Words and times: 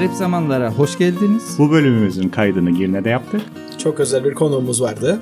Garip 0.00 0.14
zamanlara 0.14 0.72
hoş 0.72 0.98
geldiniz. 0.98 1.54
Bu 1.58 1.70
bölümümüzün 1.70 2.28
kaydını 2.28 2.70
Girne'de 2.70 3.08
yaptık. 3.08 3.40
Çok 3.78 4.00
özel 4.00 4.24
bir 4.24 4.34
konuğumuz 4.34 4.82
vardı. 4.82 5.20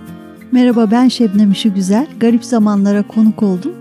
Merhaba 0.52 0.90
ben 0.90 1.08
Şebnem 1.08 1.52
Işı 1.52 1.68
Güzel. 1.68 2.06
Garip 2.20 2.44
zamanlara 2.44 3.06
konuk 3.06 3.42
oldum. 3.42 3.72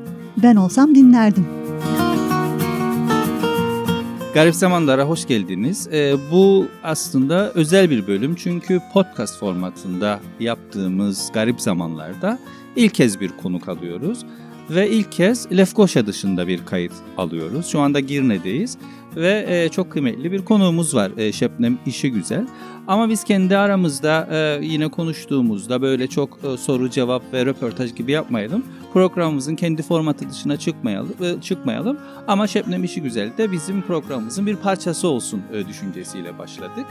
Ben 0.44 0.56
olsam 0.56 0.96
dinlerdim. 0.96 1.48
Garip 4.34 4.56
zamanlara 4.56 5.04
hoş 5.04 5.28
geldiniz. 5.28 5.88
Ee, 5.92 6.16
bu 6.32 6.66
aslında 6.84 7.52
özel 7.52 7.90
bir 7.90 8.08
bölüm 8.08 8.36
çünkü 8.36 8.80
podcast 8.94 9.40
formatında 9.40 10.20
yaptığımız 10.40 11.32
garip 11.34 11.62
zamanlarda 11.62 12.40
ilk 12.76 12.94
kez 12.94 13.20
bir 13.20 13.30
konuk 13.30 13.70
alıyoruz. 13.70 14.26
Ve 14.70 14.90
ilk 14.90 15.12
kez 15.12 15.52
Lefkoşa 15.52 16.08
dışında 16.08 16.48
bir 16.48 16.66
kayıt 16.66 16.94
alıyoruz. 17.18 17.66
Şu 17.66 17.80
anda 17.80 18.00
Girne'deyiz 18.00 18.78
ve 19.18 19.46
e, 19.48 19.70
çok 19.70 19.92
kıymetli 19.92 20.32
bir 20.32 20.46
konuğumuz 20.46 20.96
var 20.96 21.12
e, 21.18 21.32
Şebnem 21.32 21.78
İşi 21.86 22.12
Güzel. 22.12 22.48
Ama 22.88 23.10
biz 23.10 23.24
kendi 23.24 23.58
aramızda 23.58 24.28
e, 24.32 24.66
yine 24.66 24.88
konuştuğumuzda 24.88 25.82
böyle 25.82 26.08
çok 26.08 26.40
e, 26.44 26.58
soru 26.58 26.90
cevap 26.90 27.34
ve 27.34 27.46
röportaj 27.46 27.96
gibi 27.96 28.12
yapmayalım. 28.12 28.66
Programımızın 28.94 29.56
kendi 29.56 29.84
formatı 29.84 30.30
dışına 30.30 30.58
çıkmayalım, 30.58 31.16
e, 31.24 31.42
çıkmayalım. 31.42 32.00
Ama 32.28 32.48
Şebnem 32.48 32.84
İşi 32.84 33.02
Güzel 33.02 33.38
de 33.38 33.52
bizim 33.52 33.82
programımızın 33.82 34.46
bir 34.46 34.56
parçası 34.56 35.08
olsun 35.08 35.42
e, 35.54 35.68
düşüncesiyle 35.68 36.38
başladık. 36.38 36.86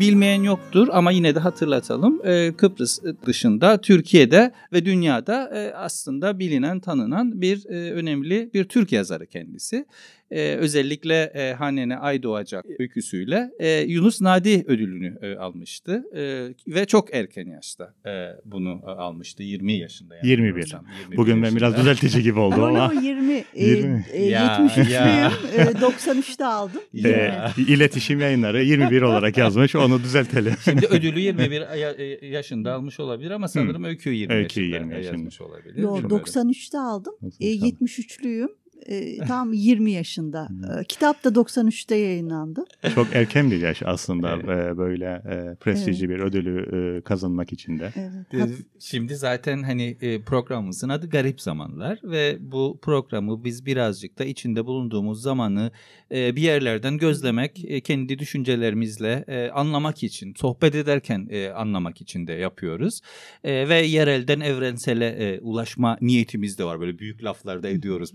Bilmeyen 0.00 0.42
yoktur 0.42 0.88
ama 0.92 1.10
yine 1.10 1.34
de 1.34 1.38
hatırlatalım. 1.40 2.26
E, 2.26 2.52
Kıbrıs 2.56 2.98
dışında 3.26 3.80
Türkiye'de 3.80 4.52
ve 4.72 4.84
dünyada 4.84 5.50
e, 5.54 5.74
aslında 5.74 6.38
bilinen, 6.38 6.80
tanınan 6.80 7.40
bir 7.40 7.66
e, 7.66 7.92
önemli 7.92 8.50
bir 8.54 8.64
Türk 8.64 8.92
yazarı 8.92 9.26
kendisi 9.26 9.86
e, 10.30 10.54
özellikle 10.54 11.22
e, 11.34 11.52
Hanene 11.52 11.96
Ay 11.96 12.22
Doğacak 12.22 12.64
öyküsüyle 12.78 13.50
e, 13.58 13.80
Yunus 13.80 14.20
Nadi 14.20 14.64
ödülünü 14.66 15.18
e, 15.22 15.36
almıştı 15.36 16.04
e, 16.16 16.48
ve 16.74 16.86
çok 16.86 17.14
erken 17.14 17.46
yaşta 17.46 17.94
e, 18.06 18.10
bunu 18.44 18.80
e, 18.86 18.90
almıştı 18.90 19.42
20 19.42 19.72
yaşında. 19.72 20.16
Yani 20.16 20.28
21. 20.28 20.46
21 20.46 21.16
Bugün 21.16 21.42
ben 21.42 21.56
biraz 21.56 21.76
düzeltici 21.76 22.22
gibi 22.22 22.38
oldum 22.38 22.62
ama. 22.62 22.82
ama 22.82 23.02
20, 23.02 23.44
20. 23.54 24.04
E, 24.12 24.18
e, 24.18 24.24
ya, 24.24 24.46
73'lüyüm 24.46 25.32
e, 25.56 25.62
93'te 25.62 26.44
aldım. 26.44 26.82
E, 27.04 27.32
iletişim 27.68 28.20
yayınları 28.20 28.62
21 28.64 29.02
olarak 29.02 29.36
yazmış 29.36 29.74
onu 29.76 30.02
düzeltelim. 30.02 30.54
Şimdi 30.64 30.86
ödülü 30.86 31.20
21 31.20 31.60
e, 31.60 32.26
yaşında 32.26 32.74
almış 32.74 33.00
olabilir 33.00 33.30
ama 33.30 33.48
sanırım 33.48 33.78
hmm. 33.78 33.84
öyküyü 33.84 34.16
20 34.16 34.34
öyküyü 34.34 34.70
yaşında, 34.70 34.94
20 34.94 34.94
yaşında 34.94 35.16
yazmış 35.16 35.40
olabilir. 35.40 35.76
Yo, 35.82 35.98
93'te 35.98 36.78
aldım. 36.78 37.14
E, 37.40 37.56
73'lüyüm 37.56 38.48
e, 38.86 39.18
tam 39.18 39.52
20 39.52 39.92
yaşında. 39.92 40.48
E, 40.80 40.84
kitap 40.84 41.24
da 41.24 41.28
93'te 41.28 41.96
yayınlandı. 41.96 42.64
Çok 42.94 43.06
erken 43.14 43.50
bir 43.50 43.60
yaş 43.60 43.82
aslında 43.84 44.36
evet. 44.36 44.76
böyle 44.76 45.04
e, 45.04 45.54
prestijli 45.54 46.06
evet. 46.06 46.16
bir 46.16 46.20
ödülü 46.24 46.96
e, 46.98 47.00
kazanmak 47.00 47.52
için 47.52 47.78
de. 47.78 47.92
Evet. 48.32 48.50
Şimdi 48.78 49.16
zaten 49.16 49.62
hani 49.62 49.96
e, 50.00 50.20
programımızın 50.20 50.88
adı 50.88 51.08
Garip 51.08 51.40
Zamanlar 51.40 51.98
ve 52.02 52.36
bu 52.40 52.78
programı 52.82 53.44
biz 53.44 53.66
birazcık 53.66 54.18
da 54.18 54.24
içinde 54.24 54.66
bulunduğumuz 54.66 55.22
zamanı 55.22 55.70
e, 56.12 56.36
bir 56.36 56.42
yerlerden 56.42 56.98
gözlemek, 56.98 57.64
e, 57.64 57.80
kendi 57.80 58.18
düşüncelerimizle 58.18 59.24
e, 59.28 59.50
anlamak 59.50 60.02
için, 60.02 60.34
sohbet 60.34 60.74
ederken 60.74 61.28
e, 61.30 61.48
anlamak 61.48 62.00
için 62.00 62.26
de 62.26 62.32
yapıyoruz. 62.32 63.00
E, 63.44 63.68
ve 63.68 63.76
yerelden 63.76 64.40
evrensele 64.40 65.06
e, 65.08 65.40
ulaşma 65.40 65.98
niyetimiz 66.00 66.58
de 66.58 66.64
var. 66.64 66.80
Böyle 66.80 66.98
büyük 66.98 67.24
laflarda 67.24 67.68
ediyoruz 67.68 68.10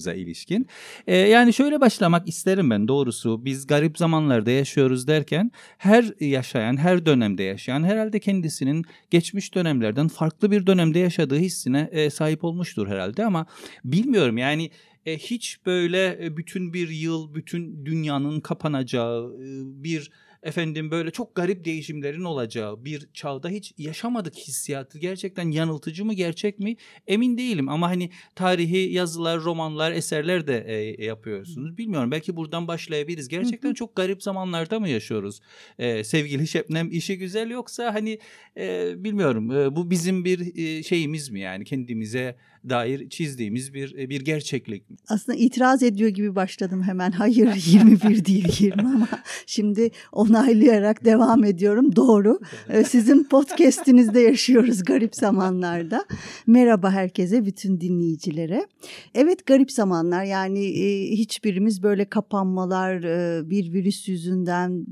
programımıza 0.00 0.14
ilişkin. 0.14 0.66
E, 1.06 1.16
yani 1.16 1.52
şöyle 1.52 1.80
başlamak 1.80 2.28
isterim 2.28 2.70
ben 2.70 2.88
doğrusu. 2.88 3.44
Biz 3.44 3.66
garip 3.66 3.98
zamanlarda 3.98 4.50
yaşıyoruz 4.50 5.06
derken 5.06 5.50
her 5.78 6.04
yaşayan, 6.20 6.76
her 6.76 7.06
dönemde 7.06 7.42
yaşayan 7.42 7.84
herhalde 7.84 8.20
kendisinin 8.20 8.84
geçmiş 9.10 9.54
dönemlerden 9.54 10.08
farklı 10.08 10.50
bir 10.50 10.66
dönemde 10.66 10.98
yaşadığı 10.98 11.38
hissine 11.38 11.88
e, 11.92 12.10
sahip 12.10 12.44
olmuştur 12.44 12.88
herhalde 12.88 13.24
ama 13.24 13.46
bilmiyorum 13.84 14.38
yani 14.38 14.70
e, 15.06 15.18
hiç 15.18 15.58
böyle 15.66 16.18
e, 16.24 16.36
bütün 16.36 16.72
bir 16.72 16.88
yıl 16.88 17.34
bütün 17.34 17.86
dünyanın 17.86 18.40
kapanacağı 18.40 19.24
e, 19.24 19.84
bir 19.84 20.10
efendim 20.42 20.90
böyle 20.90 21.10
çok 21.10 21.34
garip 21.34 21.64
değişimlerin 21.64 22.24
olacağı 22.24 22.84
bir 22.84 23.08
çağda 23.14 23.48
hiç 23.48 23.74
yaşamadık 23.78 24.34
hissiyatı. 24.36 24.98
Gerçekten 24.98 25.50
yanıltıcı 25.50 26.04
mı 26.04 26.14
gerçek 26.14 26.58
mi 26.58 26.76
emin 27.06 27.38
değilim 27.38 27.68
ama 27.68 27.88
hani 27.88 28.10
tarihi 28.34 28.92
yazılar, 28.92 29.40
romanlar, 29.40 29.92
eserler 29.92 30.46
de 30.46 30.64
e, 30.66 31.04
yapıyorsunuz. 31.04 31.78
Bilmiyorum 31.78 32.10
belki 32.10 32.36
buradan 32.36 32.68
başlayabiliriz. 32.68 33.28
Gerçekten 33.28 33.74
çok 33.74 33.96
garip 33.96 34.22
zamanlarda 34.22 34.80
mı 34.80 34.88
yaşıyoruz? 34.88 35.40
E, 35.78 36.04
sevgili 36.04 36.46
Şebnem 36.46 36.90
işi 36.90 37.18
güzel 37.18 37.50
yoksa 37.50 37.94
hani 37.94 38.18
e, 38.56 38.92
bilmiyorum 39.04 39.50
e, 39.50 39.76
bu 39.76 39.90
bizim 39.90 40.24
bir 40.24 40.56
e, 40.56 40.82
şeyimiz 40.82 41.30
mi 41.30 41.40
yani 41.40 41.64
kendimize 41.64 42.36
dair 42.68 43.08
çizdiğimiz 43.08 43.74
bir 43.74 43.98
e, 43.98 44.10
bir 44.10 44.20
gerçeklik. 44.20 44.84
Aslında 45.08 45.38
itiraz 45.38 45.82
ediyor 45.82 46.10
gibi 46.10 46.34
başladım 46.34 46.82
hemen. 46.82 47.10
Hayır 47.10 47.54
21 47.66 48.24
değil 48.24 48.56
20 48.58 48.82
ama 48.82 49.08
şimdi 49.46 49.90
onaylayarak 50.12 51.04
devam 51.04 51.44
ediyorum. 51.44 51.96
Doğru. 51.96 52.40
E, 52.68 52.84
sizin 52.84 53.24
podcast'inizde 53.24 54.20
yaşıyoruz 54.20 54.84
garip 54.84 55.16
zamanlarda. 55.16 56.04
Merhaba 56.46 56.90
herkese, 56.90 57.44
bütün 57.44 57.80
dinleyicilere. 57.80 58.66
Evet 59.14 59.46
garip 59.46 59.72
zamanlar 59.72 60.24
yani 60.24 60.64
e, 60.64 61.10
hiçbirimiz 61.10 61.82
böyle 61.82 62.04
kapanmalar, 62.04 63.02
bir 63.50 63.72
virüs 63.72 64.08
yüzünden 64.08 64.86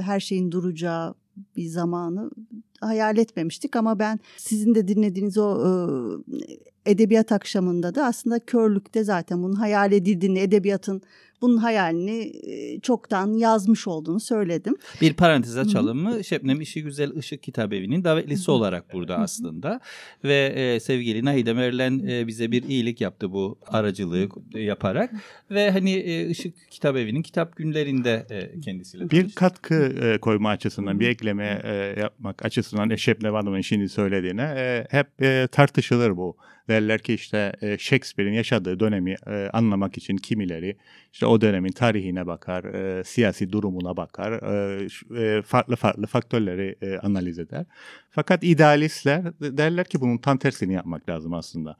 her 0.00 0.20
şeyin 0.20 0.52
duracağı 0.52 1.14
bir 1.56 1.66
zamanı 1.66 2.30
hayal 2.80 3.18
etmemiştik 3.18 3.76
ama 3.76 3.98
ben 3.98 4.20
sizin 4.36 4.74
de 4.74 4.88
dinlediğiniz 4.88 5.38
o 5.38 5.58
edebiyat 6.86 7.32
akşamında 7.32 7.94
da 7.94 8.06
aslında 8.06 8.38
körlükte 8.38 9.04
zaten 9.04 9.42
bunun 9.42 9.54
hayal 9.54 9.92
edildiğini, 9.92 10.38
edebiyatın 10.38 11.02
bunun 11.42 11.56
hayalini 11.56 12.32
çoktan 12.82 13.32
yazmış 13.38 13.86
olduğunu 13.86 14.20
söyledim. 14.20 14.76
Bir 15.00 15.14
parantez 15.14 15.56
açalım 15.56 15.98
mı? 15.98 16.24
Şebnem 16.24 16.60
İşi 16.60 16.82
Güzel 16.82 17.16
Işık 17.16 17.42
Kitabevi'nin 17.42 18.04
davetlisi 18.04 18.50
olarak 18.50 18.94
burada 18.94 19.16
aslında. 19.16 19.80
Ve 20.24 20.46
e, 20.56 20.80
sevgili 20.80 21.24
Nahide 21.24 21.52
Merlen 21.52 21.98
e, 22.08 22.26
bize 22.26 22.50
bir 22.50 22.62
iyilik 22.62 23.00
yaptı 23.00 23.32
bu 23.32 23.58
aracılığı 23.66 24.28
yaparak. 24.54 25.10
Ve 25.50 25.70
hani 25.70 25.92
e, 25.92 26.26
Işık 26.28 26.70
Kitabevi'nin 26.70 27.22
kitap 27.22 27.56
günlerinde 27.56 28.26
e, 28.30 28.60
kendisiyle 28.60 29.10
Bir 29.10 29.32
katkı 29.32 29.74
e, 29.74 30.18
koyma 30.18 30.50
açısından, 30.50 31.00
bir 31.00 31.08
ekleme 31.08 31.60
e, 31.64 32.00
yapmak 32.00 32.44
açısından 32.44 32.96
Şebnem 32.96 33.34
Hanım'ın 33.34 33.60
şimdi 33.60 33.88
söylediğine 33.88 34.42
e, 34.42 34.86
hep 34.90 35.22
e, 35.22 35.48
tartışılır 35.52 36.16
bu 36.16 36.36
derler 36.70 37.00
ki 37.00 37.14
işte 37.14 37.52
e, 37.62 37.78
Shakespeare'in 37.78 38.34
yaşadığı 38.34 38.80
dönemi 38.80 39.14
e, 39.26 39.50
anlamak 39.52 39.96
için 39.96 40.16
kimileri 40.16 40.76
işte 41.12 41.26
o 41.26 41.40
dönemin 41.40 41.72
tarihine 41.72 42.26
bakar, 42.26 42.64
e, 42.64 43.04
siyasi 43.04 43.52
durumuna 43.52 43.96
bakar, 43.96 44.40
farklı 45.42 45.76
farklı 45.76 46.06
faktörleri 46.06 46.98
analiz 47.02 47.38
eder. 47.38 47.66
Fakat 48.10 48.44
idealistler 48.44 49.40
derler 49.40 49.86
ki 49.86 50.00
bunun 50.00 50.18
tam 50.18 50.38
tersini 50.38 50.74
yapmak 50.74 51.08
lazım 51.08 51.34
aslında. 51.34 51.76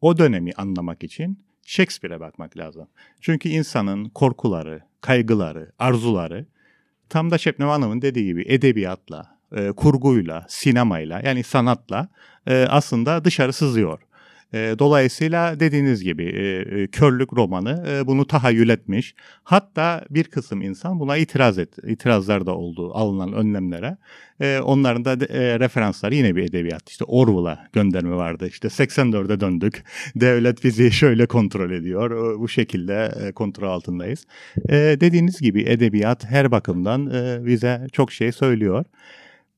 O 0.00 0.18
dönemi 0.18 0.52
anlamak 0.56 1.04
için 1.04 1.38
Shakespeare'e 1.66 2.20
bakmak 2.20 2.56
lazım. 2.56 2.88
Çünkü 3.20 3.48
insanın 3.48 4.04
korkuları, 4.08 4.82
kaygıları, 5.00 5.72
arzuları 5.78 6.46
tam 7.08 7.30
da 7.30 7.38
Şebnem 7.38 7.68
Hanım'ın 7.68 8.02
dediği 8.02 8.24
gibi 8.24 8.44
edebiyatla, 8.48 9.38
kurguyla, 9.76 10.46
sinemayla 10.48 11.20
yani 11.24 11.42
sanatla 11.42 12.08
aslında 12.68 13.24
dışarı 13.24 13.52
sızıyor. 13.52 14.00
E, 14.54 14.74
dolayısıyla 14.78 15.60
dediğiniz 15.60 16.04
gibi 16.04 16.24
e, 16.24 16.80
e, 16.80 16.86
körlük 16.86 17.32
romanı 17.32 17.84
e, 17.88 18.06
bunu 18.06 18.26
tahayyül 18.26 18.68
etmiş. 18.68 19.14
Hatta 19.44 20.04
bir 20.10 20.24
kısım 20.24 20.62
insan 20.62 21.00
buna 21.00 21.16
itiraz 21.16 21.58
et, 21.58 21.68
itirazlar 21.86 22.46
da 22.46 22.56
oldu 22.56 22.94
alınan 22.94 23.32
önlemlere. 23.32 23.96
E, 24.40 24.58
onların 24.58 25.04
da 25.04 25.26
e, 25.26 25.60
referansları 25.60 26.14
yine 26.14 26.36
bir 26.36 26.42
edebiyat. 26.42 26.90
İşte 26.90 27.04
Orwell'a 27.04 27.68
gönderme 27.72 28.16
vardı. 28.16 28.46
İşte 28.48 28.68
84'e 28.68 29.40
döndük. 29.40 29.84
Devlet 30.16 30.64
bizi 30.64 30.92
şöyle 30.92 31.26
kontrol 31.26 31.70
ediyor. 31.70 32.34
E, 32.34 32.38
bu 32.38 32.48
şekilde 32.48 33.12
e, 33.22 33.32
kontrol 33.32 33.68
altındayız. 33.68 34.26
E, 34.68 34.74
dediğiniz 34.76 35.40
gibi 35.40 35.62
edebiyat 35.62 36.24
her 36.24 36.50
bakımdan 36.50 37.10
e, 37.10 37.46
bize 37.46 37.86
çok 37.92 38.12
şey 38.12 38.32
söylüyor. 38.32 38.84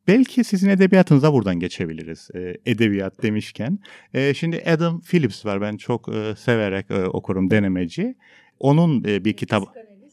Belki 0.09 0.45
sizin 0.45 0.69
edebiyatınıza 0.69 1.33
buradan 1.33 1.61
geçebiliriz. 1.61 2.29
E, 2.35 2.57
edebiyat 2.67 3.23
demişken. 3.23 3.79
E, 4.15 4.35
şimdi 4.35 4.63
Adam 4.67 5.01
Phillips 5.01 5.47
var. 5.47 5.61
Ben 5.61 5.77
çok 5.77 6.09
e, 6.09 6.35
severek 6.37 6.91
e, 6.91 7.05
okurum 7.05 7.51
denemeci. 7.51 8.15
Onun 8.61 9.05
e, 9.05 9.25
bir 9.25 9.33
kitap 9.33 9.65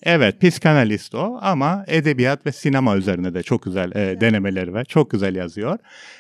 Evet, 0.06 0.42
psikanalist 0.42 1.16
o 1.16 1.40
ama 1.42 1.84
edebiyat 1.88 2.46
ve 2.46 2.52
sinema 2.52 2.98
üzerine 2.98 3.34
de 3.34 3.44
çok 3.44 3.64
güzel 3.64 3.92
e, 3.96 4.22
denemeleri 4.22 4.74
var. 4.74 4.86
Çok 4.86 5.12
güzel 5.12 5.36
yazıyor. 5.36 5.80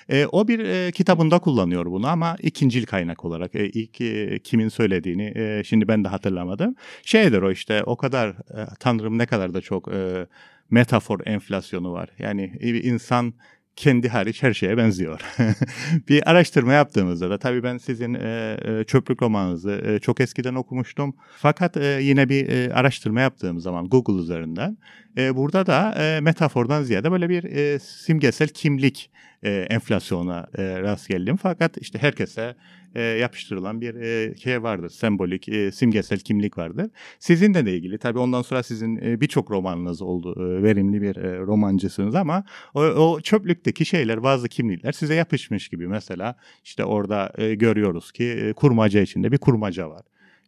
E, 0.09 0.25
o 0.25 0.47
bir 0.47 0.59
e, 0.59 0.91
kitabında 0.91 1.39
kullanıyor 1.39 1.85
bunu 1.85 2.07
ama 2.07 2.35
ikincil 2.41 2.85
kaynak 2.85 3.25
olarak. 3.25 3.55
E, 3.55 3.65
ilk 3.65 4.01
e, 4.01 4.39
kimin 4.39 4.69
söylediğini 4.69 5.33
e, 5.35 5.63
şimdi 5.65 5.87
ben 5.87 6.03
de 6.03 6.07
hatırlamadım. 6.07 6.75
Şeydir 7.05 7.41
o 7.41 7.51
işte 7.51 7.83
o 7.83 7.97
kadar 7.97 8.29
e, 8.29 8.67
Tanrım 8.79 9.17
ne 9.17 9.25
kadar 9.25 9.53
da 9.53 9.61
çok 9.61 9.93
e, 9.93 10.27
metafor 10.69 11.19
enflasyonu 11.25 11.91
var. 11.93 12.09
Yani 12.19 12.57
insan 12.61 13.33
kendi 13.75 14.09
hariç 14.09 14.43
her 14.43 14.53
şeye 14.53 14.77
benziyor. 14.77 15.21
bir 16.09 16.29
araştırma 16.29 16.73
yaptığımızda 16.73 17.29
da 17.29 17.37
tabii 17.37 17.63
ben 17.63 17.77
sizin 17.77 18.13
e, 18.13 18.57
e, 18.65 18.83
çöplük 18.83 19.21
romanınızı 19.21 19.81
e, 19.85 19.99
çok 19.99 20.21
eskiden 20.21 20.55
okumuştum. 20.55 21.15
Fakat 21.37 21.77
e, 21.77 21.99
yine 22.01 22.29
bir 22.29 22.49
e, 22.49 22.73
araştırma 22.73 23.21
yaptığım 23.21 23.59
zaman 23.59 23.89
Google 23.89 24.21
üzerinden 24.21 24.77
e, 25.17 25.35
burada 25.35 25.65
da 25.65 25.95
e, 25.97 26.19
metafordan 26.21 26.83
ziyade 26.83 27.11
böyle 27.11 27.29
bir 27.29 27.43
e, 27.43 27.79
simgesel 27.79 28.47
kimlik 28.47 29.11
e, 29.43 29.51
enflasyona 29.51 30.47
e, 30.57 30.79
rast 30.79 31.09
geldim. 31.09 31.37
Fakat 31.37 31.77
işte 31.77 31.99
herkese 31.99 32.55
e, 32.95 33.01
yapıştırılan 33.01 33.81
bir 33.81 33.95
e, 33.95 34.35
şey 34.37 34.63
vardır. 34.63 34.89
Sembolik, 34.89 35.49
e, 35.49 35.71
simgesel 35.71 36.19
kimlik 36.19 36.57
vardır. 36.57 36.89
Sizinle 37.19 37.65
de 37.65 37.73
ilgili 37.73 37.97
tabii 37.97 38.19
ondan 38.19 38.41
sonra 38.41 38.63
sizin 38.63 38.95
e, 38.95 39.21
birçok 39.21 39.51
romanınız 39.51 40.01
oldu. 40.01 40.35
E, 40.37 40.63
verimli 40.63 41.01
bir 41.01 41.15
e, 41.15 41.37
romancısınız 41.39 42.15
ama 42.15 42.43
o, 42.73 42.81
o 42.81 43.21
çöplükteki 43.21 43.85
şeyler, 43.85 44.23
bazı 44.23 44.49
kimlikler 44.49 44.91
size 44.91 45.13
yapışmış 45.15 45.69
gibi. 45.69 45.87
Mesela 45.87 46.35
işte 46.63 46.85
orada 46.85 47.33
e, 47.37 47.55
görüyoruz 47.55 48.11
ki 48.11 48.23
e, 48.23 48.53
kurmaca 48.53 49.01
içinde 49.01 49.31
bir 49.31 49.37
kurmaca 49.37 49.89
var 49.89 50.01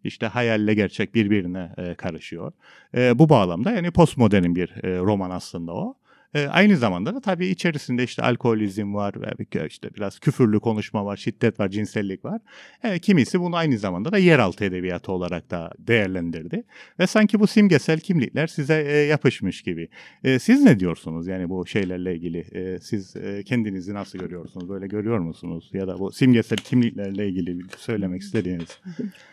işte 0.06 0.27
hayalle 0.27 0.74
gerçek 0.74 1.15
birbirine 1.15 1.71
e, 1.77 1.95
karışıyor. 1.95 2.51
E, 2.95 3.19
bu 3.19 3.30
bağlamda 3.30 3.71
yani 3.71 3.92
postmodern 3.92 4.56
bir 4.56 4.83
e, 4.83 5.00
roman 5.00 5.30
aslında 5.30 5.74
o. 5.74 5.95
E, 6.35 6.47
aynı 6.47 6.77
zamanda 6.77 7.15
da 7.15 7.21
tabii 7.21 7.47
içerisinde 7.47 8.03
işte 8.03 8.21
alkolizm 8.21 8.93
var 8.93 9.13
ve 9.21 9.65
işte 9.67 9.89
biraz 9.95 10.19
küfürlü 10.19 10.59
konuşma 10.59 11.05
var, 11.05 11.17
şiddet 11.17 11.59
var, 11.59 11.69
cinsellik 11.69 12.25
var. 12.25 12.41
E, 12.83 12.99
kimisi 12.99 13.39
bunu 13.39 13.55
aynı 13.55 13.77
zamanda 13.77 14.11
da 14.11 14.17
yeraltı 14.17 14.65
edebiyatı 14.65 15.11
olarak 15.11 15.51
da 15.51 15.71
değerlendirdi. 15.79 16.63
Ve 16.99 17.07
sanki 17.07 17.39
bu 17.39 17.47
simgesel 17.47 17.99
kimlikler 17.99 18.47
size 18.47 18.85
e, 18.87 18.97
yapışmış 18.97 19.61
gibi. 19.61 19.87
E, 20.23 20.39
siz 20.39 20.63
ne 20.63 20.79
diyorsunuz 20.79 21.27
yani 21.27 21.49
bu 21.49 21.67
şeylerle 21.67 22.15
ilgili? 22.15 22.37
E, 22.37 22.79
siz 22.79 23.15
e, 23.15 23.43
kendinizi 23.43 23.93
nasıl 23.93 24.19
görüyorsunuz? 24.19 24.69
Böyle 24.69 24.87
görüyor 24.87 25.19
musunuz? 25.19 25.69
Ya 25.73 25.87
da 25.87 25.99
bu 25.99 26.11
simgesel 26.11 26.57
kimliklerle 26.57 27.29
ilgili 27.29 27.61
söylemek 27.77 28.21
istediğiniz. 28.21 28.79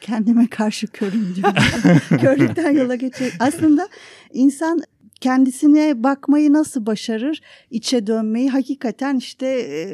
Kendime 0.01 0.47
karşı 0.47 0.87
körüm 0.87 1.35
diyorum. 1.35 1.63
Körlükten 2.21 2.71
yola 2.71 2.95
geçecek. 2.95 3.33
Aslında 3.41 3.89
insan 4.33 4.83
kendisine 5.23 6.03
bakmayı 6.03 6.53
nasıl 6.53 6.87
başarır, 6.87 7.41
içe 7.71 8.07
dönmeyi 8.07 8.51
hakikaten 8.51 9.17
işte 9.17 9.47
e, 9.47 9.85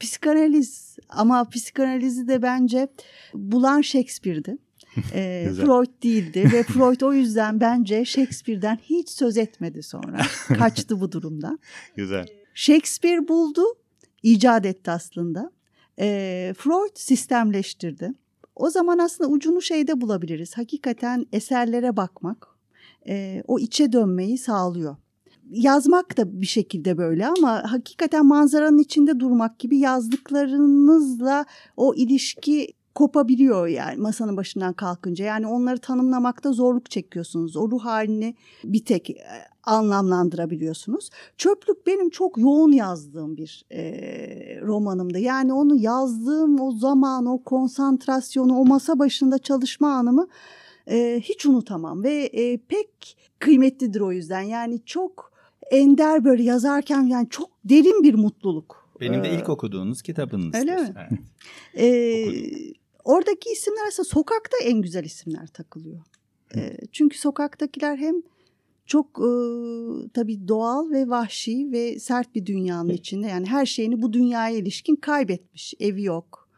psikanaliz 0.00 0.96
ama 1.08 1.48
psikanalizi 1.48 2.28
de 2.28 2.42
bence 2.42 2.88
bulan 3.34 3.80
Shakespeare'di. 3.80 4.58
e, 5.14 5.50
Freud 5.56 6.02
değildi 6.02 6.50
ve 6.52 6.62
Freud 6.72 7.00
o 7.00 7.12
yüzden 7.12 7.60
bence 7.60 8.04
Shakespeare'den 8.04 8.78
hiç 8.82 9.08
söz 9.08 9.36
etmedi 9.36 9.82
sonra. 9.82 10.20
Kaçtı 10.58 11.00
bu 11.00 11.12
durumdan. 11.12 11.58
Güzel. 11.96 12.26
Shakespeare 12.54 13.28
buldu, 13.28 13.62
icat 14.22 14.66
etti 14.66 14.90
aslında. 14.90 15.50
E, 15.98 16.54
Freud 16.58 16.94
sistemleştirdi. 16.94 18.12
O 18.56 18.70
zaman 18.70 18.98
aslında 18.98 19.30
ucunu 19.30 19.62
şeyde 19.62 20.00
bulabiliriz. 20.00 20.56
Hakikaten 20.56 21.26
eserlere 21.32 21.96
bakmak, 21.96 22.57
e, 23.08 23.42
o 23.46 23.58
içe 23.58 23.92
dönmeyi 23.92 24.38
sağlıyor. 24.38 24.96
Yazmak 25.50 26.16
da 26.16 26.40
bir 26.40 26.46
şekilde 26.46 26.98
böyle 26.98 27.26
ama 27.26 27.62
hakikaten 27.72 28.26
manzaranın 28.26 28.78
içinde 28.78 29.20
durmak 29.20 29.58
gibi 29.58 29.78
yazdıklarınızla 29.78 31.44
o 31.76 31.94
ilişki 31.94 32.72
kopabiliyor 32.94 33.66
yani 33.66 33.96
masanın 33.96 34.36
başından 34.36 34.72
kalkınca. 34.72 35.24
Yani 35.24 35.46
onları 35.46 35.78
tanımlamakta 35.78 36.52
zorluk 36.52 36.90
çekiyorsunuz. 36.90 37.56
O 37.56 37.70
ruh 37.70 37.84
halini 37.84 38.34
bir 38.64 38.84
tek 38.84 39.16
anlamlandırabiliyorsunuz. 39.64 41.10
Çöplük 41.36 41.86
benim 41.86 42.10
çok 42.10 42.38
yoğun 42.38 42.72
yazdığım 42.72 43.36
bir 43.36 43.64
e, 43.70 43.80
romanımdı. 44.62 45.18
Yani 45.18 45.52
onu 45.52 45.76
yazdığım 45.76 46.60
o 46.60 46.72
zaman, 46.72 47.26
o 47.26 47.42
konsantrasyonu, 47.42 48.58
o 48.58 48.64
masa 48.64 48.98
başında 48.98 49.38
çalışma 49.38 49.88
anımı 49.88 50.28
e, 50.90 51.20
hiç 51.22 51.46
unutamam 51.46 52.04
ve 52.04 52.24
e, 52.24 52.56
pek 52.56 53.16
kıymetlidir 53.38 54.00
o 54.00 54.12
yüzden. 54.12 54.42
Yani 54.42 54.84
çok 54.84 55.32
ender 55.70 56.24
böyle 56.24 56.42
yazarken 56.42 57.02
yani 57.02 57.28
çok 57.30 57.50
derin 57.64 58.02
bir 58.02 58.14
mutluluk. 58.14 58.88
Benim 59.00 59.24
de 59.24 59.30
ilk 59.34 59.48
okuduğunuz 59.48 60.02
kitabınızdır. 60.02 60.58
Öyle 60.58 60.76
mi? 60.76 60.94
Evet. 60.96 61.20
Ee, 61.78 62.74
oradaki 63.04 63.50
isimler 63.50 63.88
aslında 63.88 64.08
sokakta 64.08 64.56
en 64.64 64.82
güzel 64.82 65.04
isimler 65.04 65.46
takılıyor. 65.46 66.00
Ee, 66.56 66.76
çünkü 66.92 67.18
sokaktakiler 67.18 67.96
hem 67.96 68.14
çok 68.86 69.06
e, 69.06 69.30
tabii 70.14 70.48
doğal 70.48 70.90
ve 70.90 71.08
vahşi 71.08 71.72
ve 71.72 71.98
sert 71.98 72.34
bir 72.34 72.46
dünyanın 72.46 72.88
içinde. 72.88 73.26
Yani 73.26 73.46
her 73.46 73.66
şeyini 73.66 74.02
bu 74.02 74.12
dünyaya 74.12 74.56
ilişkin 74.56 74.96
kaybetmiş. 74.96 75.74
Evi 75.80 76.02
yok, 76.02 76.48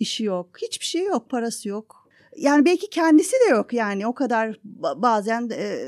işi 0.00 0.24
yok, 0.24 0.50
hiçbir 0.62 0.86
şey 0.86 1.04
yok, 1.04 1.30
parası 1.30 1.68
yok 1.68 2.05
yani 2.38 2.64
belki 2.64 2.90
kendisi 2.90 3.32
de 3.32 3.50
yok 3.50 3.72
yani 3.72 4.06
o 4.06 4.14
kadar 4.14 4.60
bazen 4.96 5.50
e, 5.52 5.78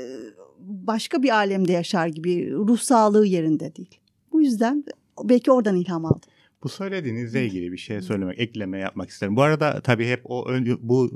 başka 0.59 1.23
bir 1.23 1.29
alemde 1.29 1.71
yaşar 1.71 2.07
gibi 2.07 2.51
ruh 2.51 2.79
sağlığı 2.79 3.25
yerinde 3.25 3.75
değil. 3.75 3.99
Bu 4.31 4.41
yüzden 4.41 4.83
belki 5.23 5.51
oradan 5.51 5.75
ilham 5.75 6.05
aldım. 6.05 6.29
Bu 6.63 6.69
söylediğinizle 6.69 7.45
ilgili 7.45 7.71
bir 7.71 7.77
şey 7.77 8.01
söylemek, 8.01 8.39
ekleme 8.39 8.79
yapmak 8.79 9.09
isterim. 9.09 9.35
Bu 9.35 9.41
arada 9.41 9.81
tabii 9.81 10.07
hep 10.07 10.21
o 10.31 10.47
bu 10.79 11.09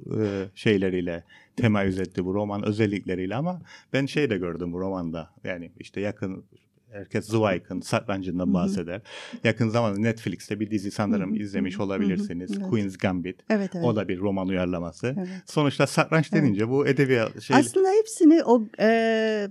şeyleriyle 0.56 1.24
temayüz 1.56 2.00
etti 2.00 2.26
bu 2.26 2.34
roman 2.34 2.66
özellikleriyle 2.66 3.36
ama 3.36 3.62
ben 3.94 4.06
şey 4.06 4.30
de 4.30 4.38
gördüm 4.38 4.74
bu 4.74 4.80
romanda. 4.80 5.30
Yani 5.44 5.72
işte 5.80 6.02
yakın 6.02 6.46
Herkes 6.94 7.26
Zweig'ın 7.26 7.82
satrancından 7.82 8.54
bahseder. 8.54 9.02
Yakın 9.44 9.70
zamanda 9.70 10.00
Netflix'te 10.00 10.60
bir 10.60 10.72
dizi 10.72 10.92
sanırım 10.92 11.36
izlemiş 11.36 11.80
olabilirsiniz. 11.80 12.52
Evet. 12.58 12.70
Queen's 12.70 12.98
Gambit. 12.98 13.40
Evet, 13.50 13.72
evet. 13.76 13.86
O 13.86 13.96
da 13.96 14.08
bir 14.08 14.20
roman 14.20 14.48
uyarlaması. 14.48 15.16
Evet. 15.18 15.28
Sonuçta 15.46 15.88
satranç 15.88 16.34
denince 16.34 16.62
evet. 16.62 16.72
bu 16.72 16.88
edebiyat 16.88 17.42
şey... 17.42 17.58
Aslında 17.58 17.90
hepsini 17.90 18.44
o 18.44 18.64
e, 18.80 19.50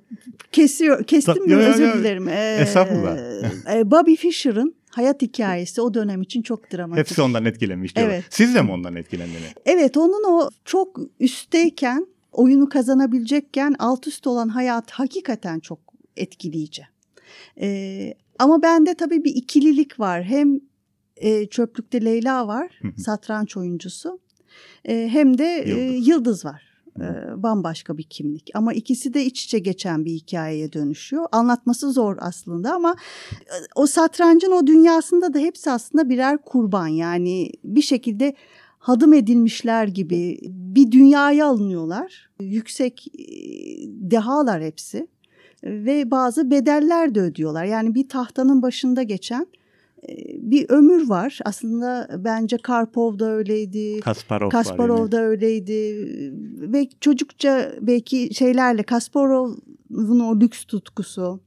kesiyor. 0.52 1.04
Kestim 1.04 1.46
mi? 1.46 1.56
Özür 1.56 1.92
dilerim. 1.92 2.28
E, 2.28 2.56
Estağfurullah. 2.60 3.16
E, 3.74 3.90
Bobby 3.90 4.14
Fischer'ın 4.14 4.74
hayat 4.90 5.22
hikayesi 5.22 5.80
o 5.80 5.94
dönem 5.94 6.22
için 6.22 6.42
çok 6.42 6.72
dramatik. 6.72 6.98
Hepsi 6.98 7.22
ondan 7.22 7.44
etkilenmiş. 7.44 7.92
Evet. 7.96 8.24
Siz 8.30 8.54
de 8.54 8.62
mi 8.62 8.70
ondan 8.70 8.96
etkilendiniz? 8.96 9.52
Evet 9.66 9.96
onun 9.96 10.24
o 10.24 10.50
çok 10.64 11.00
üstteyken 11.20 12.06
oyunu 12.32 12.68
kazanabilecekken 12.68 13.74
alt 13.78 14.06
üst 14.06 14.26
olan 14.26 14.48
hayat 14.48 14.90
hakikaten 14.90 15.60
çok 15.60 15.78
etkileyici. 16.16 16.82
E, 17.60 18.14
ama 18.38 18.62
bende 18.62 18.94
tabii 18.94 19.24
bir 19.24 19.34
ikililik 19.34 20.00
var. 20.00 20.22
Hem 20.24 20.60
e, 21.16 21.46
çöplükte 21.46 22.04
Leyla 22.04 22.46
var, 22.46 22.80
satranç 22.96 23.56
oyuncusu. 23.56 24.20
E, 24.84 25.08
hem 25.08 25.38
de 25.38 25.64
Yıldız, 25.66 25.78
e, 25.78 26.10
Yıldız 26.10 26.44
var. 26.44 26.72
Bambaşka 27.36 27.98
bir 27.98 28.02
kimlik 28.02 28.50
ama 28.54 28.72
ikisi 28.72 29.14
de 29.14 29.24
iç 29.24 29.44
içe 29.44 29.58
geçen 29.58 30.04
bir 30.04 30.10
hikayeye 30.10 30.72
dönüşüyor. 30.72 31.26
Anlatması 31.32 31.92
zor 31.92 32.16
aslında 32.20 32.74
ama 32.74 32.96
o 33.74 33.86
satrancın 33.86 34.50
o 34.50 34.66
dünyasında 34.66 35.34
da 35.34 35.38
hepsi 35.38 35.70
aslında 35.70 36.08
birer 36.08 36.38
kurban 36.38 36.86
yani 36.86 37.50
bir 37.64 37.82
şekilde 37.82 38.34
hadım 38.78 39.12
edilmişler 39.12 39.88
gibi 39.88 40.38
bir 40.48 40.92
dünyaya 40.92 41.46
alınıyorlar. 41.46 42.30
Yüksek 42.40 43.06
dehalar 43.84 44.62
hepsi 44.62 45.06
ve 45.64 46.10
bazı 46.10 46.50
bedeller 46.50 47.14
de 47.14 47.20
ödüyorlar. 47.20 47.64
Yani 47.64 47.94
bir 47.94 48.08
tahtanın 48.08 48.62
başında 48.62 49.02
geçen 49.02 49.46
e, 50.08 50.16
bir 50.50 50.70
ömür 50.70 51.08
var. 51.08 51.38
Aslında 51.44 52.08
bence 52.24 52.56
Karpov 52.58 53.18
da 53.18 53.30
öyleydi. 53.30 54.00
Kasparov, 54.00 54.50
Kasparov 54.50 55.10
da 55.12 55.22
öyleydi. 55.22 55.72
Ve 56.72 56.88
çocukça 57.00 57.72
belki 57.80 58.34
şeylerle 58.34 58.82
Kasparov'un 58.82 60.20
o 60.20 60.40
lüks 60.40 60.64
tutkusu. 60.64 61.40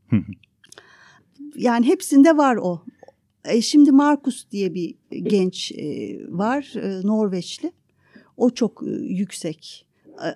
yani 1.56 1.86
hepsinde 1.86 2.38
var 2.38 2.56
o. 2.56 2.82
E 3.46 3.62
şimdi 3.62 3.92
Markus 3.92 4.52
diye 4.52 4.74
bir 4.74 4.96
genç 5.12 5.72
e, 5.72 6.20
var, 6.30 6.74
e, 6.76 7.08
Norveçli. 7.08 7.72
O 8.38 8.50
çok 8.50 8.84
yüksek 9.02 9.86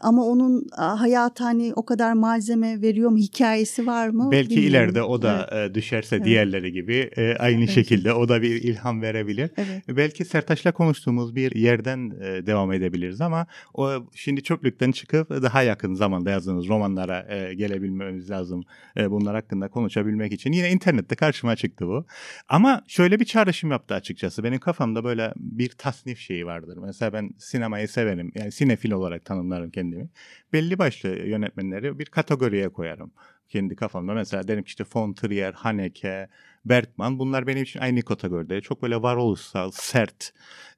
ama 0.01 0.25
onun 0.25 0.67
hayat 0.77 1.41
hani 1.41 1.73
o 1.75 1.85
kadar 1.85 2.13
malzeme 2.13 2.81
veriyor 2.81 3.09
mu 3.09 3.17
hikayesi 3.17 3.87
var 3.87 4.09
mı? 4.09 4.31
Belki 4.31 4.49
bilmiyorum. 4.49 4.69
ileride 4.69 5.03
o 5.03 5.21
da 5.21 5.49
evet. 5.51 5.75
düşerse 5.75 6.15
evet. 6.15 6.25
diğerleri 6.25 6.71
gibi 6.71 7.09
aynı 7.39 7.59
evet. 7.59 7.69
şekilde 7.69 8.13
o 8.13 8.29
da 8.29 8.41
bir 8.41 8.63
ilham 8.63 9.01
verebilir. 9.01 9.49
Evet. 9.57 9.83
Belki 9.87 10.25
Sertaç'la 10.25 10.71
konuştuğumuz 10.71 11.35
bir 11.35 11.55
yerden 11.55 12.11
devam 12.45 12.73
edebiliriz 12.73 13.21
ama 13.21 13.45
o 13.73 13.89
şimdi 14.15 14.43
çöplükten 14.43 14.91
çıkıp 14.91 15.29
daha 15.29 15.63
yakın 15.63 15.93
zamanda 15.93 16.29
yazdığınız 16.29 16.67
romanlara 16.67 17.53
gelebilmemiz 17.53 18.29
lazım. 18.29 18.63
Bunlar 18.97 19.35
hakkında 19.35 19.67
konuşabilmek 19.67 20.33
için. 20.33 20.51
Yine 20.51 20.71
internette 20.71 21.15
karşıma 21.15 21.55
çıktı 21.55 21.87
bu. 21.87 22.05
Ama 22.49 22.83
şöyle 22.87 23.19
bir 23.19 23.25
çağrışım 23.25 23.71
yaptı 23.71 23.93
açıkçası. 23.93 24.43
Benim 24.43 24.59
kafamda 24.59 25.03
böyle 25.03 25.33
bir 25.35 25.69
tasnif 25.69 26.19
şeyi 26.19 26.45
vardır. 26.45 26.77
Mesela 26.81 27.13
ben 27.13 27.31
sinemayı 27.37 27.87
severim. 27.87 28.31
Yani 28.35 28.51
sinefil 28.51 28.91
olarak 28.91 29.25
tanımlarım 29.25 29.68
kendimi. 29.69 30.09
Belli 30.53 30.79
başlı 30.79 31.09
yönetmenleri 31.09 31.99
bir 31.99 32.05
kategoriye 32.05 32.69
koyarım. 32.69 33.11
kendi 33.49 33.75
kafamda. 33.75 34.13
Mesela 34.13 34.47
derim 34.47 34.63
ki 34.63 34.67
işte 34.67 34.83
von 34.95 35.13
Trier, 35.13 35.53
Haneke, 35.53 36.27
Bergman 36.65 37.19
bunlar 37.19 37.47
benim 37.47 37.63
için 37.63 37.79
aynı 37.79 38.01
kategoride. 38.01 38.61
Çok 38.61 38.81
böyle 38.81 39.01
varoluşsal, 39.01 39.71
sert 39.71 40.33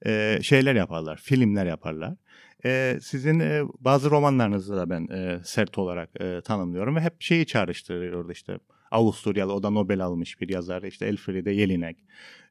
e, 0.06 0.40
şeyler 0.42 0.76
yaparlar, 0.76 1.18
filmler 1.18 1.66
yaparlar. 1.66 2.16
E, 2.66 3.00
sizin 3.02 3.40
e, 3.40 3.62
bazı 3.80 4.12
romanlarınızı 4.12 4.76
da 4.76 4.90
ben 4.90 5.08
e, 5.08 5.40
sert 5.44 5.78
olarak 5.78 6.10
e, 6.22 6.42
tanımlıyorum 6.42 6.96
ve 6.96 7.02
hep 7.02 7.22
şeyi 7.22 7.46
çağrıştırıyor 7.46 8.30
işte 8.30 8.58
Avusturyalı 8.92 9.54
o 9.54 9.64
da 9.64 9.70
Nobel 9.70 10.02
almış 10.02 10.42
bir 10.42 10.50
yazar 10.50 10.84
işte 10.84 11.06
Elfriede 11.06 11.54
Jelinek. 11.54 11.98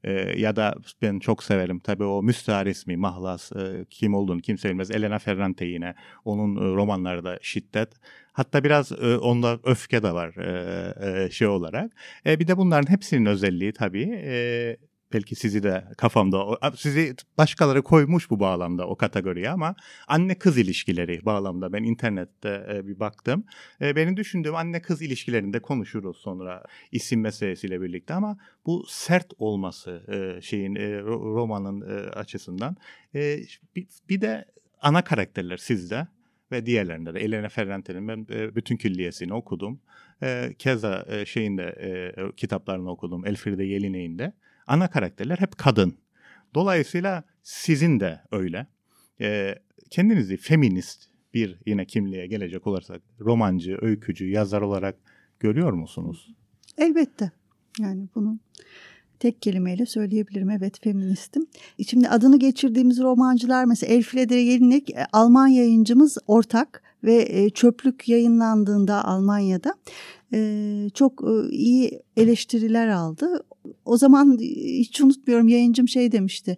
E, 0.04 0.12
ya 0.40 0.56
da 0.56 0.74
ben 1.02 1.18
çok 1.18 1.42
severim 1.42 1.80
tabii 1.80 2.04
o 2.04 2.22
Müstahar 2.22 2.66
ismi 2.66 2.96
Mahlas 2.96 3.52
e, 3.52 3.84
kim 3.90 4.14
olduğunu 4.14 4.40
kimse 4.40 4.68
bilmez. 4.68 4.90
Elena 4.90 5.18
Ferrante 5.18 5.64
yine 5.64 5.94
onun 6.24 6.56
e, 6.56 6.74
romanları 6.76 7.24
da 7.24 7.38
şiddet. 7.42 7.88
Hatta 8.32 8.64
biraz 8.64 8.92
e, 8.92 9.16
onda 9.16 9.58
öfke 9.64 10.02
de 10.02 10.12
var 10.12 10.36
e, 10.36 11.24
e, 11.24 11.30
şey 11.30 11.48
olarak. 11.48 11.92
E, 12.26 12.40
bir 12.40 12.48
de 12.48 12.56
bunların 12.56 12.90
hepsinin 12.90 13.26
özelliği 13.26 13.72
tabii 13.72 14.22
e, 14.24 14.76
belki 15.12 15.34
sizi 15.34 15.62
de 15.62 15.84
kafamda 15.96 16.58
sizi 16.76 17.14
başkaları 17.38 17.82
koymuş 17.82 18.30
bu 18.30 18.40
bağlamda 18.40 18.86
o 18.86 18.96
kategoriye 18.96 19.50
ama 19.50 19.74
anne 20.08 20.34
kız 20.34 20.58
ilişkileri 20.58 21.24
bağlamda 21.24 21.72
ben 21.72 21.82
internette 21.82 22.66
e, 22.74 22.86
bir 22.86 23.00
baktım. 23.00 23.44
E, 23.80 23.96
benim 23.96 24.16
düşündüğüm 24.16 24.54
anne 24.54 24.82
kız 24.82 25.02
ilişkilerinde 25.02 25.60
konuşuruz 25.60 26.16
sonra 26.16 26.64
isim 26.92 27.20
meselesiyle 27.20 27.80
birlikte 27.80 28.14
ama 28.14 28.38
bu 28.66 28.84
sert 28.88 29.32
olması 29.38 30.02
e, 30.08 30.42
şeyin 30.42 30.74
romanın 31.04 31.80
açısından 32.10 32.76
bir, 34.08 34.20
de 34.20 34.44
ana 34.80 35.04
karakterler 35.04 35.56
sizde 35.56 36.06
ve 36.52 36.66
diğerlerinde 36.66 37.14
de 37.14 37.20
Elena 37.20 37.48
Ferrante'nin 37.48 38.08
ben 38.08 38.28
bütün 38.28 38.76
külliyesini 38.76 39.34
okudum. 39.34 39.80
Keza 40.58 41.06
e, 41.08 41.26
şeyin 41.26 41.58
de 41.58 41.62
e, 41.62 42.12
kitaplarını 42.36 42.90
okudum. 42.90 43.26
Elfriede 43.26 43.66
Jelinek'in 43.66 44.18
de 44.18 44.32
ana 44.70 44.90
karakterler 44.90 45.38
hep 45.38 45.58
kadın. 45.58 45.94
Dolayısıyla 46.54 47.24
sizin 47.42 48.00
de 48.00 48.20
öyle. 48.32 48.66
E, 49.20 49.54
kendinizi 49.90 50.36
feminist 50.36 51.04
bir 51.34 51.58
yine 51.66 51.84
kimliğe 51.84 52.26
gelecek 52.26 52.66
olursak 52.66 53.02
romancı, 53.20 53.78
öykücü, 53.80 54.28
yazar 54.28 54.62
olarak 54.62 54.96
görüyor 55.40 55.72
musunuz? 55.72 56.34
Elbette. 56.78 57.30
Yani 57.78 58.08
bunu 58.14 58.38
tek 59.18 59.42
kelimeyle 59.42 59.86
söyleyebilirim. 59.86 60.50
Evet 60.50 60.80
feministim. 60.82 61.46
Şimdi 61.86 62.08
adını 62.08 62.38
geçirdiğimiz 62.38 63.00
romancılar 63.00 63.64
mesela 63.64 63.94
Elfriede 63.94 64.44
Jelinek 64.44 64.94
Alman 65.12 65.46
yayıncımız 65.46 66.18
ortak 66.26 66.82
ve 67.04 67.50
çöplük 67.50 68.08
yayınlandığında 68.08 69.04
Almanya'da 69.04 69.74
çok 70.94 71.22
iyi 71.50 72.02
eleştiriler 72.16 72.88
aldı. 72.88 73.44
O 73.84 73.96
zaman 73.96 74.38
hiç 74.78 75.00
unutmuyorum 75.00 75.48
yayıncım 75.48 75.88
şey 75.88 76.12
demişti. 76.12 76.56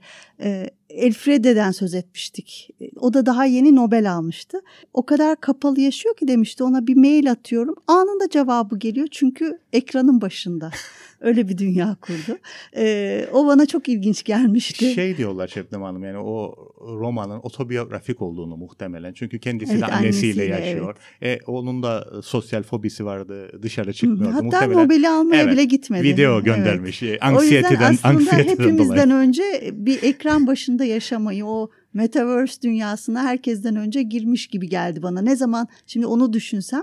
Elfrede'den 0.96 1.70
söz 1.70 1.94
etmiştik. 1.94 2.70
O 3.00 3.14
da 3.14 3.26
daha 3.26 3.44
yeni 3.44 3.76
Nobel 3.76 4.12
almıştı. 4.12 4.58
O 4.94 5.06
kadar 5.06 5.40
kapalı 5.40 5.80
yaşıyor 5.80 6.16
ki 6.16 6.28
demişti 6.28 6.64
ona 6.64 6.86
bir 6.86 6.96
mail 6.96 7.30
atıyorum. 7.30 7.74
Anında 7.86 8.28
cevabı 8.30 8.78
geliyor 8.78 9.06
çünkü 9.10 9.58
ekranın 9.72 10.20
başında. 10.20 10.70
Öyle 11.22 11.48
bir 11.48 11.58
dünya 11.58 11.96
kurdu. 12.00 12.38
Ee, 12.76 13.26
o 13.32 13.46
bana 13.46 13.66
çok 13.66 13.88
ilginç 13.88 14.24
gelmişti. 14.24 14.94
Şey 14.94 15.16
diyorlar 15.16 15.48
Şebnem 15.48 15.82
Hanım 15.82 16.04
yani 16.04 16.18
o 16.18 16.54
romanın 16.80 17.40
otobiyografik 17.42 18.22
olduğunu 18.22 18.56
muhtemelen. 18.56 19.12
Çünkü 19.12 19.38
kendisi 19.38 19.72
evet, 19.72 19.82
de 19.82 19.86
annesiyle, 19.86 20.42
annesiyle 20.42 20.68
yaşıyor. 20.68 20.96
Evet. 21.20 21.42
E, 21.42 21.44
onun 21.50 21.82
da 21.82 22.22
sosyal 22.22 22.62
fobisi 22.62 23.04
vardı. 23.04 23.62
Dışarı 23.62 23.92
çıkmıyordu. 23.92 24.34
Hatta 24.34 24.44
muhtemelen. 24.44 24.84
Nobel'i 24.84 25.08
almaya 25.08 25.42
evet, 25.42 25.52
bile 25.52 25.64
gitmedi. 25.64 26.02
Video 26.02 26.42
göndermiş. 26.42 27.02
Evet. 27.02 27.22
Anksiyeteden, 27.22 27.88
o 27.88 27.90
yüzden 27.90 28.16
aslında 28.16 28.32
hepimizden 28.32 29.10
dolayı. 29.10 29.28
önce 29.28 29.70
bir 29.72 30.02
ekran 30.02 30.46
başında 30.46 30.81
yaşamayı 30.84 31.46
o 31.46 31.70
metaverse 31.94 32.62
dünyasına 32.62 33.22
herkesten 33.22 33.76
önce 33.76 34.02
girmiş 34.02 34.46
gibi 34.46 34.68
geldi 34.68 35.02
bana. 35.02 35.20
Ne 35.20 35.36
zaman 35.36 35.68
şimdi 35.86 36.06
onu 36.06 36.32
düşünsem 36.32 36.82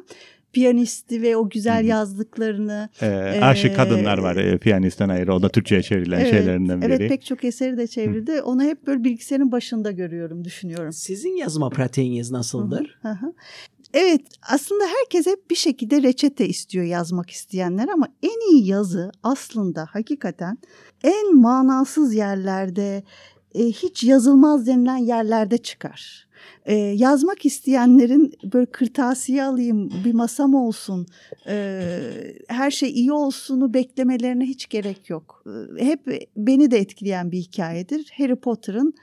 piyanisti 0.54 1.22
ve 1.22 1.38
o 1.38 1.50
güzel 1.50 1.86
yazdıklarını. 1.86 2.90
Ee, 3.02 3.40
aşık 3.42 3.76
kadınlar 3.76 4.18
var 4.18 4.36
e, 4.36 4.58
piyanistten 4.58 5.10
ayrı. 5.10 5.34
O 5.34 5.42
da 5.42 5.50
Türkçe'ye 5.50 5.82
çevrilen 5.84 6.20
evet, 6.20 6.32
şeylerinden 6.32 6.82
biri. 6.82 6.94
Evet 6.94 7.10
pek 7.10 7.26
çok 7.26 7.44
eseri 7.44 7.78
de 7.78 7.88
çevirdi. 7.88 8.32
Hı. 8.32 8.44
Onu 8.44 8.64
hep 8.64 8.88
böyle 8.88 9.04
bilgisayarın 9.04 9.52
başında 9.52 9.92
görüyorum, 9.92 10.46
düşünüyorum. 10.46 10.94
Sizin 10.94 11.38
yazma 11.38 11.70
pratiğiniz 11.70 12.32
nasıldır? 12.32 13.00
Hı 13.02 13.10
hı. 13.10 13.34
Evet 13.94 14.22
aslında 14.50 14.84
herkes 15.00 15.28
hep 15.28 15.50
bir 15.50 15.56
şekilde 15.56 16.04
reçete 16.04 16.48
istiyor 16.48 16.86
yazmak 16.86 17.30
isteyenler 17.30 17.88
ama 17.88 18.08
en 18.24 18.52
iyi 18.52 18.68
yazı 18.68 19.12
aslında 19.24 19.86
hakikaten 19.92 20.58
en 21.04 21.36
manasız 21.36 22.14
yerlerde, 22.16 23.04
e, 23.56 23.64
hiç 23.64 24.04
yazılmaz 24.04 24.68
denilen 24.68 24.98
yerlerde 24.98 25.58
çıkar. 25.58 26.30
Ee, 26.66 26.76
yazmak 26.76 27.46
isteyenlerin 27.46 28.34
böyle 28.54 28.66
kırtasiye 28.66 29.44
alayım, 29.44 29.92
bir 30.06 30.14
masam 30.14 30.54
olsun, 30.54 31.08
e, 31.48 31.90
her 32.48 32.72
şey 32.72 32.90
iyi 32.90 33.12
olsunu 33.12 33.74
beklemelerine 33.74 34.46
hiç 34.46 34.70
gerek 34.70 35.10
yok. 35.10 35.44
Ee, 35.80 35.86
hep 35.86 36.30
beni 36.38 36.72
de 36.72 36.78
etkileyen 36.78 37.32
bir 37.32 37.38
hikayedir. 37.38 38.12
Harry 38.18 38.36
Potter'ın 38.36 38.94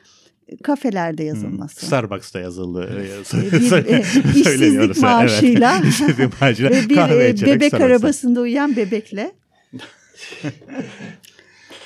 kafelerde 0.62 1.24
yazılması. 1.24 1.80
Hmm, 1.80 1.86
Starbucks'ta 1.86 2.40
yazıldı. 2.40 2.90
Ee, 2.92 3.52
bir 3.52 3.72
e, 3.72 4.00
işsizlik 4.40 5.02
maaşıyla, 5.02 5.78
evet, 5.82 5.92
işsizlik 5.92 6.40
maaşıyla 6.40 6.70
ve 6.70 6.88
bir 6.88 6.96
e, 6.96 7.46
bebek 7.46 7.74
arabasında 7.74 8.40
uyuyan 8.40 8.76
bebekle. 8.76 9.32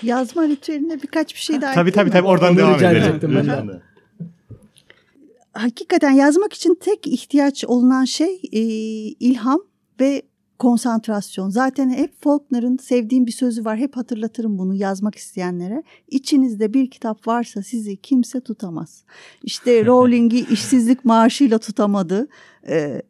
Yazma 0.02 0.49
ritüeline 0.49 1.02
birkaç 1.02 1.35
bir 1.35 1.40
şey 1.40 1.61
daha 1.61 1.75
Tabii 1.75 1.92
tabii 1.92 2.11
tabii 2.11 2.26
oradan 2.26 2.57
devam 2.57 2.75
edelim 2.75 3.80
hakikaten 5.52 6.11
yazmak 6.11 6.52
için 6.52 6.75
tek 6.75 7.07
ihtiyaç 7.07 7.64
olunan 7.64 8.04
şey 8.04 8.40
e, 8.52 8.61
ilham 9.21 9.61
ve 10.00 10.23
konsantrasyon. 10.59 11.49
Zaten 11.49 11.90
hep 11.90 12.23
Faulkner'ın 12.23 12.76
sevdiğim 12.76 13.26
bir 13.26 13.33
sözü 13.33 13.64
var. 13.64 13.78
Hep 13.78 13.97
hatırlatırım 13.97 14.59
bunu 14.59 14.75
yazmak 14.75 15.14
isteyenlere. 15.14 15.83
İçinizde 16.09 16.75
bir 16.75 16.90
kitap 16.90 17.26
varsa 17.26 17.62
sizi 17.62 17.97
kimse 17.97 18.40
tutamaz. 18.40 19.04
İşte 19.42 19.85
Rowling'i 19.87 20.40
işsizlik 20.50 21.04
maaşıyla 21.04 21.59
tutamadı. 21.59 22.28
Ee, 22.69 23.02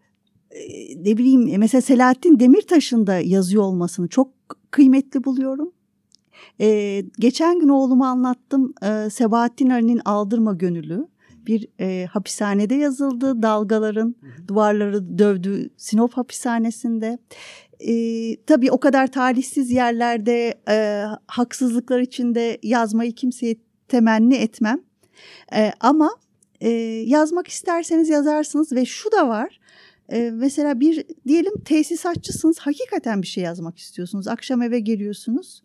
ne 0.97 1.17
bileyim 1.17 1.59
mesela 1.59 1.81
Selahattin 1.81 2.41
Demirtaş'ın 2.41 3.07
da 3.07 3.19
yazıyor 3.19 3.63
olmasını 3.63 4.09
çok 4.09 4.29
kıymetli 4.71 5.25
buluyorum. 5.25 5.73
Ee, 6.61 7.03
geçen 7.19 7.61
gün 7.61 7.69
oğluma 7.69 8.09
anlattım. 8.09 8.75
Ee, 8.83 9.11
Sebahattin 9.11 9.71
Ali'nin 9.71 10.01
Aldırma 10.05 10.53
Gönüllü 10.53 11.09
bir 11.47 11.69
e, 11.81 12.07
hapishanede 12.07 12.75
yazıldı. 12.75 13.43
Dalgaların 13.43 14.17
duvarları 14.49 15.19
dövdüğü 15.19 15.71
Sinop 15.77 16.13
hapishanesinde. 16.13 17.19
E, 17.81 17.95
tabii 18.45 18.71
o 18.71 18.81
kadar 18.81 19.07
talihsiz 19.07 19.71
yerlerde 19.71 20.61
e, 20.69 21.05
haksızlıklar 21.27 22.01
içinde 22.01 22.59
yazmayı 22.63 23.15
kimseye 23.15 23.57
temenni 23.89 24.35
etmem. 24.35 24.81
E, 25.55 25.73
ama 25.81 26.11
e, 26.61 26.69
yazmak 27.07 27.49
isterseniz 27.49 28.09
yazarsınız 28.09 28.73
ve 28.73 28.85
şu 28.85 29.13
da 29.13 29.29
var. 29.29 29.61
E, 30.13 30.31
mesela 30.31 30.81
bir 30.81 31.05
diyelim 31.27 31.61
tesisatçısınız 31.65 32.59
hakikaten 32.59 33.23
bir 33.23 33.27
şey 33.27 33.45
yazmak 33.45 33.79
istiyorsunuz. 33.79 34.29
Akşam 34.29 34.63
eve 34.63 34.81
geliyorsunuz 34.81 35.63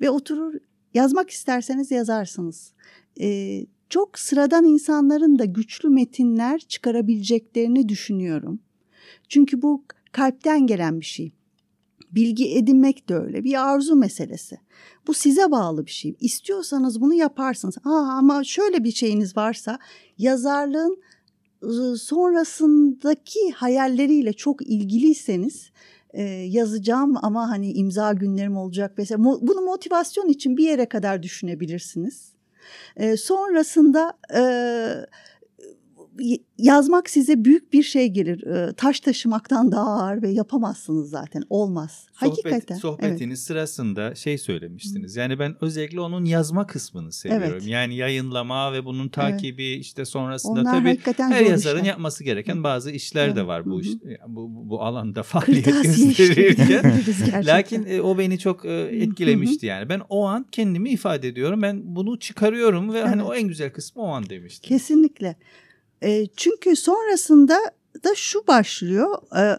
ve 0.00 0.10
oturur 0.10 0.54
yazmak 0.94 1.30
isterseniz 1.30 1.90
yazarsınız. 1.90 2.72
E, 3.20 3.60
çok 3.88 4.18
sıradan 4.18 4.64
insanların 4.64 5.38
da 5.38 5.44
güçlü 5.44 5.88
metinler 5.88 6.60
çıkarabileceklerini 6.60 7.88
düşünüyorum. 7.88 8.60
Çünkü 9.28 9.62
bu 9.62 9.84
kalpten 10.12 10.66
gelen 10.66 11.00
bir 11.00 11.06
şey. 11.06 11.32
Bilgi 12.12 12.56
edinmek 12.56 13.08
de 13.08 13.14
öyle 13.14 13.44
bir 13.44 13.68
arzu 13.68 13.96
meselesi. 13.96 14.58
Bu 15.06 15.14
size 15.14 15.50
bağlı 15.50 15.86
bir 15.86 15.90
şey. 15.90 16.16
İstiyorsanız 16.20 17.00
bunu 17.00 17.14
yaparsınız. 17.14 17.78
Aa, 17.84 18.18
ama 18.18 18.44
şöyle 18.44 18.84
bir 18.84 18.92
şeyiniz 18.92 19.36
varsa 19.36 19.78
yazarlığın 20.18 21.02
ıı, 21.62 21.96
sonrasındaki 21.96 23.50
hayalleriyle 23.54 24.32
çok 24.32 24.62
ilgiliyseniz 24.62 25.70
e, 26.12 26.22
yazacağım 26.22 27.14
ama 27.22 27.50
hani 27.50 27.72
imza 27.72 28.12
günlerim 28.12 28.56
olacak 28.56 28.92
mesela 28.96 29.24
bunu 29.24 29.60
motivasyon 29.60 30.28
için 30.28 30.56
bir 30.56 30.64
yere 30.64 30.86
kadar 30.86 31.22
düşünebilirsiniz. 31.22 32.32
E, 32.96 33.16
sonrasında 33.16 34.12
e, 34.34 34.42
yazmak 36.58 37.10
size 37.10 37.44
büyük 37.44 37.72
bir 37.72 37.82
şey 37.82 38.08
gelir. 38.08 38.46
E, 38.46 38.72
taş 38.72 39.00
taşımaktan 39.00 39.72
daha 39.72 40.02
ağır 40.02 40.22
ve 40.22 40.30
yapamazsınız 40.30 41.10
zaten. 41.10 41.42
Olmaz. 41.50 42.06
Sohbet, 42.12 42.44
Hakikaten. 42.44 42.76
sohbetiniz 42.76 43.42
sırasında 43.42 44.14
şey 44.14 44.38
söylemiştiniz. 44.38 45.16
Yani 45.16 45.38
ben 45.38 45.56
özellikle 45.60 46.00
onun 46.00 46.24
yazma 46.24 46.66
kısmını 46.66 47.12
seviyorum. 47.12 47.48
Evet. 47.52 47.66
Yani 47.66 47.94
yayınlama 47.96 48.72
ve 48.72 48.84
bunun 48.84 49.08
takibi 49.08 49.64
işte 49.64 50.04
sonrasında 50.04 50.60
Onlar 50.60 50.72
tabii 50.72 50.98
her 51.16 51.46
yazarın 51.46 51.78
işler. 51.78 51.88
yapması 51.88 52.24
gereken 52.24 52.64
bazı 52.64 52.90
işler 52.90 53.36
de 53.36 53.40
Evet. 53.40 53.48
var 53.48 53.64
bu 53.64 53.80
iş, 53.80 53.88
bu, 54.28 54.70
bu, 54.70 54.82
alanda 54.82 55.22
faaliyet 55.22 55.82
gösterirken. 55.82 57.02
Lakin 57.46 57.86
e, 57.88 58.00
o 58.00 58.18
beni 58.18 58.38
çok 58.38 58.64
e, 58.64 58.72
etkilemişti 58.72 59.66
yani. 59.66 59.88
Ben 59.88 60.00
o 60.08 60.24
an 60.24 60.46
kendimi 60.52 60.90
ifade 60.90 61.28
ediyorum. 61.28 61.62
Ben 61.62 61.80
bunu 61.96 62.18
çıkarıyorum 62.18 62.94
ve 62.94 63.02
hani 63.02 63.22
Evet. 63.22 63.30
o 63.30 63.34
en 63.34 63.48
güzel 63.48 63.72
kısmı 63.72 64.02
o 64.02 64.06
an 64.08 64.30
demiştim. 64.30 64.68
Kesinlikle. 64.68 65.36
E, 66.02 66.26
çünkü 66.26 66.76
sonrasında 66.76 67.58
da 68.04 68.14
şu 68.14 68.46
başlıyor. 68.46 69.14
E, 69.36 69.58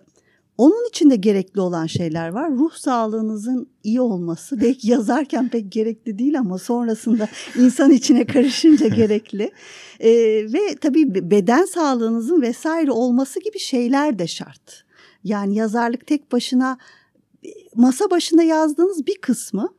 onun 0.58 0.89
içinde 0.89 1.15
gerekli 1.15 1.62
olan 1.62 1.86
şeyler 1.86 2.29
var. 2.29 2.51
Ruh 2.51 2.74
sağlığınızın 2.74 3.69
iyi 3.84 4.01
olması 4.01 4.62
belki 4.62 4.91
yazarken 4.91 5.50
pek 5.50 5.72
gerekli 5.72 6.19
değil 6.19 6.39
ama 6.39 6.58
sonrasında 6.58 7.27
insan 7.60 7.91
içine 7.91 8.25
karışınca 8.25 8.88
gerekli. 8.96 9.51
E, 10.00 10.12
ve 10.53 10.75
tabii 10.81 11.15
be- 11.15 11.31
beden 11.31 11.65
sağlığınızın 11.65 12.41
vesaire 12.41 12.91
olması 12.91 13.39
gibi 13.39 13.60
şeyler 13.60 14.19
de 14.19 14.27
şart. 14.27 14.86
Yani 15.24 15.55
yazarlık 15.55 16.08
tek 16.08 16.31
başına 16.31 16.77
e, 17.46 17.50
masa 17.75 18.12
başında 18.12 18.43
yazdığınız 18.43 19.08
bir 19.08 19.17
kısmı 19.22 19.69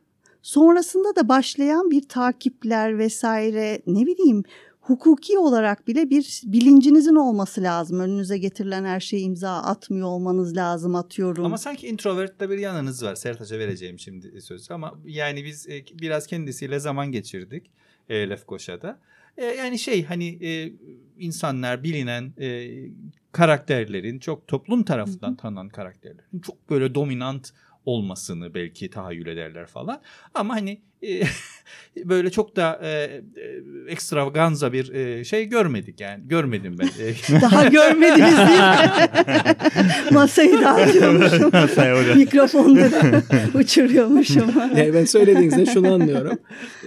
sonrasında 0.41 1.15
da 1.15 1.29
başlayan 1.29 1.91
bir 1.91 2.07
takipler 2.07 2.97
vesaire 2.97 3.81
ne 3.87 4.05
bileyim 4.05 4.43
hukuki 4.81 5.37
olarak 5.37 5.87
bile 5.87 6.09
bir 6.09 6.41
bilincinizin 6.45 7.15
olması 7.15 7.63
lazım. 7.63 7.99
Önünüze 7.99 8.37
getirilen 8.37 8.85
her 8.85 8.99
şeye 8.99 9.21
imza 9.21 9.51
atmıyor 9.51 10.07
olmanız 10.07 10.55
lazım 10.55 10.95
atıyorum. 10.95 11.45
Ama 11.45 11.57
sanki 11.57 11.87
introvertte 11.87 12.49
bir 12.49 12.57
yanınız 12.57 13.03
var. 13.03 13.15
Sertaç'a 13.15 13.59
vereceğim 13.59 13.99
şimdi 13.99 14.41
sözü 14.41 14.73
ama 14.73 14.93
yani 15.05 15.45
biz 15.45 15.69
e, 15.69 15.85
biraz 15.93 16.27
kendisiyle 16.27 16.79
zaman 16.79 17.11
geçirdik 17.11 17.71
e, 18.09 18.29
Lefkoşa'da. 18.29 18.99
E, 19.37 19.45
yani 19.45 19.79
şey 19.79 20.03
hani 20.03 20.45
e, 20.45 20.73
insanlar 21.19 21.83
bilinen 21.83 22.33
e, 22.39 22.69
karakterlerin 23.31 24.19
çok 24.19 24.47
toplum 24.47 24.83
tarafından 24.83 25.35
tanınan 25.35 25.69
karakterlerin 25.69 26.39
çok 26.41 26.69
böyle 26.69 26.95
dominant 26.95 27.51
olmasını 27.85 28.53
belki 28.53 28.89
tahayyül 28.89 29.27
ederler 29.27 29.65
falan. 29.65 30.01
Ama 30.33 30.55
hani 30.55 30.81
e, 31.03 31.23
böyle 32.09 32.29
çok 32.29 32.55
da 32.55 32.79
e, 32.83 32.89
e, 32.89 33.21
ekstravaganza 33.87 34.73
bir 34.73 34.93
e, 34.93 35.23
şey 35.23 35.45
görmedik 35.45 35.99
yani. 35.99 36.27
Görmedim 36.27 36.75
ben. 36.79 36.87
E, 36.87 37.41
Daha 37.41 37.65
görmediniz 37.67 38.37
değil 38.37 38.59
mi? 38.59 39.55
Masayı 40.11 40.61
dağıtıyormuşum. 40.61 41.49
Masaya 41.53 41.95
öyle. 41.95 42.15
Mikrofonları 42.15 43.23
uçuruyormuşum. 43.53 44.51
Yani 44.75 44.93
ben 44.93 45.05
söylediğinizde 45.05 45.65
şunu 45.65 45.93
anlıyorum. 45.93 46.39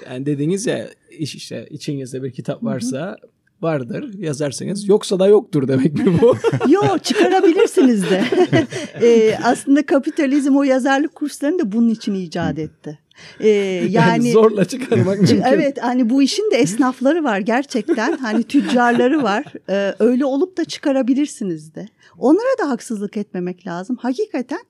Yani 0.07 0.27
dediğiniz 0.27 0.67
ya 0.67 0.89
iş 1.11 1.35
işte 1.35 1.67
içinizde 1.71 2.23
bir 2.23 2.33
kitap 2.33 2.65
varsa 2.65 3.17
vardır 3.63 4.15
yazarsınız. 4.19 4.89
Yoksa 4.89 5.19
da 5.19 5.27
yoktur 5.27 5.69
demek 5.69 5.95
mi 5.95 6.19
bu? 6.23 6.37
Yok 6.69 7.05
çıkarabilirsiniz 7.05 8.11
de. 8.11 8.25
Ee, 9.03 9.39
aslında 9.45 9.87
kapitalizm 9.87 10.57
o 10.57 10.63
yazarlık 10.63 11.15
kurslarını 11.15 11.59
da 11.59 11.73
bunun 11.73 11.89
için 11.89 12.15
icat 12.15 12.59
etti. 12.59 12.99
Ee, 13.41 13.49
yani 13.49 13.91
yani 13.91 14.33
zorla 14.33 14.65
çıkarmak 14.65 15.19
mümkün. 15.19 15.43
Evet 15.47 15.79
hani 15.83 16.11
bu 16.11 16.23
işin 16.23 16.51
de 16.51 16.57
esnafları 16.57 17.25
var 17.25 17.39
gerçekten 17.39 18.17
hani 18.17 18.43
tüccarları 18.43 19.23
var 19.23 19.45
Ee, 19.69 19.95
öyle 19.99 20.25
olup 20.25 20.57
da 20.57 20.65
çıkarabilirsiniz 20.65 21.75
de 21.75 21.89
onlara 22.19 22.59
da 22.63 22.71
haksızlık 22.71 23.17
etmemek 23.17 23.67
lazım 23.67 23.97
hakikaten 23.97 24.61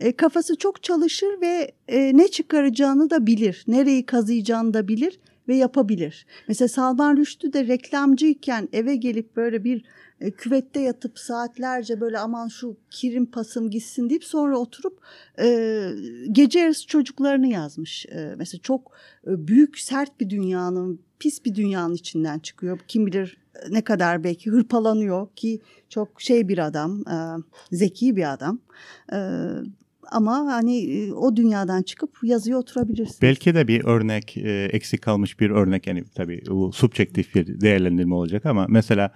e, 0.00 0.12
kafası 0.12 0.56
çok 0.56 0.82
çalışır 0.82 1.40
ve 1.40 1.72
e, 1.88 2.16
ne 2.16 2.28
çıkaracağını 2.28 3.10
da 3.10 3.26
bilir 3.26 3.64
nereyi 3.68 4.06
kazıyacağını 4.06 4.74
da 4.74 4.88
bilir 4.88 5.18
ve 5.52 5.56
yapabilir. 5.56 6.26
Mesela 6.48 6.68
Salman 6.68 7.16
Rushdie 7.16 7.52
de 7.52 7.66
reklamcıyken 7.66 8.68
eve 8.72 8.96
gelip 8.96 9.36
böyle 9.36 9.64
bir 9.64 9.84
e, 10.20 10.30
küvette 10.30 10.80
yatıp 10.80 11.18
saatlerce 11.18 12.00
böyle 12.00 12.18
aman 12.18 12.48
şu 12.48 12.76
kirim 12.90 13.26
pasım 13.26 13.70
gitsin 13.70 14.10
deyip 14.10 14.24
sonra 14.24 14.58
oturup 14.58 15.00
e, 15.38 15.88
gece 16.32 16.58
yarısı 16.58 16.86
çocuklarını 16.86 17.46
yazmış. 17.46 18.06
E, 18.06 18.34
mesela 18.38 18.60
çok 18.62 18.92
e, 19.26 19.48
büyük 19.48 19.78
sert 19.78 20.20
bir 20.20 20.30
dünyanın 20.30 21.00
pis 21.18 21.44
bir 21.44 21.54
dünyanın 21.54 21.94
içinden 21.94 22.38
çıkıyor. 22.38 22.78
Kim 22.88 23.06
bilir 23.06 23.36
e, 23.54 23.72
ne 23.74 23.84
kadar 23.84 24.24
belki 24.24 24.50
hırpalanıyor 24.50 25.28
ki 25.36 25.60
çok 25.88 26.20
şey 26.20 26.48
bir 26.48 26.58
adam, 26.58 27.04
e, 27.08 27.16
zeki 27.76 28.16
bir 28.16 28.32
adam. 28.32 28.60
E, 29.12 29.18
ama 30.10 30.36
hani 30.36 30.84
e, 30.92 31.12
o 31.12 31.36
dünyadan 31.36 31.82
çıkıp 31.82 32.10
yazıya 32.22 32.56
oturabilirsiniz. 32.58 33.22
Belki 33.22 33.54
de 33.54 33.68
bir 33.68 33.84
örnek 33.84 34.36
e, 34.36 34.64
eksik 34.64 35.02
kalmış 35.02 35.40
bir 35.40 35.50
örnek 35.50 35.86
yani 35.86 36.04
tabii 36.14 36.42
bu 36.48 36.72
subjektif 36.72 37.34
bir 37.34 37.60
değerlendirme 37.60 38.14
olacak 38.14 38.46
ama 38.46 38.66
mesela 38.68 39.10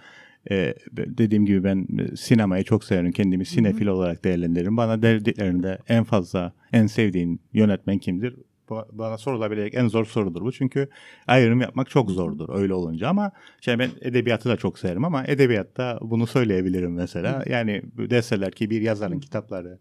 e, 0.51 0.75
dediğim 0.93 1.47
gibi 1.47 1.65
ben 1.65 1.87
sinemayı 2.17 2.65
çok 2.65 2.85
severim 2.85 3.13
kendimi 3.13 3.47
sinefil 3.47 3.87
olarak 3.87 4.25
değerlendiririm. 4.25 4.77
Bana 4.77 5.03
dediklerinde 5.03 5.79
en 5.89 6.05
fazla 6.05 6.53
en 6.73 6.87
sevdiğin 6.87 7.41
yönetmen 7.53 7.99
kimdir? 7.99 8.37
Ba- 8.69 8.87
Bana 8.93 9.19
sorulabilecek 9.19 9.75
en 9.75 9.89
zor 9.89 10.05
sorudur 10.05 10.43
bu. 10.43 10.53
Çünkü 10.53 10.89
ayrım 11.27 11.61
yapmak 11.61 11.91
çok 11.91 12.11
zordur 12.11 12.49
öyle 12.59 12.75
olunca 12.75 13.09
ama 13.09 13.33
şey 13.61 13.79
ben 13.79 13.91
edebiyatı 14.01 14.49
da 14.49 14.57
çok 14.57 14.79
severim 14.79 15.05
ama 15.05 15.25
edebiyatta 15.27 15.99
bunu 16.03 16.27
söyleyebilirim 16.27 16.95
mesela. 16.95 17.45
Yani 17.47 17.83
deseler 17.97 18.51
ki 18.53 18.71
bir 18.71 18.81
yazarın 18.81 19.21
kitapları 19.21 19.79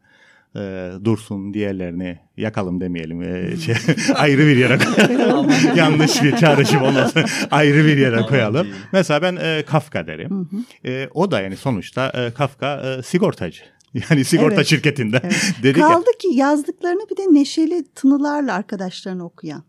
e, 0.55 0.91
dursun 1.05 1.53
diğerlerini 1.53 2.19
yakalım 2.37 2.81
demeyelim 2.81 3.21
e, 3.21 3.57
şey, 3.57 3.75
ayrı 4.15 4.47
bir 4.47 4.57
yere 4.57 4.77
koyalım. 4.77 5.51
yanlış 5.75 6.23
bir 6.23 6.35
çağrışım 6.35 6.81
olmasın 6.81 7.23
ayrı 7.51 7.85
bir 7.85 7.97
yere 7.97 8.21
koyalım. 8.21 8.67
Mesela 8.91 9.21
ben 9.21 9.35
e, 9.35 9.63
Kafka 9.67 10.07
derim. 10.07 10.49
E, 10.85 11.09
o 11.13 11.31
da 11.31 11.41
yani 11.41 11.57
sonuçta 11.57 12.09
e, 12.09 12.33
Kafka 12.33 12.81
e, 12.99 13.03
sigortacı. 13.03 13.61
Yani 14.09 14.25
sigorta 14.25 14.55
Evet. 14.55 14.67
şirketinde. 14.67 15.19
Evet. 15.23 15.53
Dedi 15.63 15.73
ki 15.73 15.79
Kaldı 15.79 16.09
ki 16.19 16.27
yazdıklarını 16.33 17.01
bir 17.11 17.17
de 17.17 17.21
neşeli 17.33 17.83
tınılarla 17.95 18.53
arkadaşlarına 18.53 19.25
okuyan. 19.25 19.63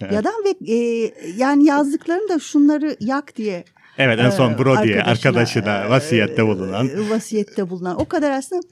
Ya 0.00 0.24
da 0.24 0.30
ve 0.44 0.72
e, 0.72 1.10
yani 1.36 1.64
yazdıklarını 1.64 2.28
da 2.28 2.38
şunları 2.38 2.96
yak 3.00 3.36
diye 3.36 3.64
evet 3.98 4.18
en 4.20 4.30
son 4.30 4.52
e, 4.52 4.58
Bro 4.58 4.64
diye 4.64 5.02
arkadaşına, 5.02 5.30
arkadaşına 5.30 5.84
e, 5.84 5.90
vasiyette 5.90 6.46
bulunan. 6.46 6.88
e, 6.88 7.10
vasiyette 7.10 7.70
bulunan. 7.70 8.00
O 8.00 8.04
kadar 8.04 8.30
aslında 8.30 8.62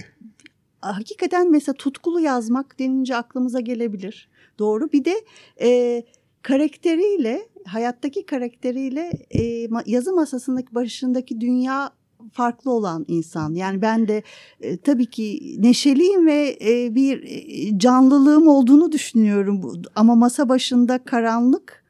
hakikaten 0.93 1.51
mesela 1.51 1.75
tutkulu 1.75 2.21
yazmak 2.21 2.79
denince 2.79 3.17
aklımıza 3.17 3.61
gelebilir. 3.61 4.29
Doğru. 4.59 4.93
Bir 4.93 5.05
de 5.05 5.15
e, 5.61 6.03
karakteriyle 6.43 7.49
hayattaki 7.67 8.27
karakteriyle 8.27 9.13
e, 9.31 9.69
yazı 9.87 10.13
masasındaki 10.13 10.75
başındaki 10.75 11.41
dünya 11.41 11.91
farklı 12.33 12.71
olan 12.71 13.05
insan. 13.09 13.55
Yani 13.55 13.83
ben 13.83 14.09
de 14.09 14.23
e, 14.61 14.77
tabii 14.77 15.07
ki 15.07 15.57
neşeliyim 15.59 16.27
ve 16.27 16.59
e, 16.61 16.95
bir 16.95 17.23
e, 17.23 17.79
canlılığım 17.79 18.49
olduğunu 18.49 18.93
düşünüyorum. 18.93 19.83
Ama 19.95 20.15
masa 20.15 20.49
başında 20.49 21.05
karanlık 21.05 21.85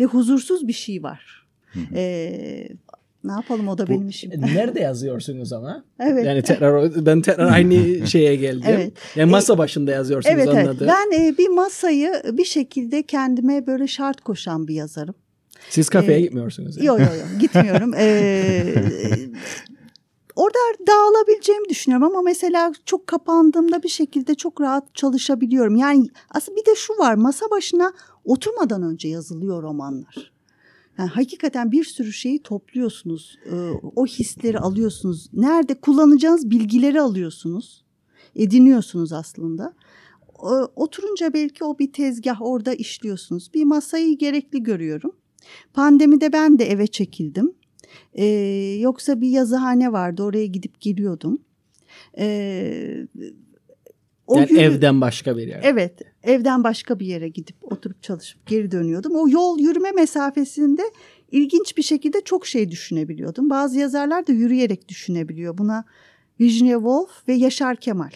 ve 0.00 0.04
huzursuz 0.04 0.68
bir 0.68 0.72
şey 0.72 1.02
var. 1.02 1.46
E, 1.94 2.68
ne 3.24 3.32
yapalım 3.32 3.68
o 3.68 3.78
da 3.78 3.88
benim 3.88 4.08
işim. 4.08 4.30
Nerede 4.30 4.80
yazıyorsunuz 4.80 5.52
ama? 5.52 5.84
Evet. 6.00 6.26
Yani 6.26 6.42
tekrar 6.42 7.06
ben 7.06 7.22
tekrar 7.22 7.52
aynı 7.52 8.06
şeye 8.06 8.36
geldim. 8.36 8.64
Evet. 8.66 8.92
Yani 9.16 9.30
masa 9.30 9.58
başında 9.58 9.90
yazıyorsunuz 9.90 10.36
Evet 10.36 10.48
evet. 10.52 10.68
anladım. 10.68 10.88
Ben 10.88 11.20
e, 11.20 11.38
bir 11.38 11.48
masayı 11.48 12.12
bir 12.32 12.44
şekilde 12.44 13.02
kendime 13.02 13.66
böyle 13.66 13.86
şart 13.86 14.20
koşan 14.20 14.68
bir 14.68 14.74
yazarım. 14.74 15.14
Siz 15.70 15.88
kafeye 15.88 16.18
e, 16.18 16.20
gitmiyorsunuz. 16.20 16.76
yani. 16.76 16.86
Yok 16.86 17.00
yok 17.00 17.08
yok 17.08 17.40
gitmiyorum. 17.40 17.94
Ee, 17.94 18.74
orada 20.36 20.58
dağılabileceğimi 20.86 21.68
düşünüyorum 21.68 22.06
ama 22.06 22.22
mesela 22.22 22.72
çok 22.86 23.06
kapandığımda 23.06 23.82
bir 23.82 23.88
şekilde 23.88 24.34
çok 24.34 24.60
rahat 24.60 24.94
çalışabiliyorum. 24.94 25.76
Yani 25.76 26.06
aslında 26.30 26.56
bir 26.60 26.66
de 26.66 26.74
şu 26.76 26.92
var 26.92 27.14
masa 27.14 27.46
başına 27.50 27.92
oturmadan 28.24 28.82
önce 28.82 29.08
yazılıyor 29.08 29.62
romanlar. 29.62 30.32
Yani 31.00 31.10
hakikaten 31.10 31.72
bir 31.72 31.84
sürü 31.84 32.12
şeyi 32.12 32.42
topluyorsunuz. 32.42 33.38
Ee, 33.46 33.54
o 33.96 34.06
hisleri 34.06 34.58
alıyorsunuz. 34.58 35.28
Nerede 35.32 35.74
kullanacağınız 35.74 36.50
bilgileri 36.50 37.00
alıyorsunuz. 37.00 37.84
Ediniyorsunuz 38.36 39.12
aslında. 39.12 39.74
O- 40.38 40.68
Oturunca 40.76 41.32
belki 41.34 41.64
o 41.64 41.78
bir 41.78 41.92
tezgah 41.92 42.42
orada 42.42 42.74
işliyorsunuz. 42.74 43.50
Bir 43.54 43.64
masayı 43.64 44.18
gerekli 44.18 44.62
görüyorum. 44.62 45.12
Pandemide 45.74 46.32
ben 46.32 46.58
de 46.58 46.64
eve 46.70 46.86
çekildim. 46.86 47.52
Ee, 48.14 48.24
yoksa 48.80 49.20
bir 49.20 49.28
yazıhane 49.28 49.92
vardı 49.92 50.22
oraya 50.22 50.46
gidip 50.46 50.80
geliyordum. 50.80 51.38
Ee, 52.18 53.06
o 54.26 54.36
Yani 54.38 54.48
yürü- 54.52 54.60
evden 54.60 55.00
başka 55.00 55.36
bir 55.36 55.48
yer. 55.48 55.60
Evet, 55.64 56.00
evden 56.22 56.64
başka 56.64 56.98
bir 56.98 57.06
yere 57.06 57.28
gidip 57.28 57.56
oturup 57.62 58.02
çalışıp 58.02 58.46
geri 58.46 58.70
dönüyordum. 58.70 59.12
O 59.16 59.28
yol 59.28 59.58
yürüme 59.58 59.92
mesafesinde 59.92 60.82
ilginç 61.32 61.76
bir 61.76 61.82
şekilde 61.82 62.20
çok 62.20 62.46
şey 62.46 62.70
düşünebiliyordum. 62.70 63.50
Bazı 63.50 63.78
yazarlar 63.78 64.26
da 64.26 64.32
yürüyerek 64.32 64.88
düşünebiliyor. 64.88 65.58
Buna 65.58 65.84
Virginia 66.40 66.78
Woolf 66.78 67.28
ve 67.28 67.32
Yaşar 67.32 67.76
Kemal 67.76 68.10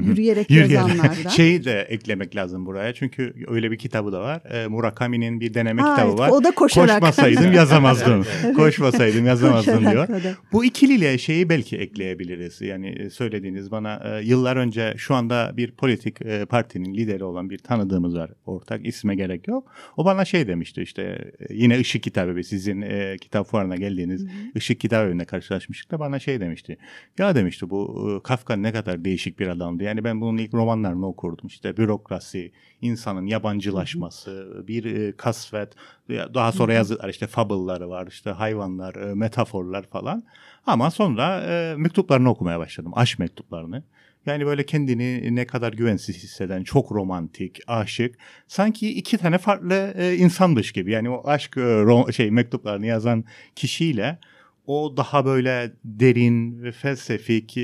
yürüyerek 0.00 0.50
yazanlardan. 0.50 1.28
Şeyi 1.36 1.64
de 1.64 1.80
eklemek 1.80 2.36
lazım 2.36 2.66
buraya. 2.66 2.94
Çünkü 2.94 3.34
öyle 3.48 3.70
bir 3.70 3.78
kitabı 3.78 4.12
da 4.12 4.20
var. 4.20 4.42
E, 4.44 4.66
Murakami'nin 4.66 5.40
bir 5.40 5.54
deneme 5.54 5.82
Ha, 5.82 5.94
kitabı 5.94 6.08
evet, 6.08 6.18
var. 6.18 6.28
o 6.28 6.44
da 6.44 6.50
koşarak. 6.50 7.00
Koşmasaydım 7.00 7.52
yazamazdım. 7.62 8.26
Koşmasaydım 8.56 9.26
yazamazdım 9.26 9.76
Koşarak 9.78 10.08
diyor. 10.08 10.22
da. 10.24 10.34
Bu 10.52 10.64
ikiliyle 10.64 11.18
şeyi 11.18 11.48
belki 11.48 11.76
ekleyebiliriz. 11.76 12.60
Yani 12.60 12.88
e, 12.88 13.10
söylediğiniz 13.10 13.70
bana 13.70 14.00
e, 14.04 14.24
yıllar 14.24 14.56
önce 14.56 14.94
şu 14.96 15.14
anda 15.14 15.52
bir 15.56 15.70
politik 15.72 16.22
e, 16.22 16.44
partinin 16.44 16.94
lideri 16.94 17.24
olan 17.24 17.50
bir 17.50 17.58
tanıdığımız 17.58 18.16
var. 18.16 18.30
Ortak 18.46 18.86
isme 18.86 19.14
gerek 19.14 19.48
yok. 19.48 19.72
O 19.96 20.04
bana 20.04 20.24
şey 20.24 20.46
demişti 20.46 20.82
işte 20.82 21.02
e, 21.02 21.54
yine 21.54 21.78
Işık 21.78 22.02
Kitabevi 22.02 22.44
sizin 22.44 22.82
e, 22.82 23.16
kitap 23.20 23.46
fuarına 23.46 23.76
geldiğiniz 23.76 24.26
Işık 24.54 24.80
Kitabevi'nde 24.80 25.24
karşılaşmıştık 25.24 25.90
da 25.90 25.98
bana 26.00 26.18
şey 26.18 26.40
demişti. 26.40 26.76
Ya 27.18 27.34
demişti 27.34 27.70
bu 27.70 28.12
e, 28.18 28.22
Kafka 28.22 28.56
ne 28.56 28.72
kadar 28.72 29.04
değişik 29.04 29.38
bir 29.38 29.46
adamdı. 29.82 29.88
Yani 29.88 30.04
ben 30.04 30.20
bunun 30.20 30.38
ilk 30.38 30.54
romanlarını 30.54 31.06
okurdum. 31.06 31.46
İşte 31.46 31.76
bürokrasi, 31.76 32.52
insanın 32.80 33.26
yabancılaşması, 33.26 34.64
bir 34.66 34.84
e, 34.84 35.16
kasvet, 35.16 35.74
daha 36.08 36.52
sonra 36.52 36.72
yazılar 36.72 37.08
işte 37.08 37.26
fable'ları 37.26 37.88
var, 37.88 38.06
işte 38.06 38.30
hayvanlar, 38.30 38.94
e, 38.94 39.14
metaforlar 39.14 39.84
falan. 39.90 40.24
Ama 40.66 40.90
sonra 40.90 41.40
e, 41.40 41.74
mektuplarını 41.76 42.30
okumaya 42.30 42.58
başladım. 42.58 42.92
Aşk 42.94 43.18
mektuplarını. 43.18 43.82
Yani 44.26 44.46
böyle 44.46 44.66
kendini 44.66 45.34
ne 45.34 45.46
kadar 45.46 45.72
güvensiz 45.72 46.16
hisseden, 46.16 46.64
çok 46.64 46.92
romantik, 46.92 47.58
aşık. 47.66 48.14
Sanki 48.48 48.88
iki 48.88 49.18
tane 49.18 49.38
farklı 49.38 49.94
e, 49.96 50.14
insanmış 50.16 50.72
gibi. 50.72 50.92
Yani 50.92 51.10
o 51.10 51.22
aşk 51.26 51.56
e, 51.56 52.12
şey 52.12 52.30
mektuplarını 52.30 52.86
yazan 52.86 53.24
kişiyle 53.54 54.18
o 54.66 54.96
daha 54.96 55.24
böyle 55.24 55.72
derin 55.84 56.62
ve 56.62 56.72
felsefik 56.72 57.56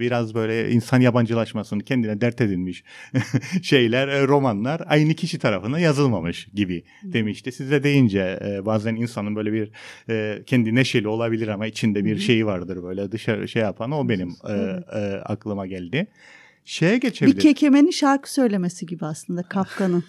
biraz 0.00 0.34
böyle 0.34 0.70
insan 0.70 1.00
yabancılaşmasını 1.00 1.84
kendine 1.84 2.20
dert 2.20 2.40
edinmiş 2.40 2.84
şeyler 3.62 4.08
e, 4.08 4.26
romanlar 4.26 4.82
aynı 4.86 5.14
kişi 5.14 5.38
tarafından 5.38 5.78
yazılmamış 5.78 6.48
gibi 6.54 6.84
demişti. 7.02 7.52
Size 7.52 7.82
deyince 7.82 8.38
e, 8.44 8.66
bazen 8.66 8.94
insanın 8.94 9.36
böyle 9.36 9.52
bir 9.52 9.70
e, 10.10 10.42
kendi 10.46 10.74
neşeli 10.74 11.08
olabilir 11.08 11.48
ama 11.48 11.66
içinde 11.66 12.04
bir 12.04 12.18
şeyi 12.18 12.46
vardır 12.46 12.82
böyle 12.82 13.12
dışarı 13.12 13.48
şey 13.48 13.62
yapan 13.62 13.90
o 13.90 14.08
benim 14.08 14.34
aklıma 15.24 15.66
geldi. 15.66 16.06
Şeye 16.64 16.96
Bir 16.96 17.00
geçebiliriz. 17.00 17.42
kekemenin 17.42 17.90
şarkı 17.90 18.32
söylemesi 18.32 18.86
gibi 18.86 19.06
aslında 19.06 19.42
Kafka'nın 19.42 20.04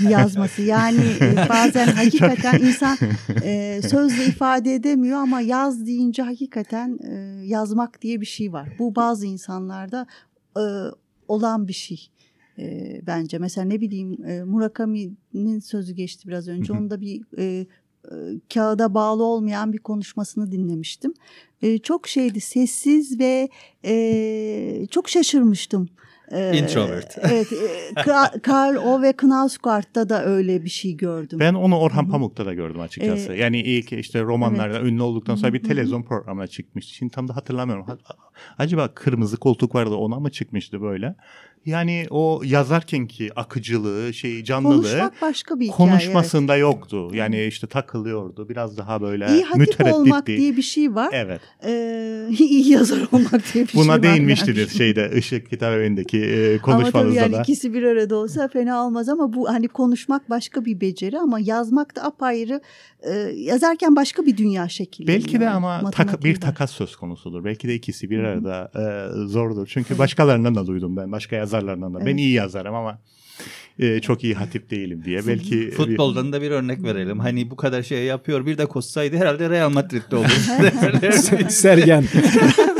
yazması. 0.10 0.62
Yani 0.62 1.04
e, 1.20 1.36
bazen 1.48 1.86
hakikaten 1.86 2.60
insan 2.60 2.96
e, 3.42 3.80
sözle 3.90 4.26
ifade 4.26 4.74
edemiyor 4.74 5.18
ama 5.18 5.40
yaz 5.40 5.86
deyince 5.86 6.22
hakikaten 6.22 6.98
e, 7.04 7.14
yazmak 7.46 8.02
diye 8.02 8.20
bir 8.20 8.26
şey 8.26 8.52
var. 8.52 8.68
Bu 8.78 8.94
bazı 8.94 9.26
insanlarda 9.26 10.06
e, 10.56 10.62
olan 11.28 11.68
bir 11.68 11.72
şey. 11.72 12.08
e, 12.58 13.00
bence 13.06 13.38
mesela 13.38 13.64
ne 13.64 13.80
bileyim 13.80 14.24
e, 14.24 14.42
Murakami'nin 14.42 15.58
sözü 15.60 15.92
geçti 15.94 16.28
biraz 16.28 16.48
önce. 16.48 16.72
Onda 16.72 17.00
bir 17.00 17.22
e, 17.38 17.66
kağıda 18.54 18.94
bağlı 18.94 19.22
olmayan 19.22 19.72
bir 19.72 19.78
konuşmasını 19.78 20.52
dinlemiştim. 20.52 21.14
E, 21.62 21.78
çok 21.78 22.08
şeydi 22.08 22.40
sessiz 22.40 23.18
ve 23.20 23.48
e, 23.84 24.86
çok 24.90 25.08
şaşırmıştım. 25.08 25.88
E, 26.32 26.58
Introvert. 26.58 27.18
Evet. 27.22 27.52
e, 27.52 27.92
Ka- 28.00 28.40
Karl 28.40 28.76
Ove 28.76 29.12
Knausgaard'da 29.12 30.08
da 30.08 30.24
öyle 30.24 30.64
bir 30.64 30.68
şey 30.70 30.96
gördüm. 30.96 31.38
Ben 31.38 31.54
onu 31.54 31.78
Orhan. 31.78 32.10
Pamuk'ta 32.10 32.46
da 32.46 32.54
gördüm 32.54 32.80
açıkçası. 32.80 33.32
Ee, 33.32 33.36
yani 33.36 33.60
ilk 33.60 33.92
işte 33.92 34.22
romanlarda 34.22 34.80
ünlü 34.80 35.02
olduktan 35.02 35.34
sonra 35.34 35.52
bir 35.52 35.62
televizyon 35.62 36.02
programına 36.02 36.46
çıkmıştı. 36.46 36.94
Şimdi 36.94 37.12
tam 37.14 37.28
da 37.28 37.36
hatırlamıyorum. 37.36 37.86
Ha- 37.86 37.98
Acaba 38.58 38.88
kırmızı 38.94 39.36
koltuk 39.36 39.74
vardı 39.74 39.94
ona 39.94 40.20
mı 40.20 40.30
çıkmıştı 40.30 40.82
böyle? 40.82 41.14
Yani 41.66 42.06
o 42.10 42.42
yazarken 42.44 43.06
ki 43.06 43.30
akıcılığı, 43.36 44.14
şeyi, 44.14 44.44
canlılığı 44.44 44.74
Konuşmak 44.82 45.22
başka 45.22 45.60
bir 45.60 45.64
hikaye. 45.64 45.76
konuşmasında 45.76 46.56
yoktu. 46.56 47.10
Yani 47.12 47.44
işte 47.44 47.66
takılıyordu. 47.66 48.48
Biraz 48.48 48.78
daha 48.78 49.00
böyle 49.02 49.24
evet. 49.24 49.34
İyi 49.34 49.44
hatip 49.44 49.94
olmak 49.94 50.26
diye 50.26 50.56
bir 50.56 50.62
şey 50.62 50.94
var. 50.94 51.08
Evet. 51.12 51.40
Ee, 51.66 52.26
iyi 52.38 52.68
yazar 52.72 52.98
olmak 53.12 53.54
diye 53.54 53.64
bir 53.64 53.70
şey 53.70 53.80
var. 53.80 53.86
Buna 53.86 54.02
değinmiştiniz 54.02 54.58
yani. 54.58 54.70
şeyde 54.70 55.10
Işık 55.16 55.50
Kitap 55.50 55.72
Evi'ndeki 55.72 56.13
e, 56.16 56.46
Ama 56.48 56.58
tabii 56.58 56.60
konuşmanızda 56.60 57.20
yani 57.20 57.32
da. 57.32 57.40
ikisi 57.42 57.74
bir 57.74 57.82
arada 57.82 58.16
olsa 58.16 58.48
fena 58.48 58.86
olmaz 58.86 59.08
ama 59.08 59.32
bu 59.32 59.48
hani 59.48 59.68
konuşmak 59.68 60.30
başka 60.30 60.64
bir 60.64 60.80
beceri 60.80 61.18
ama 61.18 61.38
yazmak 61.40 61.96
da 61.96 62.04
apayrı. 62.04 62.60
Ee, 63.02 63.10
yazarken 63.36 63.96
başka 63.96 64.26
bir 64.26 64.36
dünya 64.36 64.68
şekilleniyor. 64.68 65.22
Belki 65.24 65.40
de 65.40 65.48
ama 65.50 65.90
tak- 65.90 66.24
bir 66.24 66.40
takas 66.40 66.70
söz 66.70 66.96
konusudur. 66.96 67.44
Belki 67.44 67.68
de 67.68 67.74
ikisi 67.74 68.10
bir 68.10 68.18
arada 68.18 68.70
e, 68.76 68.82
zordur. 69.26 69.66
Çünkü 69.72 69.98
başkalarından 69.98 70.54
da 70.54 70.66
duydum 70.66 70.96
ben. 70.96 71.12
Başka 71.12 71.36
yazarlarından 71.36 71.94
da. 71.94 72.00
Ben 72.00 72.04
Evet. 72.06 72.18
iyi 72.20 72.32
yazarım 72.32 72.74
ama 72.74 72.98
e, 73.78 74.00
çok 74.00 74.24
iyi 74.24 74.34
hatip 74.34 74.70
değilim 74.70 75.02
diye. 75.04 75.26
Belki 75.26 75.50
bir- 75.60 75.70
Futboldan 75.70 76.32
da 76.32 76.42
bir 76.42 76.50
örnek 76.50 76.82
verelim. 76.82 77.18
Hani 77.18 77.50
bu 77.50 77.56
kadar 77.56 77.82
şey 77.82 78.04
yapıyor. 78.04 78.46
Bir 78.46 78.58
de 78.58 78.66
koşsaydı 78.66 79.16
herhalde 79.16 79.50
Real 79.50 79.70
Madrid'de 79.70 80.16
olurdu. 80.16 81.48
Sergen. 81.48 82.04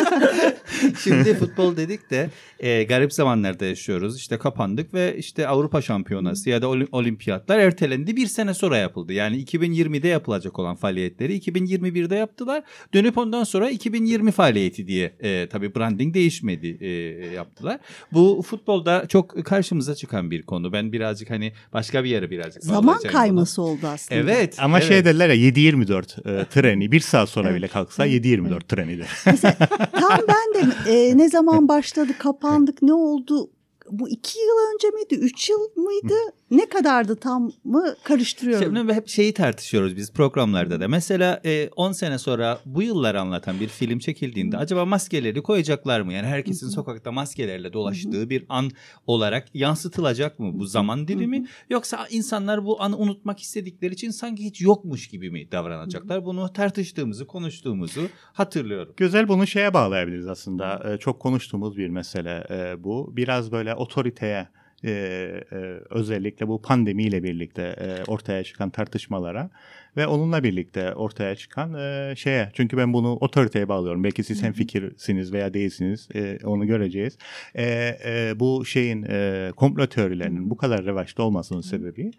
Şimdi 1.05 1.35
futbol 1.35 1.77
dedik 1.77 2.11
de 2.11 2.31
e, 2.61 2.85
garip 2.85 3.13
zamanlarda 3.13 3.65
yaşıyoruz. 3.65 4.17
İşte 4.17 4.39
kapandık 4.39 4.95
ve 4.95 5.17
işte 5.19 5.49
Avrupa 5.49 5.83
Şampiyonası 5.83 6.51
ya 6.51 6.63
da 6.63 6.67
olim- 6.67 6.89
olimpiyatlar 6.93 7.59
ertelendi. 7.59 8.17
Bir 8.17 8.27
sene 8.27 8.55
sonra 8.55 8.77
yapıldı. 8.77 9.13
Yani 9.13 9.45
2020'de 9.45 10.09
yapılacak 10.09 10.59
olan 10.59 10.77
faaliyetleri 10.77 11.39
2021'de 11.39 12.15
yaptılar. 12.17 12.63
Dönüp 12.95 13.19
ondan 13.19 13.45
sonra 13.45 13.71
2020 13.71 14.31
faaliyeti 14.33 14.87
diye 14.87 15.15
e, 15.21 15.49
tabii 15.49 15.75
branding 15.75 16.15
değişmedi 16.15 16.79
e, 16.81 16.89
yaptılar. 17.35 17.81
Bu 18.13 18.43
futbolda 18.47 19.07
çok 19.09 19.45
karşımıza 19.45 19.95
çıkan 19.95 20.31
bir 20.31 20.43
konu. 20.43 20.73
Ben 20.73 20.93
birazcık 20.93 21.31
hani 21.31 21.53
başka 21.73 22.05
bir 22.05 22.09
yere 22.11 22.31
birazcık 22.31 22.65
Zaman 22.65 22.87
bağlayacağım 22.87 23.13
bunu. 23.15 23.21
kayması 23.21 23.63
oldu 23.63 23.87
aslında. 23.87 24.21
Evet. 24.21 24.57
ama 24.59 24.79
evet. 24.79 24.89
şey 24.89 25.05
derler 25.05 25.29
ya 25.29 25.35
7-24 25.35 26.41
e, 26.41 26.45
treni 26.45 26.93
bir 26.93 27.01
saat 27.01 27.29
sonra 27.29 27.49
Evet. 27.49 27.59
bile 27.59 27.69
kalksa 27.69 28.07
7-24 28.07 28.61
trenidir. 28.69 29.07
Mesela 29.27 29.57
tam 30.01 30.11
ben 30.29 30.34
de 30.55 30.91
e, 30.91 31.19
ne 31.19 31.29
zaman 31.29 31.69
başladı, 31.69 32.13
kapandık, 32.19 32.83
ne 32.83 32.95
oldu? 32.95 33.51
Bu 33.91 34.09
iki 34.09 34.39
yıl 34.39 34.75
önce 34.75 34.89
miydi, 34.91 35.15
üç 35.25 35.51
yıl 35.51 35.61
mıydı? 35.77 36.15
Ne 36.51 36.69
kadardı 36.69 37.17
tam 37.17 37.53
mı 37.65 37.95
karıştırıyorum. 38.05 38.77
Şimdi 38.77 38.93
hep 38.93 39.09
şeyi 39.09 39.35
tartışıyoruz 39.35 39.97
biz 39.97 40.13
programlarda 40.13 40.81
da. 40.81 40.89
Mesela 40.89 41.41
e, 41.45 41.69
10 41.77 41.93
sene 41.93 42.19
sonra 42.19 42.61
bu 42.67 42.83
yılları 42.83 43.21
anlatan 43.21 43.61
bir 43.61 43.69
film 43.69 43.99
çekildiğinde 43.99 44.57
acaba 44.57 44.85
maskeleri 44.85 45.43
koyacaklar 45.43 46.01
mı? 46.01 46.13
Yani 46.13 46.27
herkesin 46.27 46.69
sokakta 46.69 47.13
maskelerle 47.13 47.73
dolaştığı 47.73 48.31
bir 48.31 48.45
an 48.49 48.71
olarak 49.07 49.55
yansıtılacak 49.55 50.39
mı 50.39 50.59
bu 50.59 50.67
zaman 50.67 51.09
dilimi? 51.09 51.47
Yoksa 51.71 52.07
insanlar 52.11 52.65
bu 52.65 52.83
anı 52.83 52.97
unutmak 52.99 53.41
istedikleri 53.41 53.93
için 53.93 54.11
sanki 54.11 54.45
hiç 54.45 54.61
yokmuş 54.61 55.09
gibi 55.09 55.31
mi 55.31 55.53
davranacaklar? 55.53 56.25
Bunu 56.25 56.53
tartıştığımızı, 56.53 57.27
konuştuğumuzu 57.27 58.01
hatırlıyorum. 58.33 58.95
Güzel 58.97 59.29
bunu 59.29 59.47
şeye 59.47 59.75
bağlayabiliriz 59.75 60.29
aslında. 60.29 60.93
Ee, 60.93 60.99
çok 60.99 61.21
konuştuğumuz 61.21 61.77
bir 61.77 61.89
mesele 61.89 62.47
e, 62.51 62.85
bu. 62.85 63.13
Biraz 63.17 63.53
böyle 63.53 63.74
otoriteye 63.75 64.47
e, 64.85 64.91
e, 64.91 65.57
özellikle 65.91 66.49
bu 66.49 66.63
pandemiyle 66.63 67.23
birlikte 67.23 67.63
e, 67.63 68.05
ortaya 68.11 68.45
çıkan 68.45 68.71
tartışmalara 68.71 69.51
ve 69.97 70.07
onunla 70.07 70.43
birlikte 70.43 70.95
ortaya 70.95 71.37
çıkan 71.37 71.75
e, 71.75 72.15
şeye. 72.17 72.51
Çünkü 72.55 72.77
ben 72.77 72.93
bunu 72.93 73.13
otoriteye 73.13 73.69
bağlıyorum. 73.69 74.05
Belki 74.05 74.25
siz 74.25 74.43
hem 74.43 74.53
fikirsiniz 74.53 75.33
veya 75.33 75.55
değilsiniz. 75.55 76.09
e, 76.15 76.39
onu 76.45 76.67
göreceğiz. 76.67 77.19
E, 77.55 77.65
e, 78.05 78.41
bu 78.41 78.65
şeyin 78.65 79.07
e, 79.09 79.51
komplo 79.57 79.87
teorilerinin 79.87 80.51
bu 80.51 80.57
kadar 80.57 80.85
revaçta 80.85 81.23
olmasının 81.23 81.61
sebebi 81.61 82.11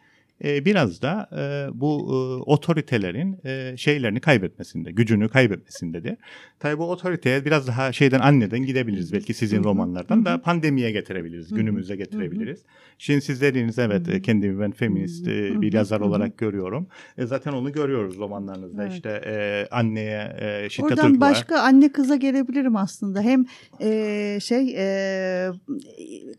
biraz 0.43 1.01
da 1.01 1.29
bu 1.73 1.95
otoritelerin 2.45 3.37
şeylerini 3.75 4.19
kaybetmesinde, 4.19 4.91
gücünü 4.91 5.29
kaybetmesindedir. 5.29 6.17
Tabii 6.59 6.77
bu 6.77 6.91
otoriteye 6.91 7.45
biraz 7.45 7.67
daha 7.67 7.91
şeyden 7.91 8.19
anneden 8.19 8.65
gidebiliriz. 8.65 9.13
Belki 9.13 9.33
sizin 9.33 9.63
romanlardan 9.63 10.25
da 10.25 10.41
pandemiye 10.41 10.91
getirebiliriz, 10.91 11.53
günümüze 11.53 11.95
getirebiliriz. 11.95 12.59
Şimdi 12.97 13.21
siz 13.21 13.41
dediğiniz 13.41 13.79
evet 13.79 14.21
kendimi 14.21 14.59
ben 14.59 14.71
feminist 14.71 15.27
bir 15.27 15.73
yazar 15.73 15.99
olarak 16.01 16.37
görüyorum. 16.37 16.87
E, 17.17 17.25
zaten 17.25 17.53
onu 17.53 17.71
görüyoruz 17.71 18.17
romanlarınızda. 18.17 18.83
Evet. 18.83 18.93
İşte 18.93 19.67
anneye 19.71 20.35
şiddet 20.69 20.91
Oradan 20.91 21.11
uygulayan- 21.11 21.21
başka 21.21 21.59
anne 21.59 21.91
kıza 21.91 22.15
gelebilirim 22.15 22.75
aslında. 22.75 23.21
Hem 23.21 23.45
şey 24.39 24.75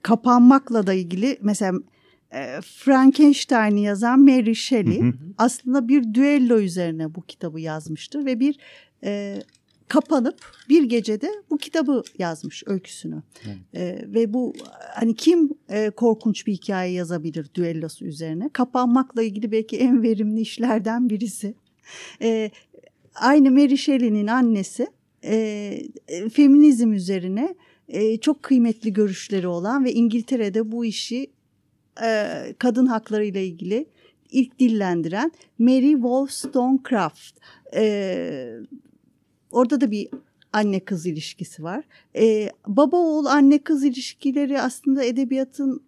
kapanmakla 0.03 0.87
da 0.87 0.93
ilgili 0.95 1.39
mesela 1.43 1.73
e, 2.35 2.61
Frankenstein'i 2.61 3.83
yazan 3.83 4.21
Mary 4.21 4.55
Shelley 4.55 5.01
Hı 5.01 5.07
hı. 5.07 5.13
aslında 5.39 5.89
bir 5.89 6.15
düello 6.15 6.59
üzerine 6.59 7.15
bu 7.15 7.23
kitabı 7.23 7.61
yazmıştır 7.61 8.25
ve 8.25 8.41
bir 8.41 8.59
e, 9.05 9.43
kapanıp 9.89 10.41
bir 10.69 10.83
gecede 10.85 11.31
bu 11.51 11.59
kitabı 11.59 12.03
yazmış 12.19 12.63
öyküsünü. 12.67 13.23
Evet. 13.47 13.59
E, 13.75 14.15
ve 14.15 14.33
bu 14.33 14.55
hani 14.95 15.15
kim 15.15 15.51
e, 15.69 15.91
korkunç 15.91 16.47
bir 16.47 16.53
hikaye 16.53 16.93
yazabilir 16.93 17.47
düellosu 17.55 18.05
üzerine? 18.05 18.51
Kapanmakla 18.53 19.23
ilgili 19.23 19.53
belki 19.53 19.77
en 19.77 20.03
verimli 20.03 20.41
işlerden 20.41 21.11
birisi. 21.11 21.55
E, 22.23 22.51
aynı 23.15 23.51
Mary 23.51 23.77
Shelley'nin 23.77 24.27
annesi 24.27 24.87
e, 25.25 25.37
e, 26.09 26.29
feminizm 26.29 26.93
üzerine 26.93 27.55
e, 27.89 28.17
çok 28.17 28.43
kıymetli 28.43 28.93
görüşleri 28.93 29.49
olan 29.49 29.85
ve 29.85 29.93
İngiltere'de 29.93 30.73
bu 30.73 30.85
işi 30.85 31.27
e, 32.03 32.55
kadın 32.59 32.87
hakları 32.87 33.25
ile 33.25 33.47
ilgili 33.47 33.87
ilk 34.31 34.59
dillendiren 34.59 35.33
Mary 35.59 35.93
Wollstonecraft. 35.93 37.35
E, 37.75 38.53
orada 39.51 39.81
da 39.81 39.91
bir 39.91 40.09
anne 40.53 40.81
kız 40.81 41.07
ilişkisi 41.07 41.63
var. 41.63 41.85
E, 42.17 42.51
baba 42.67 42.97
oğul 42.97 43.27
anne 43.27 43.59
kız 43.59 43.85
ilişkileri 43.85 44.61
aslında 44.61 45.05
edebiyatın 45.05 45.83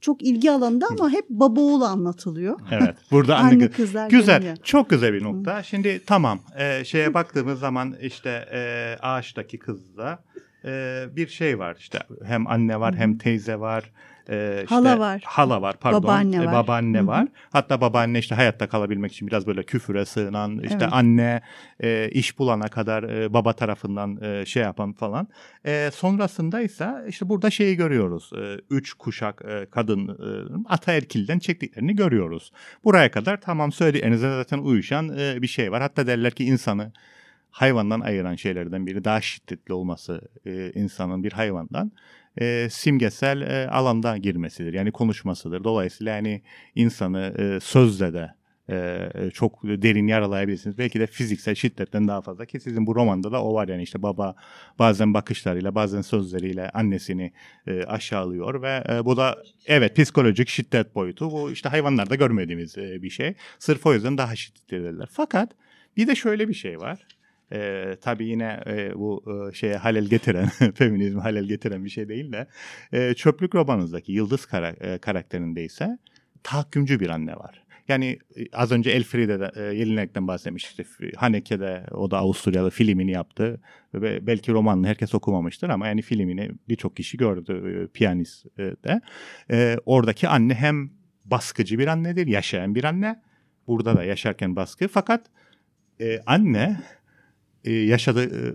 çok 0.00 0.22
ilgi 0.22 0.50
alanında 0.50 0.86
ama 0.90 1.10
hep 1.10 1.28
baba 1.30 1.60
oğul 1.60 1.82
anlatılıyor. 1.82 2.60
Evet. 2.70 2.96
Burada 3.10 3.36
anne, 3.38 3.48
Anne 3.48 3.66
kız. 3.68 3.76
kızlar 3.76 4.10
Güzel. 4.10 4.38
gelmiyor. 4.40 4.56
Çok 4.62 4.90
güzel 4.90 5.12
bir 5.12 5.22
nokta. 5.22 5.62
Şimdi 5.62 6.02
tamam. 6.06 6.40
e, 6.58 6.84
şeye 6.84 7.14
baktığımız 7.14 7.58
zaman 7.58 7.94
işte 8.00 8.48
e, 8.52 8.60
ağaçtaki 9.02 9.58
kızda 9.58 10.24
e, 10.64 11.04
bir 11.16 11.28
şey 11.28 11.58
var. 11.58 11.76
İşte 11.78 11.98
hem 12.24 12.46
anne 12.46 12.80
var 12.80 12.94
hem 12.96 13.18
teyze 13.18 13.60
var. 13.60 13.92
E, 14.30 14.60
işte 14.64 14.74
Hala 14.74 14.98
var. 14.98 15.22
Hala 15.24 15.62
var 15.62 15.76
pardon. 15.80 16.02
Babaanne 16.02 16.36
E, 16.36 16.46
var. 16.46 16.52
babaanne 16.52 16.98
Hı 16.98 17.02
hı. 17.02 17.06
var. 17.06 17.28
Hatta 17.52 17.80
babaanne 17.80 18.18
işte 18.18 18.34
hayatta 18.34 18.68
kalabilmek 18.68 19.12
için 19.12 19.28
biraz 19.28 19.46
böyle 19.46 19.62
küfüre 19.62 20.04
sığınan 20.04 20.58
işte 20.58 20.78
Evet. 20.80 20.88
anne 20.92 21.40
e, 21.80 22.08
iş 22.10 22.38
bulana 22.38 22.68
kadar 22.68 23.02
e, 23.02 23.32
baba 23.34 23.52
tarafından 23.52 24.22
e, 24.22 24.46
şey 24.46 24.62
yapan 24.62 24.92
falan. 24.92 25.28
E, 25.66 25.90
sonrasında 25.94 26.60
ise 26.60 26.90
işte 27.08 27.28
burada 27.28 27.50
şeyi 27.50 27.76
görüyoruz. 27.76 28.30
E, 28.38 28.60
üç 28.70 28.92
kuşak 28.92 29.42
e, 29.48 29.66
kadın 29.70 30.08
e, 30.08 30.68
ataerkilden 30.68 31.38
çektiklerini 31.38 31.96
görüyoruz. 31.96 32.52
Buraya 32.84 33.10
kadar 33.10 33.40
tamam 33.40 33.72
söylediklerinize 33.72 34.30
zaten 34.30 34.58
uyuşan 34.58 35.18
e, 35.18 35.42
bir 35.42 35.46
şey 35.46 35.72
var. 35.72 35.82
Hatta 35.82 36.06
derler 36.06 36.32
ki 36.32 36.44
insanı 36.44 36.92
hayvandan 37.50 38.00
ayıran 38.00 38.34
şeylerden 38.36 38.86
biri 38.86 39.04
daha 39.04 39.20
şiddetli 39.20 39.74
olması 39.74 40.20
e, 40.46 40.72
insanın 40.72 41.24
bir 41.24 41.32
hayvandan 41.32 41.92
e, 42.40 42.68
simgesel 42.70 43.40
e, 43.40 43.68
alanda 43.68 44.16
girmesidir. 44.16 44.72
Yani 44.72 44.92
konuşmasıdır. 44.92 45.64
Dolayısıyla 45.64 46.14
yani 46.14 46.42
insanı 46.74 47.34
e, 47.38 47.60
sözle 47.60 48.14
de 48.14 48.34
e, 48.70 49.08
çok 49.34 49.62
derin 49.62 50.06
yaralayabilirsiniz. 50.06 50.78
Belki 50.78 51.00
de 51.00 51.06
fiziksel 51.06 51.54
şiddetten 51.54 52.08
daha 52.08 52.20
fazla 52.20 52.46
ki 52.46 52.60
sizin 52.60 52.86
bu 52.86 52.94
romanda 52.94 53.32
da 53.32 53.44
o 53.44 53.54
var 53.54 53.68
yani 53.68 53.82
işte 53.82 54.02
baba 54.02 54.34
bazen 54.78 55.14
bakışlarıyla 55.14 55.74
bazen 55.74 56.00
sözleriyle 56.00 56.70
annesini 56.70 57.32
e, 57.66 57.82
aşağılıyor 57.82 58.62
ve 58.62 58.84
e, 58.88 59.04
bu 59.04 59.16
da 59.16 59.42
evet 59.66 59.96
psikolojik 59.96 60.48
şiddet 60.48 60.94
boyutu 60.94 61.32
bu 61.32 61.50
işte 61.50 61.68
hayvanlarda 61.68 62.14
görmediğimiz 62.14 62.78
e, 62.78 63.02
bir 63.02 63.10
şey. 63.10 63.34
Sırf 63.58 63.86
o 63.86 63.94
yüzden 63.94 64.18
daha 64.18 64.36
şiddetlidirler. 64.36 65.08
Fakat 65.12 65.50
bir 65.96 66.06
de 66.06 66.14
şöyle 66.14 66.48
bir 66.48 66.54
şey 66.54 66.78
var. 66.78 67.06
Ee, 67.54 67.96
tabii 68.00 68.26
yine 68.26 68.60
e, 68.66 68.94
bu 68.94 69.24
e, 69.26 69.54
şeye 69.54 69.76
halel 69.76 70.04
getiren, 70.04 70.48
feminizmi 70.74 71.20
halel 71.20 71.44
getiren 71.44 71.84
bir 71.84 71.90
şey 71.90 72.08
değil 72.08 72.32
de 72.32 72.46
e, 72.92 73.14
çöplük 73.14 73.54
romanınızdaki 73.54 74.12
Yıldız 74.12 74.46
kara, 74.46 74.70
e, 74.70 74.98
karakterinde 74.98 75.64
ise 75.64 75.98
tahakkümcü 76.42 77.00
bir 77.00 77.08
anne 77.08 77.36
var. 77.36 77.64
Yani 77.88 78.18
e, 78.36 78.44
az 78.52 78.72
önce 78.72 78.90
Elfriede 78.90 79.50
e, 79.56 79.76
Jelinek'ten 79.76 80.28
bahsetmiştik. 80.28 80.86
Haneke 81.16 81.60
de 81.60 81.86
o 81.90 82.10
da 82.10 82.18
Avusturyalı 82.18 82.70
filmini 82.70 83.10
yaptı. 83.10 83.60
Ve 83.94 84.26
belki 84.26 84.52
romanını 84.52 84.86
herkes 84.86 85.14
okumamıştır 85.14 85.68
ama 85.68 85.86
yani 85.86 86.02
filmini 86.02 86.50
birçok 86.68 86.96
kişi 86.96 87.16
gördü 87.16 87.82
e, 87.84 87.86
piyanist 87.86 88.46
e, 88.58 88.62
de. 88.62 89.00
E, 89.50 89.76
oradaki 89.86 90.28
anne 90.28 90.54
hem 90.54 90.90
baskıcı 91.24 91.78
bir 91.78 91.86
annedir, 91.86 92.26
yaşayan 92.26 92.74
bir 92.74 92.84
anne. 92.84 93.22
Burada 93.66 93.96
da 93.96 94.04
yaşarken 94.04 94.56
baskı. 94.56 94.88
Fakat 94.88 95.26
e, 96.00 96.20
anne 96.26 96.80
e, 97.64 97.72
yaşadığı 97.72 98.24
e, 98.24 98.54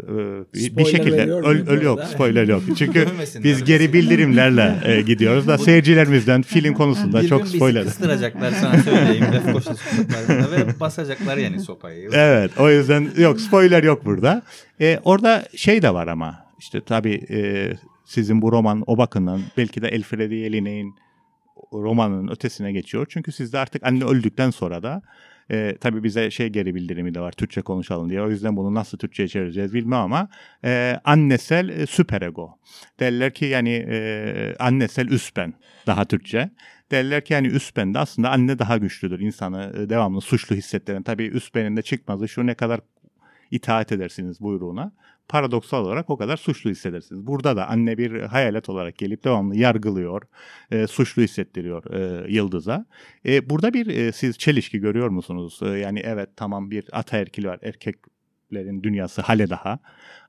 bir- 0.53 0.53
bir 0.53 0.59
Spoiler 0.69 0.91
şekilde 0.91 1.17
veriyor 1.17 1.43
öl, 1.43 1.67
öl 1.67 1.81
yok 1.81 1.97
burada? 1.97 2.07
spoiler 2.09 2.47
yok. 2.47 2.61
Çünkü 2.77 3.07
biz 3.43 3.63
geri 3.63 3.93
bildirimlerle 3.93 4.75
e, 4.85 5.01
gidiyoruz 5.01 5.47
da 5.47 5.57
seyircilerimizden 5.57 6.41
film 6.41 6.73
konusunda 6.73 7.21
Bir 7.21 7.27
çok 7.27 7.39
gün 7.39 7.45
bizi 7.45 7.57
spoiler. 7.57 7.83
kıstıracaklar 7.83 8.51
sana 8.51 8.77
söyleyeyim. 8.77 9.25
Lefkoşa 9.33 9.75
sokaklarında 9.75 10.51
ve 10.51 10.79
basacaklar 10.79 11.37
yani 11.37 11.59
sopayı. 11.59 12.09
Evet 12.13 12.51
o 12.59 12.69
yüzden 12.71 13.09
yok 13.17 13.41
spoiler 13.41 13.83
yok 13.83 14.05
burada. 14.05 14.41
E, 14.81 14.99
orada 15.03 15.45
şey 15.55 15.81
de 15.81 15.93
var 15.93 16.07
ama 16.07 16.45
işte 16.59 16.81
tabii 16.81 17.13
e, 17.29 17.71
sizin 18.05 18.41
bu 18.41 18.51
roman 18.51 18.83
o 18.87 18.97
bakımdan 18.97 19.41
belki 19.57 19.81
de 19.81 19.87
Elfredi 19.87 20.35
Jelinek'in 20.43 20.95
romanın 21.73 22.27
ötesine 22.27 22.71
geçiyor. 22.71 23.05
Çünkü 23.09 23.31
sizde 23.31 23.59
artık 23.59 23.83
anne 23.83 24.03
öldükten 24.05 24.49
sonra 24.49 24.83
da 24.83 25.01
e, 25.51 25.77
tabii 25.81 26.03
bize 26.03 26.31
şey 26.31 26.47
geri 26.47 26.75
bildirimi 26.75 27.15
de 27.15 27.19
var 27.19 27.31
Türkçe 27.31 27.61
konuşalım 27.61 28.09
diye. 28.09 28.21
O 28.21 28.29
yüzden 28.29 28.57
bunu 28.57 28.73
nasıl 28.73 28.97
Türkçe'ye 28.97 29.27
çevireceğiz 29.27 29.73
bilmem 29.73 29.99
ama 29.99 30.29
e, 30.65 30.99
annesel 31.03 31.69
e, 31.69 31.85
süperego. 31.85 32.57
Derler 32.99 33.33
ki 33.33 33.45
yani 33.45 33.85
e, 33.89 34.55
annesel 34.59 35.07
üspen 35.07 35.53
daha 35.87 36.05
Türkçe. 36.05 36.49
Derler 36.91 37.25
ki 37.25 37.33
yani 37.33 37.47
üspen 37.47 37.93
de 37.93 37.99
aslında 37.99 38.29
anne 38.29 38.59
daha 38.59 38.77
güçlüdür. 38.77 39.19
İnsanı 39.19 39.73
e, 39.77 39.89
devamlı 39.89 40.21
suçlu 40.21 40.55
hissettiren. 40.55 41.03
Tabii 41.03 41.25
üspenin 41.25 41.77
de 41.77 41.81
çıkmazı 41.81 42.27
şu 42.27 42.47
ne 42.47 42.53
kadar 42.53 42.79
itaat 43.51 43.91
edersiniz 43.91 44.41
buyruğuna. 44.41 44.91
Paradoksal 45.29 45.85
olarak 45.85 46.09
o 46.09 46.17
kadar 46.17 46.37
suçlu 46.37 46.69
hissedersiniz. 46.69 47.27
Burada 47.27 47.57
da 47.57 47.67
anne 47.67 47.97
bir 47.97 48.21
hayalet 48.21 48.69
olarak 48.69 48.97
gelip 48.97 49.23
devamlı 49.23 49.55
yargılıyor, 49.55 50.21
e, 50.71 50.87
suçlu 50.87 51.21
hissettiriyor 51.21 51.93
e, 51.93 52.31
Yıldız'a. 52.31 52.85
E, 53.25 53.49
burada 53.49 53.73
bir 53.73 53.87
e, 53.87 54.11
siz 54.11 54.37
çelişki 54.37 54.79
görüyor 54.79 55.09
musunuz? 55.09 55.59
E, 55.63 55.67
yani 55.67 55.99
evet 56.03 56.29
tamam 56.35 56.71
bir 56.71 56.85
ataerkil 56.91 57.45
var, 57.45 57.59
erkeklerin 57.63 58.83
dünyası 58.83 59.21
hale 59.21 59.49
daha. 59.49 59.79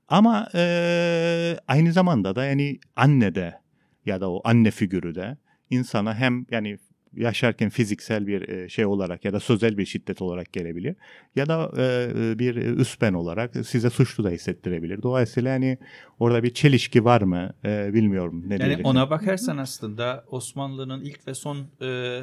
Ama 0.09 0.49
e, 0.55 1.57
aynı 1.69 1.93
zamanda 1.93 2.35
da 2.35 2.45
yani 2.45 2.79
anne 2.97 3.35
de 3.35 3.55
ya 4.07 4.21
da 4.21 4.31
o 4.31 4.41
anne 4.45 4.71
figürü 4.71 5.15
de 5.15 5.37
insana 5.71 6.15
hem 6.15 6.47
yani 6.51 6.79
yaşarken 7.17 7.71
fiziksel 7.71 8.27
bir 8.27 8.49
e, 8.49 8.69
şey 8.69 8.87
olarak 8.87 9.25
ya 9.25 9.33
da 9.33 9.41
sözel 9.41 9.79
bir 9.79 9.87
şiddet 9.87 10.23
olarak 10.23 10.53
gelebilir 10.53 10.97
ya 11.37 11.47
da 11.47 11.73
e, 11.79 12.39
bir 12.39 12.57
üspen 12.57 13.13
olarak 13.13 13.67
size 13.67 13.91
suçlu 13.91 14.25
da 14.25 14.31
hissettirebilir. 14.31 15.03
Dolayısıyla 15.03 15.51
yani 15.51 15.79
orada 16.19 16.43
bir 16.43 16.55
çelişki 16.55 17.05
var 17.05 17.23
mı 17.23 17.53
e, 17.65 17.95
bilmiyorum. 17.95 18.43
Ne 18.47 18.55
Yani 18.55 18.61
diyeceksin? 18.61 18.85
ona 18.85 19.11
bakarsan 19.11 19.57
aslında 19.57 20.25
Osmanlı'nın 20.31 21.01
ilk 21.01 21.27
ve 21.27 21.35
son 21.35 21.67
e, 21.83 22.21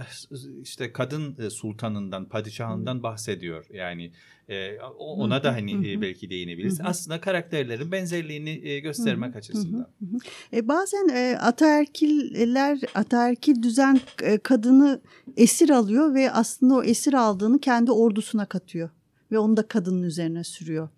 işte 0.61 0.93
kadın 0.93 1.37
e, 1.45 1.49
sultanından, 1.49 2.29
padişahından 2.29 3.03
bahsediyor. 3.03 3.65
Yani 3.73 4.11
e, 4.49 4.79
ona 4.97 5.43
da 5.43 5.53
hani 5.53 5.91
e, 5.91 6.01
belki 6.01 6.29
değinebiliriz. 6.29 6.79
Aslında 6.83 7.21
karakterlerin 7.21 7.91
benzerliğini 7.91 8.67
e, 8.67 8.79
göstermek 8.79 9.35
açısından. 9.35 9.87
E, 10.53 10.67
bazen 10.67 11.09
e, 11.09 11.37
ataerkiller, 11.37 12.79
ataerkil 12.95 13.63
düzen 13.63 13.99
e, 14.23 14.37
kadını 14.37 15.01
esir 15.37 15.69
alıyor 15.69 16.13
ve 16.13 16.31
aslında 16.31 16.75
o 16.75 16.83
esir 16.83 17.13
aldığını 17.13 17.59
kendi 17.59 17.91
ordusuna 17.91 18.45
katıyor. 18.45 18.89
Ve 19.31 19.39
onu 19.39 19.57
da 19.57 19.67
kadının 19.67 20.03
üzerine 20.03 20.43
sürüyor. 20.43 20.89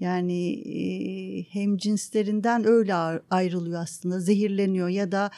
Yani 0.00 0.52
e, 0.52 1.42
hem 1.42 1.76
cinslerinden 1.76 2.66
öyle 2.66 2.94
ayrılıyor 3.30 3.82
aslında, 3.82 4.20
zehirleniyor 4.20 4.88
ya 4.88 5.12
da 5.12 5.30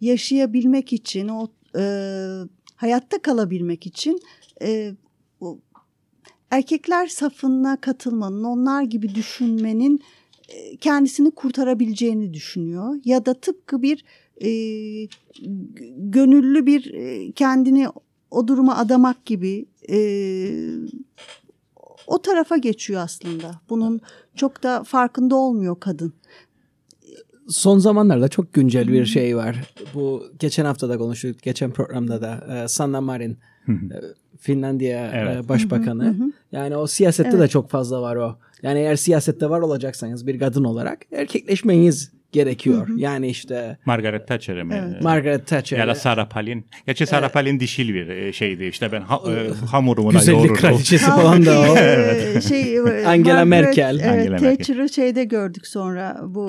yaşayabilmek 0.00 0.92
için, 0.92 1.28
o 1.28 1.48
e, 1.78 1.82
hayatta 2.76 3.22
kalabilmek 3.22 3.86
için 3.86 4.20
e, 4.62 4.94
erkekler 6.50 7.06
safına 7.06 7.80
katılmanın, 7.80 8.44
onlar 8.44 8.82
gibi 8.82 9.14
düşünmenin 9.14 10.00
e, 10.48 10.76
kendisini 10.76 11.30
kurtarabileceğini 11.30 12.34
düşünüyor. 12.34 12.94
Ya 13.04 13.26
da 13.26 13.34
tıpkı 13.34 13.82
bir 13.82 14.04
e, 14.40 14.50
gönüllü 15.96 16.66
bir 16.66 16.94
e, 16.94 17.32
kendini 17.32 17.88
o 18.30 18.48
duruma 18.48 18.76
adamak 18.76 19.26
gibi 19.26 19.66
e, 19.90 19.98
o 22.06 22.22
tarafa 22.22 22.56
geçiyor 22.56 23.00
aslında. 23.00 23.60
Bunun 23.68 24.00
çok 24.34 24.62
da 24.62 24.84
farkında 24.84 25.36
olmuyor 25.36 25.80
kadın. 25.80 26.12
Son 27.48 27.78
zamanlarda 27.78 28.28
çok 28.28 28.52
güncel 28.52 28.88
bir 28.88 29.06
şey 29.06 29.36
var. 29.36 29.74
Bu 29.94 30.24
geçen 30.38 30.64
hafta 30.64 30.88
da 30.88 30.98
konuştuk. 30.98 31.42
Geçen 31.42 31.70
programda 31.70 32.22
da 32.22 32.62
e, 32.64 32.68
Sanna 32.68 33.00
Marin 33.00 33.38
e, 33.68 33.96
Finlandiya 34.38 35.06
e, 35.06 35.10
Evet. 35.16 35.48
başbakanı. 35.48 36.16
Yani 36.52 36.76
o 36.76 36.86
siyasette 36.86 37.32
de 37.32 37.36
Evet. 37.36 37.50
çok 37.50 37.70
fazla 37.70 38.02
var 38.02 38.16
o. 38.16 38.36
Yani 38.62 38.78
eğer 38.78 38.96
siyasette 38.96 39.50
var 39.50 39.60
olacaksanız 39.60 40.26
bir 40.26 40.38
kadın 40.38 40.64
olarak 40.64 40.98
erkekleşmeniz 41.12 42.12
gerekiyor. 42.32 42.88
Yani 42.96 43.28
işte 43.28 43.78
Margaret 43.84 44.28
Thatcher'e 44.28 44.62
mi? 44.62 44.84
Evet. 44.88 45.02
Margaret 45.02 45.46
Thatcher. 45.46 45.78
Ya 45.78 45.88
da 45.88 45.94
Sarah 45.94 46.28
Palin. 46.30 46.66
Gerçi 46.86 47.06
Sarah 47.06 47.28
Palin 47.28 47.60
dişil 47.60 47.94
bir 47.94 48.08
e, 48.08 48.32
şeydi. 48.32 48.64
İşte 48.64 48.92
ben 48.92 49.00
ha, 49.00 49.20
e, 49.30 49.66
hamurumu 49.66 50.08
da 50.08 50.18
Güzellik 50.18 50.36
yoğururdum. 50.38 50.56
kraliçesi 50.60 51.06
falan 51.06 51.46
da 51.46 51.60
o. 51.60 51.62
Halbuki, 51.62 52.38
e, 52.38 52.40
şey, 52.40 52.76
e, 52.76 52.80
Angela 53.06 53.44
Merkel. 53.44 53.98
Evet, 54.02 54.10
Angela 54.12 54.30
Merkel. 54.30 54.56
Thatcher'ı 54.56 54.88
şeyde 54.88 55.24
gördük 55.24 55.66
sonra 55.66 56.20
bu 56.24 56.48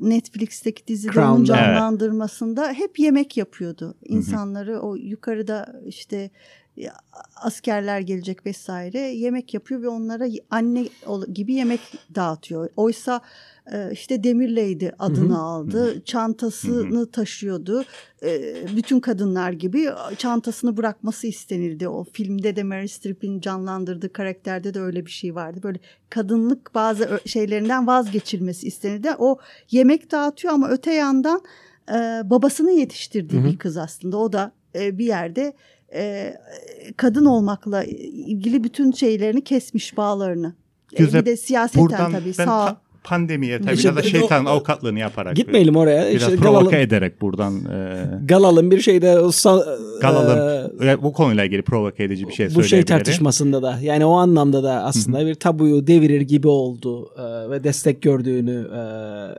Netflix'teki 0.00 0.86
dizide 0.86 1.12
Crown'da. 1.12 1.32
onun 1.32 1.38
Evet. 1.38 1.48
canlandırmasında 1.48 2.72
hep 2.72 2.98
yemek 2.98 3.36
yapıyordu. 3.36 3.94
İnsanları 4.04 4.80
o 4.80 4.94
yukarıda 4.96 5.80
işte 5.86 6.16
e, 6.16 6.30
askerler 7.36 8.00
gelecek 8.00 8.46
vesaire 8.46 8.98
yemek 8.98 9.54
yapıyor 9.54 9.82
ve 9.82 9.88
onlara 9.88 10.26
anne 10.50 10.88
gibi 11.32 11.54
yemek 11.54 11.80
dağıtıyor. 12.14 12.70
Oysa 12.76 13.20
e, 13.72 13.90
işte 13.92 14.24
Demirley'di 14.24 14.94
adını 14.98 15.28
Hı-hı. 15.34 15.38
aldı. 15.38 16.04
Çantasını 16.04 16.96
Hı-hı. 16.96 17.10
taşıyordu. 17.10 17.84
E, 18.22 18.54
bütün 18.76 19.00
kadınlar 19.00 19.52
gibi 19.52 19.88
çantasını 20.18 20.76
bırakması 20.76 21.26
istenildi. 21.26 21.88
O 21.88 22.04
filmde 22.12 22.56
de 22.56 22.62
Mary 22.62 22.88
Streep'in 22.88 23.40
canlandırdığı 23.40 24.12
karakterde 24.12 24.74
de 24.74 24.80
öyle 24.80 25.06
bir 25.06 25.10
şey 25.10 25.34
vardı. 25.34 25.60
Böyle 25.62 25.80
kadınlık 26.10 26.74
bazı 26.74 27.20
şeylerinden 27.26 27.86
vazgeçilmesi 27.86 28.66
istenildi. 28.66 29.10
O 29.18 29.38
yemek 29.70 30.10
dağıtıyor 30.10 30.54
ama 30.54 30.68
öte 30.68 30.92
yandan 30.92 31.42
babasını 32.24 32.72
yetiştirdiği 32.72 33.42
Hı-hı. 33.42 33.50
bir 33.52 33.58
kız 33.58 33.76
aslında. 33.76 34.16
O 34.16 34.32
da 34.32 34.52
bir 34.74 35.04
yerde 35.04 35.52
e, 35.94 36.34
kadın 36.96 37.24
olmakla 37.24 37.84
ilgili 37.84 38.64
bütün 38.64 38.92
şeylerini 38.92 39.44
kesmiş 39.44 39.96
bağlarını. 39.96 40.54
Güzel. 40.96 41.20
Bir 41.20 41.26
de 41.26 41.36
siyaseten 41.36 41.82
Buradan 41.82 42.12
tabii 42.12 42.34
sağ 42.34 42.80
pandemiye 43.04 43.60
tabii 43.60 43.74
işte, 43.74 43.88
ya 43.88 43.96
da 43.96 44.02
şeytan 44.02 44.44
o, 44.44 44.48
avukatlığını 44.48 44.98
yaparak. 44.98 45.36
Gitmeyelim 45.36 45.76
oraya. 45.76 46.10
Biraz 46.10 46.22
işte 46.22 46.36
provoke 46.36 46.64
Galalım, 46.64 46.74
ederek 46.74 47.20
buradan. 47.20 47.54
E, 47.54 48.04
Galalım 48.24 48.70
bir 48.70 48.80
şeyde 48.80 49.14
Galalım 50.00 50.38
e, 50.82 51.02
bu 51.02 51.12
konuyla 51.12 51.44
ilgili 51.44 51.62
provoke 51.62 52.04
edici 52.04 52.28
bir 52.28 52.32
şey 52.32 52.54
Bu 52.54 52.64
şey 52.64 52.82
tartışmasında 52.82 53.62
da 53.62 53.78
yani 53.82 54.04
o 54.04 54.12
anlamda 54.12 54.62
da 54.62 54.84
aslında 54.84 55.26
bir 55.26 55.34
tabuyu 55.34 55.86
devirir 55.86 56.20
gibi 56.20 56.48
oldu 56.48 57.10
e, 57.18 57.50
ve 57.50 57.64
destek 57.64 58.02
gördüğünü. 58.02 58.68
E, 58.74 58.80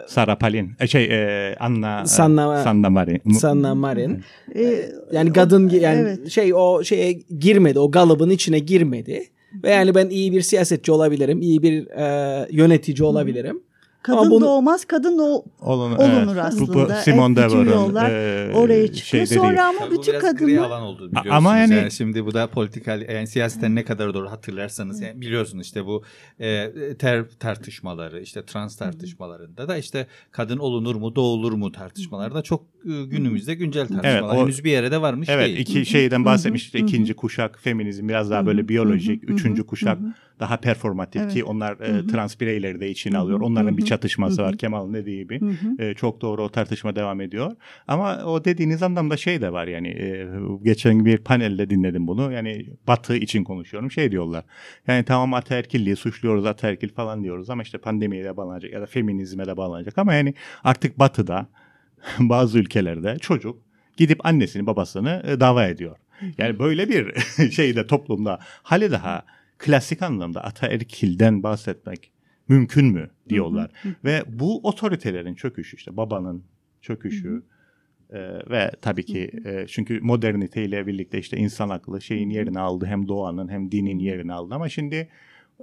Sarah 0.07 0.35
Palin, 0.35 0.71
e, 0.79 0.87
şey 0.87 1.03
e, 1.03 1.55
Anna 1.59 2.05
Sanna, 2.05 2.63
Sanna 2.63 2.89
Marin. 2.89 3.31
Sanna 3.31 3.75
Marin. 3.75 4.23
E, 4.55 4.91
yani 5.11 5.33
kadın 5.33 5.69
yani 5.69 5.99
evet. 5.99 6.29
şey 6.29 6.53
o 6.53 6.83
şeye 6.83 7.11
girmedi 7.39 7.79
o 7.79 7.91
galabın 7.91 8.29
içine 8.29 8.59
girmedi. 8.59 9.23
Ve 9.63 9.69
yani 9.69 9.95
ben 9.95 10.09
iyi 10.09 10.31
bir 10.31 10.41
siyasetçi 10.41 10.91
olabilirim, 10.91 11.41
iyi 11.41 11.63
bir 11.63 11.87
e, 11.87 12.47
yönetici 12.51 13.03
olabilirim. 13.03 13.63
Kadın 14.01 14.31
bunu, 14.31 14.45
doğmaz, 14.45 14.85
kadın 14.85 15.17
o, 15.17 15.43
Olun, 15.61 15.91
olunur 15.91 16.35
evet. 16.35 16.45
aslında. 16.45 16.73
Bu, 16.73 16.89
bu 16.89 16.93
Simon 17.03 17.35
de 17.35 17.41
yollar 17.41 18.09
e, 18.09 18.55
oraya 18.55 18.93
çıkıyor. 18.93 19.25
Sonra 19.25 19.49
değil. 19.49 19.69
ama 19.69 19.91
bütün 19.91 20.19
kadınlar... 20.19 20.63
alan 20.63 20.81
oldu 20.81 21.07
biliyorsunuz. 21.07 21.35
Ama 21.35 21.57
yani... 21.57 21.73
yani 21.73 21.91
şimdi 21.91 22.25
bu 22.25 22.33
da 22.33 22.47
politikal, 22.47 23.01
yani 23.01 23.27
siyasetten 23.27 23.75
ne 23.75 23.85
kadar 23.85 24.13
doğru 24.13 24.31
hatırlarsanız 24.31 25.01
yani 25.01 25.21
biliyorsunuz 25.21 25.65
işte 25.65 25.85
bu 25.85 26.03
e, 26.39 26.71
ter 26.99 27.25
tartışmaları, 27.39 28.21
işte 28.21 28.45
trans 28.45 28.75
tartışmalarında 28.75 29.67
da 29.67 29.77
işte 29.77 30.07
kadın 30.31 30.57
olunur 30.57 30.95
mu, 30.95 31.15
doğulur 31.15 31.51
mu 31.51 31.71
tartışmalarda 31.71 32.41
çok 32.41 32.63
e, 32.85 33.05
günümüzde 33.05 33.53
güncel 33.53 33.87
tartışmalar. 33.87 34.11
Evet, 34.11 34.23
o, 34.23 34.43
Henüz 34.43 34.63
bir 34.63 34.71
yere 34.71 34.91
de 34.91 35.01
varmış 35.01 35.29
evet, 35.29 35.45
değil. 35.45 35.57
Evet, 35.57 35.69
iki 35.69 35.85
şeyden 35.85 36.25
bahsetmiştik. 36.25 36.81
ikinci 36.81 37.13
kuşak 37.13 37.59
feminizm 37.61 38.07
biraz 38.07 38.29
daha 38.29 38.45
böyle 38.45 38.67
biyolojik, 38.67 39.29
üçüncü 39.29 39.65
kuşak 39.65 39.97
daha 40.39 40.57
performatif 40.57 41.21
evet. 41.21 41.33
ki 41.33 41.43
onlar 41.43 41.79
e, 41.79 42.07
trans 42.07 42.39
bireyleri 42.39 42.79
de 42.79 42.89
içine 42.89 43.17
alıyor. 43.17 43.41
Onların 43.41 43.77
bir 43.77 43.85
çatışması 43.85 44.41
var 44.41 44.57
Kemal'ın 44.57 44.93
dediği 44.93 45.17
gibi. 45.17 45.39
E, 45.79 45.93
çok 45.93 46.21
doğru 46.21 46.43
o 46.43 46.49
tartışma 46.49 46.95
devam 46.95 47.21
ediyor. 47.21 47.51
Ama 47.87 48.23
o 48.25 48.45
dediğiniz 48.45 48.83
anlamda 48.83 49.17
şey 49.17 49.41
de 49.41 49.53
var 49.53 49.67
yani 49.67 49.87
e, 49.87 50.27
geçen 50.63 51.05
bir 51.05 51.17
panelde 51.17 51.69
dinledim 51.69 52.07
bunu. 52.07 52.31
Yani 52.31 52.65
Batı 52.87 53.15
için 53.15 53.43
konuşuyorum. 53.43 53.91
Şey 53.91 54.11
diyorlar. 54.11 54.43
Yani 54.87 55.03
tamam 55.03 55.33
ataerkilliği 55.33 55.95
suçluyoruz 55.95 56.45
ataerkil 56.45 56.89
falan 56.89 57.23
diyoruz 57.23 57.49
ama 57.49 57.63
işte 57.63 57.77
pandemiye 57.77 58.23
de 58.23 58.37
bağlanacak 58.37 58.73
ya 58.73 58.81
da 58.81 58.85
feminizme 58.85 59.45
de 59.45 59.57
bağlanacak 59.57 59.97
ama 59.97 60.13
yani 60.13 60.33
artık 60.63 60.99
Batı'da 60.99 61.47
bazı 62.19 62.59
ülkelerde 62.59 63.17
çocuk 63.21 63.69
gidip 63.97 64.25
annesini 64.25 64.65
babasını 64.65 65.23
e, 65.27 65.39
dava 65.39 65.65
ediyor. 65.65 65.97
Yani 66.37 66.59
böyle 66.59 66.89
bir 66.89 67.15
şeyde 67.51 67.87
toplumda 67.87 68.39
hali 68.63 68.91
daha 68.91 69.23
klasik 69.59 70.01
anlamda 70.01 70.43
ataerkilden 70.43 71.43
bahsetmek 71.43 72.11
mümkün 72.47 72.85
mü 72.85 73.09
diyorlar. 73.29 73.71
Hı 73.83 73.89
hı. 73.89 73.93
Ve 74.03 74.23
bu 74.27 74.67
otoritelerin 74.67 75.35
çöküşü 75.35 75.77
işte 75.77 75.97
babanın 75.97 76.43
çöküşü 76.81 77.29
hı 77.29 77.35
hı. 77.35 78.19
E, 78.19 78.49
ve 78.49 78.71
tabii 78.81 79.05
ki 79.05 79.31
e, 79.45 79.65
çünkü 79.67 79.99
modernite 80.01 80.63
ile 80.63 80.87
birlikte 80.87 81.19
işte 81.19 81.37
insan 81.37 81.69
aklı 81.69 82.01
şeyin 82.01 82.29
yerini 82.29 82.59
aldı 82.59 82.85
hem 82.85 83.07
doğanın 83.07 83.49
hem 83.49 83.71
dinin 83.71 83.99
yerini 83.99 84.33
aldı. 84.33 84.55
Ama 84.55 84.69
şimdi 84.69 85.09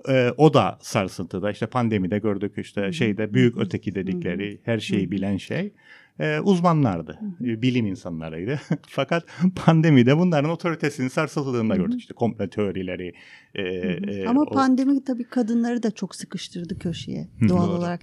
e, 0.08 0.30
o 0.36 0.54
da 0.54 0.78
sarsıntıda 0.80 1.50
işte 1.50 1.66
pandemide 1.66 2.18
gördük 2.18 2.52
işte 2.56 2.92
şeyde 2.92 3.34
büyük 3.34 3.58
öteki 3.58 3.94
dedikleri 3.94 4.60
her 4.64 4.78
şeyi 4.78 5.10
bilen 5.10 5.36
şey 5.36 5.72
e, 6.20 6.40
uzmanlardı. 6.40 7.18
E, 7.40 7.62
bilim 7.62 7.86
insanlarıydı. 7.86 8.60
Fakat 8.88 9.24
pandemide 9.64 10.18
bunların 10.18 10.50
otoritesinin 10.50 11.08
sarsıldığını 11.08 11.70
da 11.70 11.76
gördük. 11.76 12.00
İşte 12.00 12.14
komplo 12.14 12.48
teorileri. 12.48 13.12
E, 13.54 13.62
e, 13.62 14.26
Ama 14.26 14.42
o... 14.42 14.50
pandemi 14.50 15.04
tabii 15.04 15.24
kadınları 15.24 15.82
da 15.82 15.90
çok 15.90 16.14
sıkıştırdı 16.14 16.78
köşeye. 16.78 17.28
Doğal 17.48 17.68
Doğru. 17.68 17.76
olarak 17.76 18.02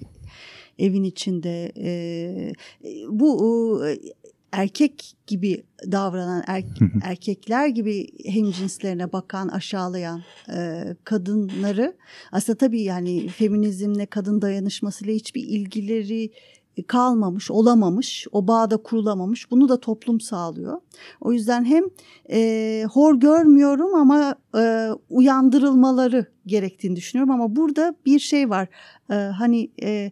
evin 0.79 1.03
içinde. 1.03 1.71
E, 1.77 2.53
bu 3.09 3.81
e, 3.87 3.97
erkek 4.53 5.13
gibi 5.27 5.63
davranan 5.91 6.43
er, 6.47 6.63
erkekler 7.03 7.67
gibi 7.67 8.07
hemcinslerine 8.25 9.11
bakan 9.11 9.47
aşağılayan 9.47 10.23
e, 10.55 10.83
kadınları 11.03 11.95
aslında 12.31 12.57
tabii 12.57 12.81
yani 12.81 13.27
feminizmle 13.27 14.05
kadın 14.05 14.41
dayanışmasıyla 14.41 15.13
hiçbir 15.13 15.43
ilgileri 15.43 16.31
kalmamış, 16.81 17.51
olamamış, 17.51 18.27
o 18.31 18.47
bağda 18.47 18.77
kurulamamış. 18.77 19.51
Bunu 19.51 19.69
da 19.69 19.79
toplum 19.79 20.21
sağlıyor. 20.21 20.81
O 21.21 21.33
yüzden 21.33 21.65
hem 21.65 21.83
e, 22.31 22.85
hor 22.91 23.15
görmüyorum 23.15 23.95
ama 23.95 24.35
e, 24.57 24.89
uyandırılmaları 25.09 26.25
gerektiğini 26.45 26.95
düşünüyorum. 26.95 27.33
Ama 27.33 27.55
burada 27.55 27.95
bir 28.05 28.19
şey 28.19 28.49
var. 28.49 28.67
E, 29.09 29.13
hani 29.13 29.69
e, 29.83 30.11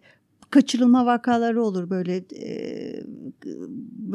kaçırılma 0.49 1.05
vakaları 1.05 1.63
olur 1.63 1.89
böyle 1.89 2.15
e, 2.17 3.03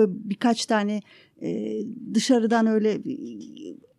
birkaç 0.09 0.67
tane 0.67 1.01
e, 1.43 1.81
dışarıdan 2.15 2.67
öyle 2.67 3.05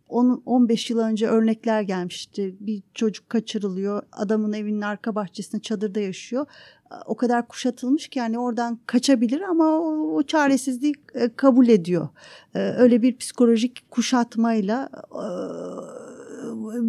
10 0.08 0.42
15 0.46 0.90
yıl 0.90 0.98
önce 0.98 1.26
örnekler 1.28 1.82
gelmişti. 1.82 2.56
Bir 2.60 2.82
çocuk 2.94 3.30
kaçırılıyor. 3.30 4.02
Adamın 4.12 4.52
evinin 4.52 4.80
arka 4.80 5.14
bahçesinde 5.14 5.62
çadırda 5.62 6.00
yaşıyor 6.00 6.46
o 7.06 7.16
kadar 7.16 7.48
kuşatılmış 7.48 8.08
ki 8.08 8.18
yani 8.18 8.38
oradan 8.38 8.78
kaçabilir 8.86 9.40
ama 9.40 9.64
o, 9.64 10.14
o 10.14 10.22
çaresizliği 10.22 10.94
e, 11.14 11.34
kabul 11.36 11.68
ediyor. 11.68 12.08
E, 12.54 12.58
öyle 12.58 13.02
bir 13.02 13.16
psikolojik 13.16 13.90
kuşatmayla 13.90 14.88
e, 15.12 15.24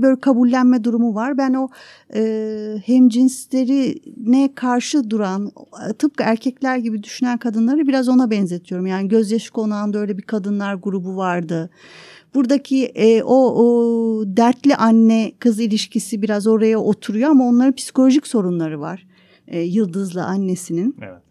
böyle 0.01 0.19
kabullenme 0.19 0.84
durumu 0.84 1.15
var. 1.15 1.38
Ben 1.38 1.53
o 1.53 1.69
e, 2.13 2.82
ne 4.17 4.55
karşı 4.55 5.10
duran 5.10 5.51
tıpkı 5.99 6.23
erkekler 6.23 6.77
gibi 6.77 7.03
düşünen 7.03 7.38
kadınları 7.38 7.88
biraz 7.88 8.10
ona 8.10 8.32
benzetiyorum. 8.32 8.88
Yani 8.88 9.08
gözyaşı 9.08 9.53
konağında 9.53 9.99
öyle 9.99 10.17
bir 10.17 10.23
kadınlar 10.23 10.73
grubu 10.73 11.17
vardı. 11.17 11.69
Buradaki 12.36 12.86
e, 12.86 13.24
o, 13.24 13.36
o 13.36 14.24
dertli 14.26 14.76
anne 14.76 15.32
kız 15.39 15.60
ilişkisi 15.60 16.22
biraz 16.22 16.48
oraya 16.48 16.80
oturuyor 16.80 17.30
ama 17.30 17.48
onların 17.48 17.76
psikolojik 17.76 18.28
sorunları 18.28 18.80
var 18.80 19.06
e, 19.50 19.60
Yıldız'la 19.62 20.26
annesinin. 20.26 20.96
Evet. 21.02 21.22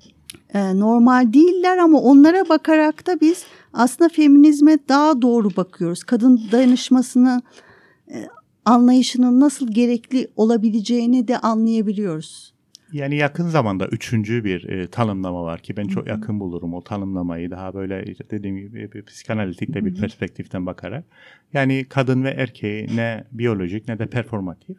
E, 0.54 0.78
normal 0.78 1.32
değiller 1.32 1.78
ama 1.78 2.00
onlara 2.00 2.48
bakarak 2.48 3.06
da 3.06 3.20
biz 3.20 3.44
aslında 3.72 4.08
feminizme 4.08 4.78
daha 4.88 5.22
doğru 5.22 5.56
bakıyoruz. 5.56 6.04
Kadın 6.04 6.40
dayanışmasını 6.52 7.42
e, 8.10 8.28
anlayışının 8.64 9.40
nasıl 9.40 9.68
gerekli 9.72 10.28
olabileceğini 10.36 11.28
de 11.28 11.38
anlayabiliyoruz. 11.38 12.54
Yani 12.92 13.16
yakın 13.16 13.48
zamanda 13.48 13.86
üçüncü 13.86 14.44
bir 14.44 14.68
e, 14.68 14.86
tanımlama 14.86 15.44
var 15.44 15.60
ki 15.60 15.76
ben 15.76 15.86
çok 15.88 16.06
yakın 16.06 16.40
bulurum 16.40 16.74
o 16.74 16.82
tanımlamayı. 16.82 17.50
Daha 17.50 17.74
böyle 17.74 18.14
dediğim 18.30 18.56
gibi 18.56 18.92
bir 18.92 19.02
psikanalitik 19.02 19.74
de 19.74 19.84
bir 19.84 19.94
perspektiften 19.94 20.66
bakarak. 20.66 21.04
Yani 21.52 21.86
kadın 21.88 22.24
ve 22.24 22.30
erkeği 22.30 22.96
ne 22.96 23.24
biyolojik 23.32 23.88
ne 23.88 23.98
de 23.98 24.06
performatif 24.06 24.76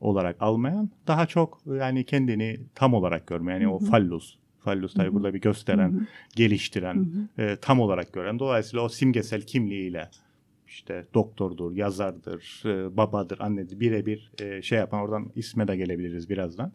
olarak 0.00 0.36
almayan 0.40 0.90
daha 1.06 1.26
çok 1.26 1.60
yani 1.78 2.04
kendini 2.04 2.60
tam 2.74 2.94
olarak 2.94 3.26
görme 3.26 3.52
yani 3.52 3.64
Hı-hı. 3.64 3.72
o 3.72 3.78
fallus. 3.78 4.36
Fallus 4.64 4.94
tabi 4.94 5.14
burada 5.14 5.34
bir 5.34 5.40
gösteren 5.40 5.92
Hı-hı. 5.92 6.06
geliştiren 6.36 7.06
E, 7.38 7.56
tam 7.56 7.80
olarak 7.80 8.12
gören. 8.12 8.38
Dolayısıyla 8.38 8.84
o 8.84 8.88
simgesel 8.88 9.42
kimliğiyle 9.42 10.08
işte 10.68 11.06
doktordur, 11.14 11.72
yazardır, 11.72 12.62
e, 12.64 12.96
babadır, 12.96 13.40
annedir 13.40 13.80
birebir 13.80 14.32
e, 14.40 14.62
şey 14.62 14.78
yapan 14.78 15.00
oradan 15.00 15.32
isme 15.34 15.68
de 15.68 15.76
gelebiliriz 15.76 16.30
birazdan. 16.30 16.72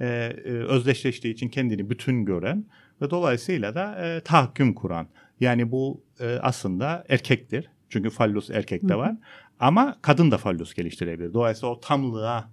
E, 0.00 0.06
e, 0.06 0.50
özdeşleştiği 0.50 1.34
için 1.34 1.48
kendini 1.48 1.90
bütün 1.90 2.24
gören 2.24 2.64
ve 3.02 3.10
dolayısıyla 3.10 3.74
da 3.74 4.06
e, 4.06 4.20
tahakküm 4.20 4.74
kuran. 4.74 5.08
Yani 5.40 5.70
bu 5.70 6.02
e, 6.20 6.38
aslında 6.42 7.04
erkektir. 7.08 7.70
Çünkü 7.88 8.10
fallus 8.10 8.50
erkekte 8.50 8.96
var. 8.96 9.16
Ama 9.60 9.98
kadın 10.02 10.30
da 10.30 10.38
fallus 10.38 10.74
geliştirebilir. 10.74 11.34
Dolayısıyla 11.34 11.74
o 11.74 11.80
tamlığa 11.80 12.50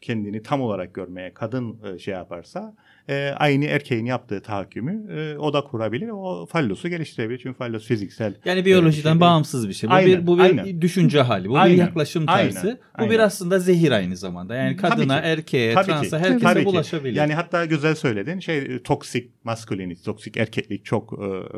kendini 0.00 0.42
tam 0.42 0.60
olarak 0.60 0.94
görmeye 0.94 1.34
kadın 1.34 1.78
e, 1.84 1.98
şey 1.98 2.14
yaparsa 2.14 2.74
e, 3.08 3.28
aynı 3.36 3.64
erkeğin 3.64 4.04
yaptığı 4.04 4.40
tahakkümü 4.42 5.12
e, 5.20 5.38
o 5.38 5.52
da 5.52 5.60
kurabilir. 5.64 6.08
O 6.08 6.46
fallosu 6.46 6.88
geliştirebilir. 6.88 7.38
Çünkü 7.42 7.58
fallos 7.58 7.84
fiziksel. 7.86 8.34
Yani 8.44 8.64
biyolojiden 8.64 9.12
şey 9.12 9.20
bağımsız 9.20 9.68
bir 9.68 9.72
şey. 9.74 9.90
Bu 9.90 9.94
Aynen, 9.94 10.20
bir 10.22 10.26
bu 10.26 10.38
bir 10.38 10.42
aynen. 10.42 10.80
düşünce 10.82 11.20
hali. 11.20 11.48
Bu 11.48 11.58
Aynen, 11.58 11.76
bir 11.76 11.80
yaklaşım 11.82 12.26
tarzı. 12.26 12.58
aynen, 12.94 13.08
Bu 13.08 13.10
bir 13.14 13.18
aslında 13.18 13.58
zehir 13.58 13.90
aynı 13.92 14.16
zamanda. 14.16 14.54
Yani 14.54 14.76
Tabii 14.76 14.90
kadına, 14.90 15.20
ki. 15.22 15.26
erkeğe, 15.28 15.74
Tabii 15.74 15.84
ki. 15.84 15.90
transa 15.90 16.18
Tabii 16.18 16.28
herkese 16.32 16.60
ki. 16.60 16.66
bulaşabilir. 16.66 17.16
Yani 17.16 17.34
hatta 17.34 17.64
güzel 17.64 17.94
söyledin. 17.94 18.38
Şey 18.40 18.58
e, 18.58 18.82
toksik 18.82 19.41
masculinity, 19.44 20.02
toksik 20.04 20.36
erkeklik 20.36 20.84
çok 20.84 21.12
e, 21.12 21.16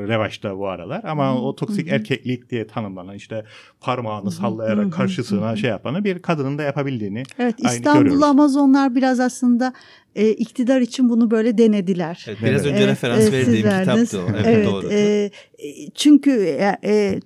revaçta 0.09 0.59
bu 0.59 0.69
aralar. 0.69 1.05
Ama 1.05 1.41
o 1.43 1.57
toksik 1.57 1.89
erkeklik 1.89 2.51
diye 2.51 2.67
tanımlanan 2.67 3.15
işte 3.15 3.45
parmağını 3.81 4.31
sallayarak 4.31 4.93
karşısına 4.93 5.57
şey 5.57 5.71
yapanı 5.71 6.05
bir 6.05 6.23
kadının 6.23 6.59
da 6.59 6.63
yapabildiğini 6.63 7.23
Evet 7.39 7.55
İstanbul 7.59 8.01
görüyoruz. 8.01 8.23
Amazonlar 8.23 8.95
biraz 8.95 9.21
aslında 9.21 9.73
e, 10.15 10.31
iktidar 10.31 10.81
için 10.81 11.09
bunu 11.09 11.31
böyle 11.31 11.59
denediler. 11.59 12.25
Evet, 12.29 12.39
biraz 12.43 12.67
Evet. 12.67 12.75
önce 12.75 12.87
referans 12.87 13.29
e, 13.29 13.33
verdiğim 13.33 13.57
kitaptı 13.57 14.21
o. 14.21 14.29
Evet, 14.45 14.67
doğru. 14.67 14.89
e, 14.91 15.31
e, 15.59 15.91
çünkü 15.95 16.31
e, 16.31 16.77
e, 16.85 17.21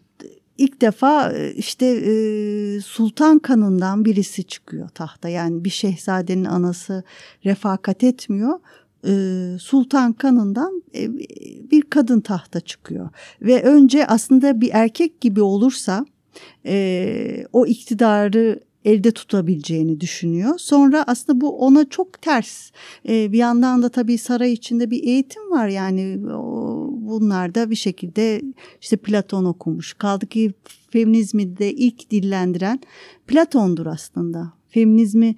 ilk 0.59 0.81
defa 0.81 1.33
e, 1.33 1.53
işte 1.53 1.87
e, 1.87 2.13
sultan 2.81 3.39
kanından 3.39 4.05
birisi 4.05 4.45
çıkıyor 4.45 4.89
tahta. 4.89 5.29
Yani 5.29 5.65
bir 5.65 5.71
şehzadenin 5.71 6.45
anası 6.45 7.05
refakat 7.45 8.05
etmiyor. 8.05 8.59
E, 9.07 9.13
sultan 9.61 10.13
kanından 10.13 10.83
e, 10.95 11.17
bir 11.71 11.83
kadın 11.83 12.21
tahta 12.21 12.61
çıkıyor. 12.61 13.09
Ve 13.43 13.63
önce 13.63 14.07
aslında 14.07 14.61
bir 14.61 14.71
erkek 14.73 15.21
gibi 15.21 15.43
olursa 15.43 16.07
e, 16.67 17.47
o 17.53 17.67
iktidarı 17.67 18.61
elde 18.85 19.11
tutabileceğini 19.11 20.01
düşünüyor. 20.01 20.59
Sonra 20.59 21.05
aslında 21.07 21.41
bu 21.41 21.59
ona 21.59 21.89
çok 21.89 22.23
ters. 22.23 22.71
E, 23.09 23.33
bir 23.33 23.39
yandan 23.39 23.83
da 23.83 23.89
tabii 23.89 24.19
saray 24.19 24.53
içinde 24.53 24.91
bir 24.91 25.05
eğitim 25.05 25.51
var 25.51 25.69
yani 25.69 26.33
o, 26.33 26.89
bunlar 26.93 27.55
da 27.55 27.71
bir 27.71 27.77
şekilde 27.77 28.43
işte 28.81 28.97
Platon 28.97 29.45
okumuş. 29.45 29.95
Kaldı 29.95 30.27
ki 30.27 30.53
feminizmi 30.91 31.59
de 31.59 31.73
ilk 31.73 32.11
dillendiren 32.11 32.81
Platon'dur 33.27 33.87
aslında. 33.87 34.53
Feminizmi 34.69 35.37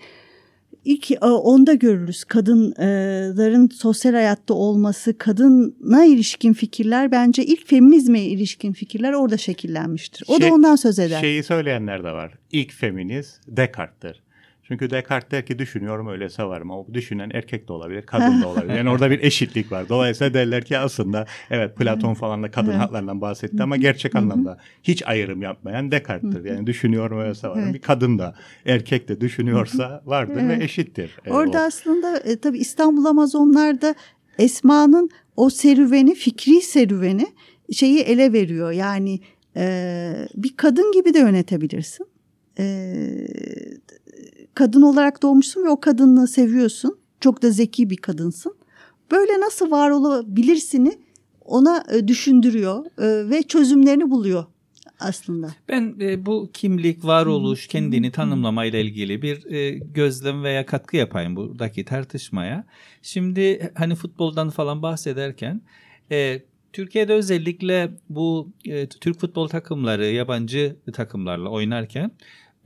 ilk 0.85 1.11
onda 1.23 1.75
görürüz. 1.75 2.25
Kadınların 2.25 3.69
sosyal 3.69 4.13
hayatta 4.13 4.55
olması, 4.55 5.19
kadına 5.19 6.05
ilişkin 6.05 6.53
fikirler 6.53 7.11
bence 7.13 7.45
ilk 7.45 7.69
feminizme 7.69 8.21
ilişkin 8.21 8.73
fikirler 8.73 9.13
orada 9.13 9.37
şekillenmiştir. 9.37 10.25
O 10.29 10.39
Şey- 10.39 10.51
da 10.51 10.55
ondan 10.55 10.77
söz 10.77 10.99
eder. 10.99 11.21
Şeyi 11.21 11.43
söyleyenler 11.43 12.05
de 12.05 12.13
var. 12.13 12.33
İlk 12.53 12.73
feminist 12.73 13.41
Descartes'tir. 13.49 14.23
Çünkü 14.71 14.91
Descartes 14.91 15.31
der 15.31 15.47
ki 15.47 15.59
düşünüyorum 15.59 16.09
öyleyse 16.09 16.45
varım. 16.45 16.69
Bu 16.69 16.95
düşünen 16.95 17.31
erkek 17.35 17.69
de 17.69 17.73
olabilir, 17.73 18.03
kadın 18.03 18.43
da 18.43 18.49
olabilir. 18.49 18.75
Yani 18.75 18.91
orada 18.91 19.11
bir 19.11 19.23
eşitlik 19.23 19.73
var. 19.73 19.89
Dolayısıyla 19.89 20.35
derler 20.35 20.65
ki 20.65 20.79
aslında 20.79 21.27
evet 21.51 21.77
Platon 21.77 22.15
falan 22.15 22.43
da 22.43 22.51
kadın 22.51 22.73
haklarından 22.73 23.21
bahsetti 23.21 23.63
ama 23.63 23.77
gerçek 23.77 24.17
anlamda 24.17 24.59
hiç 24.83 25.03
ayrım 25.07 25.43
yapmayan 25.43 25.93
Descartes'tir. 25.93 26.45
Yani 26.45 26.67
düşünüyorum 26.67 27.21
öyleyse 27.21 27.49
varım. 27.49 27.63
Evet. 27.65 27.75
Bir 27.75 27.81
kadın 27.81 28.19
da 28.19 28.35
erkek 28.67 29.09
de 29.09 29.21
düşünüyorsa 29.21 30.03
vardır 30.07 30.41
Evet. 30.41 30.59
ve 30.61 30.65
eşittir. 30.65 31.17
E, 31.25 31.31
Orada 31.33 31.59
o. 31.59 31.61
aslında 31.61 32.19
e, 32.19 32.37
tabii 32.37 32.59
İstanbul 32.59 33.05
Amazonlar'da 33.05 33.95
Esma'nın 34.39 35.11
o 35.37 35.51
serüveni, 35.51 36.15
fikri 36.15 36.61
serüveni 36.61 37.27
şeyi 37.73 38.01
ele 38.01 38.33
veriyor. 38.33 38.71
Yani 38.71 39.21
e, 39.57 40.13
bir 40.35 40.57
kadın 40.57 40.93
gibi 40.93 41.15
de 41.15 41.19
yönetebilirsin. 41.19 42.07
E, 42.59 42.65
kadın 44.61 44.83
olarak 44.83 45.23
doğmuşsun 45.23 45.65
ve 45.65 45.69
o 45.69 45.81
kadınlığı 45.81 46.29
seviyorsun. 46.29 46.99
Çok 47.21 47.43
da 47.43 47.51
zeki 47.51 47.91
bir 47.91 47.97
kadınsın. 47.97 48.57
Böyle 49.11 49.41
nasıl 49.41 49.71
var 49.71 49.91
olabilirsini 49.91 50.99
ona 51.45 51.85
e, 51.93 52.09
düşündürüyor 52.09 52.87
e, 52.99 53.31
ve 53.31 53.43
çözümlerini 53.43 54.11
buluyor 54.11 54.45
aslında. 54.99 55.55
Ben 55.69 55.95
e, 56.01 56.27
bu 56.27 56.51
kimlik, 56.53 57.05
varoluş, 57.05 57.67
kendini 57.67 58.13
tanımlama 58.13 58.65
ile 58.65 58.83
ilgili 58.83 59.23
bir 59.23 59.51
e, 59.51 59.71
gözlem 59.71 60.45
veya 60.45 60.67
katkı 60.67 60.97
yapayım 60.97 61.37
buradaki 61.37 61.85
tartışmaya. 61.85 62.65
Şimdi 63.03 63.73
hani 63.75 63.95
futboldan 63.95 64.51
falan 64.51 64.83
bahsederken 64.83 65.61
e, 66.11 66.43
Türkiye'de 66.73 67.13
özellikle 67.13 67.91
bu 68.09 68.53
e, 68.65 68.87
Türk 68.87 69.21
futbol 69.21 69.49
takımları 69.49 70.07
yabancı 70.07 70.77
takımlarla 70.93 71.49
oynarken 71.49 72.11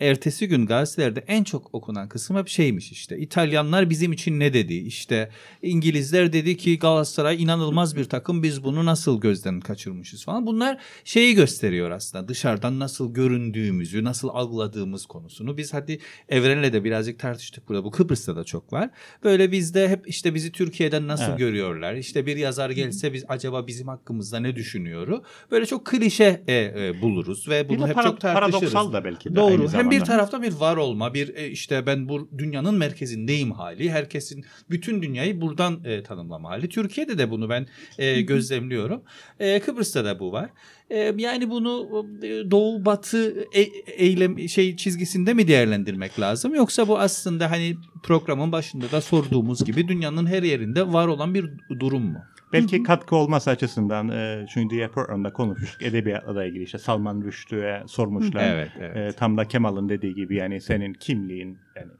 ertesi 0.00 0.48
gün 0.48 0.66
gazetelerde 0.66 1.24
en 1.28 1.44
çok 1.44 1.74
okunan 1.74 2.08
kısım 2.08 2.36
hep 2.36 2.48
şeymiş 2.48 2.92
işte. 2.92 3.18
İtalyanlar 3.18 3.90
bizim 3.90 4.12
için 4.12 4.40
ne 4.40 4.52
dedi? 4.54 4.74
İşte 4.74 5.30
İngilizler 5.62 6.32
dedi 6.32 6.56
ki 6.56 6.78
Galatasaray 6.78 7.42
inanılmaz 7.42 7.96
bir 7.96 8.04
takım 8.04 8.42
biz 8.42 8.64
bunu 8.64 8.84
nasıl 8.84 9.20
gözden 9.20 9.60
kaçırmışız 9.60 10.24
falan. 10.24 10.46
Bunlar 10.46 10.78
şeyi 11.04 11.34
gösteriyor 11.34 11.90
aslında 11.90 12.28
dışarıdan 12.28 12.78
nasıl 12.78 13.14
göründüğümüzü, 13.14 14.04
nasıl 14.04 14.28
algıladığımız 14.28 15.06
konusunu. 15.06 15.56
Biz 15.56 15.74
hadi 15.74 15.98
Evren'le 16.28 16.72
de 16.72 16.84
birazcık 16.84 17.18
tartıştık 17.18 17.68
burada. 17.68 17.84
Bu 17.84 17.90
Kıbrıs'ta 17.90 18.36
da 18.36 18.44
çok 18.44 18.72
var. 18.72 18.90
Böyle 19.24 19.52
bizde 19.52 19.88
hep 19.88 20.08
işte 20.08 20.34
bizi 20.34 20.52
Türkiye'den 20.52 21.08
nasıl 21.08 21.24
Evet. 21.28 21.38
görüyorlar? 21.38 21.94
İşte 21.94 22.26
bir 22.26 22.36
yazar 22.36 22.70
gelse 22.70 23.12
biz 23.12 23.24
acaba 23.28 23.66
bizim 23.66 23.88
hakkımızda 23.88 24.40
ne 24.40 24.56
düşünüyor? 24.56 25.24
Böyle 25.50 25.66
çok 25.66 25.86
klişe 25.86 26.42
e, 26.48 26.54
e, 26.54 27.02
buluruz 27.02 27.48
ve 27.48 27.64
Bir 27.68 27.76
bunu 27.76 27.84
de 27.84 27.88
hep 27.88 27.94
para- 27.94 28.04
çok 28.04 28.20
tartışırız. 28.20 28.52
paradoksal 28.60 28.92
da 28.92 29.04
belki 29.04 29.30
de 29.30 29.36
Doğru. 29.36 29.72
Hem 29.72 29.90
bir 30.00 30.04
tarafta 30.04 30.42
bir 30.42 30.52
var 30.52 30.76
olma, 30.76 31.14
bir 31.14 31.34
e, 31.34 31.48
işte 31.48 31.86
ben 31.86 32.08
bu 32.08 32.28
dünyanın 32.38 32.74
merkezindeyim 32.74 33.52
hali. 33.52 33.90
Herkesin 33.90 34.44
bütün 34.70 35.02
dünyayı 35.02 35.40
buradan 35.40 35.84
e, 35.84 36.02
tanımlama 36.02 36.50
hali. 36.50 36.68
Türkiye'de 36.68 37.18
de 37.18 37.30
bunu 37.30 37.48
ben 37.48 37.66
e, 37.98 38.20
gözlemliyorum. 38.20 39.02
E, 39.40 39.60
Kıbrıs'ta 39.60 40.04
da 40.04 40.20
bu 40.20 40.32
var. 40.32 40.50
E, 40.90 41.14
yani 41.16 41.50
bunu 41.50 42.06
e, 42.22 42.50
doğu 42.50 42.84
batı 42.84 43.46
e, 43.54 43.60
eylem 43.86 44.48
şey 44.48 44.76
çizgisinde 44.76 45.34
mi 45.34 45.48
değerlendirmek 45.48 46.20
lazım 46.20 46.54
yoksa 46.54 46.88
bu 46.88 46.98
aslında 46.98 47.50
hani 47.50 47.76
programın 48.02 48.52
başında 48.52 48.90
da 48.92 49.00
sorduğumuz 49.00 49.64
gibi 49.64 49.88
dünyanın 49.88 50.26
her 50.26 50.42
yerinde 50.42 50.92
var 50.92 51.06
olan 51.06 51.34
bir 51.34 51.50
durum 51.80 52.02
mu? 52.02 52.18
Belki 52.54 52.82
katkı 52.82 53.16
olması 53.16 53.50
açısından 53.50 54.08
e, 54.08 54.46
çünkü 54.48 54.74
diğer 54.74 54.90
programda 54.90 55.32
konuşmuştuk 55.32 55.82
edebiyatla 55.82 56.34
da 56.34 56.44
ilgili 56.44 56.62
işte 56.62 56.78
Salman 56.78 57.22
Rushdie'ye 57.22 57.82
sormuşlar. 57.86 58.54
Evet, 58.54 58.70
evet. 58.80 58.96
E, 58.96 59.16
tam 59.16 59.36
da 59.36 59.48
Kemal'ın 59.48 59.88
dediği 59.88 60.14
gibi 60.14 60.36
yani 60.36 60.60
senin 60.60 60.92
kimliğin 60.92 61.58
yani 61.76 61.92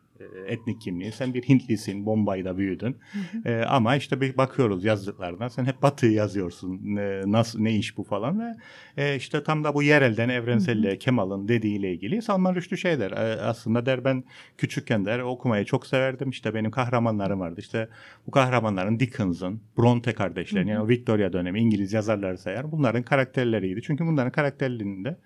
etnik 0.47 0.81
kimliğin 0.81 1.11
sen 1.11 1.35
bir 1.35 1.43
Hintlisin 1.43 2.07
Bombay'da 2.07 2.59
büyüdün. 2.59 2.97
E, 3.45 3.57
ama 3.57 3.97
işte 3.97 4.21
bir 4.21 4.37
bakıyoruz 4.37 4.85
yazdıklarına. 4.85 5.51
Sen 5.51 5.65
hep 5.65 5.83
Batı'yı 5.83 6.13
yazıyorsun. 6.13 6.97
E, 6.97 7.23
nasıl 7.27 7.61
ne 7.61 7.77
iş 7.77 7.97
bu 7.97 8.05
falan 8.05 8.41
ve 8.41 8.57
e, 8.97 9.17
işte 9.17 9.43
tam 9.43 9.65
da 9.65 9.75
bu 9.75 9.83
yerelden 9.83 10.29
evrenselliğe 10.29 10.99
Kemal'ın 10.99 11.49
dediğiyle 11.49 11.93
ilgili 11.93 12.23
Salman 12.23 12.55
Rushdie 12.55 12.79
şey 12.79 12.99
der 12.99 13.11
e, 13.11 13.41
aslında 13.41 13.87
der 13.87 14.05
ben 14.05 14.25
küçükken 14.59 15.05
der 15.05 15.19
okumayı 15.19 15.65
çok 15.65 15.87
severdim. 15.87 16.31
İşte 16.31 16.55
benim 16.55 16.71
kahramanlarım 16.71 17.41
vardı. 17.41 17.61
İşte 17.61 17.89
bu 18.27 18.31
kahramanların 18.31 19.01
Dickens'ın 19.01 19.61
Bronte 19.79 20.13
kardeşlerin 20.13 20.67
yani 20.67 20.81
o 20.81 20.89
Victoria 20.89 21.33
dönemi 21.33 21.61
İngiliz 21.61 21.93
yazarları 21.93 22.39
sayar. 22.39 22.73
Bunların 22.73 23.03
karakterleriydi. 23.03 23.83
Çünkü 23.83 24.07
bunların 24.07 24.33
karakterlerinde 24.33 25.17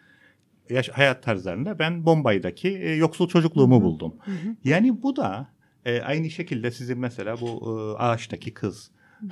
yaş- 0.70 0.88
hayat 0.88 1.22
tarzlarında 1.22 1.78
ben 1.78 2.06
Bombay'daki 2.06 2.68
e, 2.68 2.94
yoksul 2.94 3.28
çocukluğumu 3.28 3.82
buldum. 3.82 4.14
Yani 4.64 5.02
bu 5.02 5.16
da 5.16 5.48
e, 5.84 6.00
aynı 6.00 6.30
şekilde 6.30 6.70
sizin 6.70 6.98
mesela 6.98 7.40
bu 7.40 7.46
e, 7.46 8.02
ağaçtaki 8.02 8.54
kız. 8.54 8.90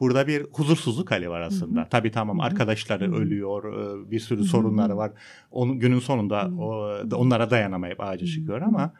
Burada 0.00 0.26
bir 0.26 0.46
huzursuzluk 0.52 1.10
hali 1.10 1.30
var 1.30 1.40
aslında. 1.40 1.88
Tabii 1.88 2.10
tamam 2.10 2.40
arkadaşları 2.40 3.14
ölüyor, 3.14 3.64
e, 3.74 4.10
bir 4.10 4.20
sürü 4.20 4.44
sorunları 4.44 4.96
var. 4.96 5.12
Onun 5.50 5.78
günün 5.78 5.98
sonunda 5.98 6.50
o, 6.58 6.98
onlara 7.16 7.50
dayanamayıp 7.50 8.00
ağaca 8.00 8.26
çıkıyor 8.26 8.60
ama 8.60 8.92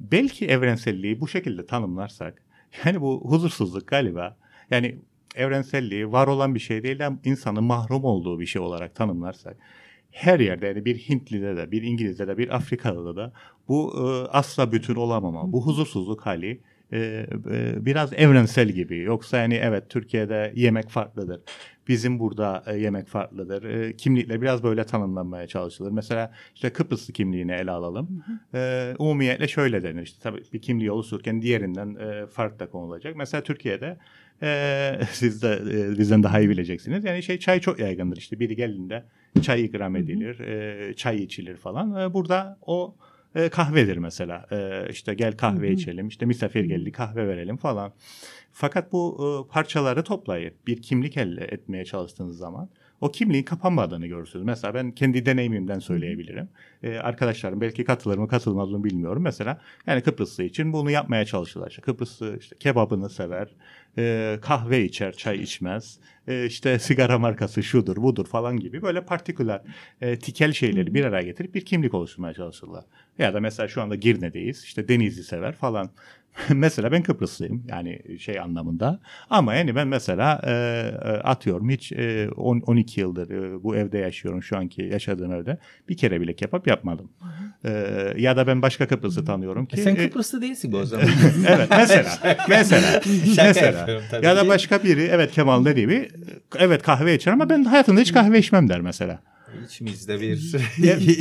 belki 0.00 0.46
evrenselliği 0.46 1.20
bu 1.20 1.28
şekilde 1.28 1.66
tanımlarsak 1.66 2.42
yani 2.84 3.00
bu 3.00 3.22
huzursuzluk 3.24 3.86
galiba 3.88 4.36
yani 4.70 4.98
evrenselliği 5.36 6.12
var 6.12 6.26
olan 6.26 6.54
bir 6.54 6.60
şey 6.60 6.82
değil 6.82 6.98
de 6.98 7.10
insanın 7.24 7.64
mahrum 7.64 8.04
olduğu 8.04 8.40
bir 8.40 8.46
şey 8.46 8.62
olarak 8.62 8.94
tanımlarsak 8.94 9.56
her 10.12 10.40
yerde 10.40 10.66
yani 10.66 10.84
bir 10.84 10.98
Hintli'de 10.98 11.56
de 11.56 11.70
bir 11.70 11.82
İngiliz'de 11.82 12.28
de 12.28 12.38
bir 12.38 12.56
Afrikalı'da 12.56 13.16
da 13.16 13.32
bu 13.68 13.92
e, 13.96 14.28
asla 14.28 14.72
bütün 14.72 14.94
olamama, 14.94 15.52
bu 15.52 15.66
huzursuzluk 15.66 16.26
hali 16.26 16.60
e, 16.92 17.26
e, 17.50 17.86
biraz 17.86 18.12
evrensel 18.12 18.68
gibi. 18.68 18.98
Yoksa 18.98 19.38
yani 19.38 19.54
evet 19.54 19.90
Türkiye'de 19.90 20.52
yemek 20.56 20.88
farklıdır. 20.88 21.40
Bizim 21.88 22.18
burada 22.18 22.62
e, 22.66 22.78
yemek 22.78 23.08
farklıdır. 23.08 23.62
E, 23.64 23.96
kimlikle 23.96 24.42
biraz 24.42 24.62
böyle 24.62 24.84
tanımlanmaya 24.84 25.46
çalışılır. 25.46 25.90
Mesela 25.90 26.32
işte 26.54 26.70
Kıbrıslı 26.70 27.12
kimliğini 27.12 27.52
ele 27.52 27.70
alalım. 27.70 28.24
E, 28.54 28.94
umumiyetle 28.98 29.48
şöyle 29.48 29.82
denir. 29.82 30.02
İşte 30.02 30.18
tabii 30.22 30.42
bir 30.52 30.62
kimliği 30.62 30.90
oluştururken 30.90 31.42
diğerinden 31.42 31.94
e, 31.94 32.26
fark 32.26 32.60
da 32.60 32.70
konulacak. 32.70 33.16
Mesela 33.16 33.42
Türkiye'de 33.42 33.98
e, 34.42 35.00
siz 35.12 35.42
de 35.42 35.60
e, 35.70 35.98
bizden 35.98 36.22
daha 36.22 36.40
iyi 36.40 36.48
bileceksiniz. 36.48 37.04
Yani 37.04 37.22
şey 37.22 37.38
çay 37.38 37.60
çok 37.60 37.78
yaygındır. 37.78 38.16
İşte 38.16 38.40
biri 38.40 38.56
geldiğinde 38.56 39.04
çay 39.42 39.64
ikram 39.64 39.96
edilir, 39.96 40.40
e, 40.40 40.94
çay 40.94 41.16
içilir 41.16 41.56
falan. 41.56 42.00
E, 42.00 42.14
burada 42.14 42.58
o 42.66 42.96
e, 43.34 43.48
kahvedir 43.48 43.96
mesela. 43.96 44.46
E, 44.50 44.86
işte 44.90 45.14
gel 45.14 45.36
kahve 45.36 45.66
Hı-hı. 45.66 45.74
içelim, 45.74 46.08
işte 46.08 46.26
misafir 46.26 46.64
geldi 46.64 46.92
kahve 46.92 47.28
verelim 47.28 47.56
falan. 47.56 47.92
Fakat 48.52 48.92
bu 48.92 49.18
e, 49.48 49.52
parçaları 49.52 50.04
toplayıp 50.04 50.66
bir 50.66 50.82
kimlik 50.82 51.16
elde 51.16 51.44
etmeye 51.44 51.84
çalıştığınız 51.84 52.38
zaman 52.38 52.68
o 53.02 53.12
kimliğin 53.12 53.44
kapanmadığını 53.44 54.06
görürsünüz. 54.06 54.44
Mesela 54.44 54.74
ben 54.74 54.90
kendi 54.90 55.26
deneyimimden 55.26 55.78
söyleyebilirim. 55.78 56.48
Ee, 56.82 56.98
arkadaşlarım 56.98 57.60
belki 57.60 57.84
katılır 57.84 58.18
mı 58.18 58.28
katılmaz 58.28 58.70
mı 58.70 58.84
bilmiyorum. 58.84 59.22
Mesela 59.22 59.60
yani 59.86 60.02
Kıbrıslı 60.02 60.44
için 60.44 60.72
bunu 60.72 60.90
yapmaya 60.90 61.24
çalışırlar. 61.24 61.70
İşte 61.70 61.82
Kıbrıslı 61.82 62.38
işte 62.40 62.56
kebabını 62.58 63.10
sever, 63.10 63.48
e, 63.98 64.38
kahve 64.42 64.84
içer, 64.84 65.12
çay 65.12 65.42
içmez. 65.42 65.98
E, 66.28 66.46
işte 66.46 66.78
sigara 66.78 67.18
markası 67.18 67.62
şudur 67.62 67.96
budur 67.96 68.26
falan 68.26 68.56
gibi 68.56 68.82
böyle 68.82 69.04
partiküler 69.04 69.62
e, 70.00 70.18
tikel 70.18 70.52
şeyleri 70.52 70.94
bir 70.94 71.04
araya 71.04 71.22
getirip 71.22 71.54
bir 71.54 71.64
kimlik 71.64 71.94
oluşturmaya 71.94 72.34
çalışırlar. 72.34 72.84
Ya 73.18 73.34
da 73.34 73.40
mesela 73.40 73.68
şu 73.68 73.82
anda 73.82 73.94
Girne'deyiz 73.94 74.64
işte 74.64 74.88
denizi 74.88 75.24
sever 75.24 75.52
falan. 75.52 75.90
mesela 76.54 76.92
ben 76.92 77.02
Kıbrıslıyım 77.02 77.64
yani 77.68 78.18
şey 78.18 78.40
anlamında. 78.40 79.00
Ama 79.30 79.54
yani 79.54 79.74
ben 79.74 79.88
mesela 79.88 80.40
e, 80.46 80.50
e 80.50 81.08
atıyorum 81.08 81.70
hiç 81.70 81.92
e, 81.92 82.28
10, 82.36 82.60
12 82.60 83.00
yıldır 83.00 83.30
e, 83.30 83.62
bu 83.62 83.76
evde 83.76 83.98
yaşıyorum 83.98 84.42
şu 84.42 84.56
anki 84.56 84.82
yaşadığım 84.82 85.32
evde. 85.32 85.58
Bir 85.88 85.96
kere 85.96 86.20
bile 86.20 86.34
kebap 86.34 86.66
yapmadım. 86.66 87.10
E, 87.64 87.70
ya 88.16 88.36
da 88.36 88.46
ben 88.46 88.62
başka 88.62 88.88
Kıbrıs'ı 88.88 89.24
tanıyorum 89.24 89.66
ki. 89.66 89.80
E 89.80 89.82
sen 89.82 89.96
Kıbrıslı 89.96 90.42
değilsin 90.42 90.72
bu 90.72 90.76
o 90.76 90.84
zaman. 90.84 91.06
evet 91.48 91.68
mesela. 91.70 92.18
mesela. 92.48 93.00
mesela. 93.06 93.86
Ya 94.22 94.36
da 94.36 94.48
başka 94.48 94.82
biri 94.82 95.02
evet 95.02 95.32
Kemal 95.32 95.64
dediği 95.64 95.80
gibi 95.80 96.08
evet 96.58 96.82
kahve 96.82 97.14
içer 97.14 97.32
ama 97.32 97.50
ben 97.50 97.64
hayatımda 97.64 98.00
hiç 98.00 98.12
kahve 98.12 98.38
içmem 98.38 98.68
der 98.68 98.80
mesela. 98.80 99.22
İçimizde 99.66 100.20
bir 100.20 100.54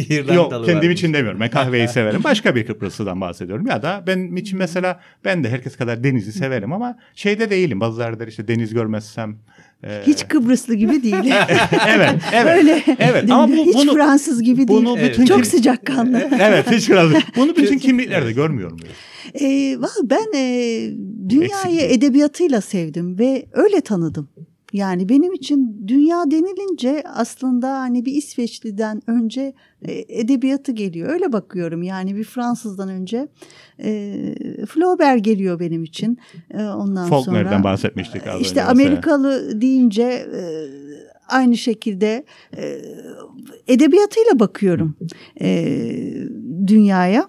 İrlandalı 0.09 0.35
Yok 0.35 0.51
kendim 0.65 0.75
varmış. 0.75 0.99
için 0.99 1.13
demiyorum. 1.13 1.39
Ben 1.39 1.49
kahveyi 1.49 1.87
severim. 1.87 2.23
Başka 2.23 2.55
bir 2.55 2.65
Kıbrıslı'dan 2.65 3.21
bahsediyorum. 3.21 3.67
Ya 3.67 3.83
da 3.83 4.03
ben 4.07 4.35
için 4.35 4.57
mesela 4.59 4.99
ben 5.25 5.43
de 5.43 5.49
herkes 5.49 5.75
kadar 5.75 6.03
denizi 6.03 6.33
severim 6.33 6.73
ama 6.73 6.97
şeyde 7.15 7.49
değilim. 7.49 7.79
Bazıları 7.79 8.19
der 8.19 8.27
işte 8.27 8.47
deniz 8.47 8.73
görmezsem 8.73 9.37
ee... 9.83 10.01
Hiç 10.07 10.27
Kıbrıslı 10.27 10.73
gibi 10.73 11.03
değil. 11.03 11.15
evet, 11.87 12.13
evet. 12.33 12.57
Öyle. 12.57 12.83
Evet 12.99 13.31
ama 13.31 13.49
bu, 13.49 13.65
hiç 13.65 13.75
bunu, 13.75 13.93
Fransız 13.93 14.43
gibi 14.43 14.67
değil. 14.67 14.79
Bunu 14.79 14.97
bütün 14.97 15.25
Çok 15.25 15.37
kim... 15.37 15.45
sıcakkanlı. 15.45 16.29
evet, 16.39 16.71
hiç 16.71 16.87
Fransız. 16.87 17.23
Bunu 17.35 17.55
bütün 17.55 17.77
kimliklerde 17.77 18.31
görmüyorum. 18.31 18.77
E, 19.41 19.77
ben 20.03 20.33
e, 20.35 20.89
dünyayı 21.29 21.81
edebiyatıyla 21.81 22.61
sevdim 22.61 23.19
ve 23.19 23.45
öyle 23.51 23.81
tanıdım. 23.81 24.29
Yani 24.73 25.09
benim 25.09 25.33
için 25.33 25.87
dünya 25.87 26.31
denilince 26.31 27.03
aslında 27.15 27.79
hani 27.79 28.05
bir 28.05 28.13
İsveçli'den 28.13 29.01
önce 29.07 29.53
e, 29.81 30.19
edebiyatı 30.19 30.71
geliyor. 30.71 31.09
Öyle 31.09 31.33
bakıyorum 31.33 31.83
yani 31.83 32.15
bir 32.15 32.23
Fransızdan 32.23 32.89
önce 32.89 33.27
e, 33.83 34.15
Flaubert 34.69 35.25
geliyor 35.25 35.59
benim 35.59 35.83
için. 35.83 36.17
E, 36.51 36.63
ondan 36.63 37.09
Faulkner'den 37.09 37.51
sonra 37.51 37.63
bahsetmiştik 37.63 38.27
az 38.27 38.41
İşte 38.41 38.63
Amerikalı 38.63 39.27
mesela. 39.27 39.61
deyince 39.61 40.03
e, 40.03 40.41
aynı 41.29 41.57
şekilde 41.57 42.25
e, 42.57 42.81
edebiyatıyla 43.67 44.39
bakıyorum 44.39 44.95
e, 45.41 45.77
dünyaya. 46.67 47.27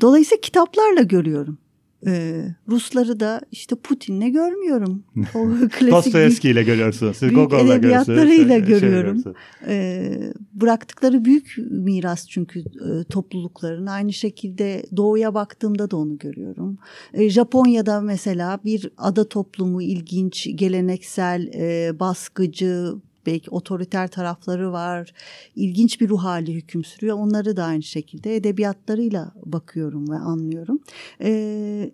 Dolayısıyla 0.00 0.40
kitaplarla 0.40 1.02
görüyorum. 1.02 1.58
Ee, 2.06 2.44
Rusları 2.68 3.20
da 3.20 3.40
işte 3.50 3.76
Putin'le 3.76 4.32
görmüyorum. 4.32 5.04
O 5.34 5.48
klasik 5.78 5.90
Dostoyevski 5.90 6.50
ile 6.50 6.62
görüyorsunuz. 6.62 7.16
Siz 7.16 7.32
Gogol'la 7.32 7.74
edebiyatlarıyla 7.74 8.58
görüyorum. 8.58 9.22
Ee, 9.66 10.32
bıraktıkları 10.52 11.24
büyük 11.24 11.54
miras 11.70 12.28
çünkü 12.28 12.60
e, 12.60 13.04
toplulukların. 13.04 13.86
Aynı 13.86 14.12
şekilde 14.12 14.86
doğuya 14.96 15.34
baktığımda 15.34 15.90
da 15.90 15.96
onu 15.96 16.18
görüyorum. 16.18 16.78
Ee, 17.14 17.30
Japonya'da 17.30 18.00
mesela 18.00 18.60
bir 18.64 18.90
ada 18.96 19.28
toplumu 19.28 19.82
ilginç, 19.82 20.48
geleneksel, 20.54 21.50
e, 21.54 22.00
baskıcı, 22.00 22.94
belki 23.26 23.50
otoriter 23.50 24.08
tarafları 24.08 24.72
var. 24.72 25.12
İlginç 25.56 26.00
bir 26.00 26.08
ruh 26.08 26.24
hali 26.24 26.54
hüküm 26.54 26.84
sürüyor. 26.84 27.16
Onları 27.18 27.56
da 27.56 27.64
aynı 27.64 27.82
şekilde 27.82 28.36
edebiyatlarıyla 28.36 29.32
bakıyorum 29.44 30.10
ve 30.10 30.16
anlıyorum. 30.16 30.80
Ee, 31.20 31.90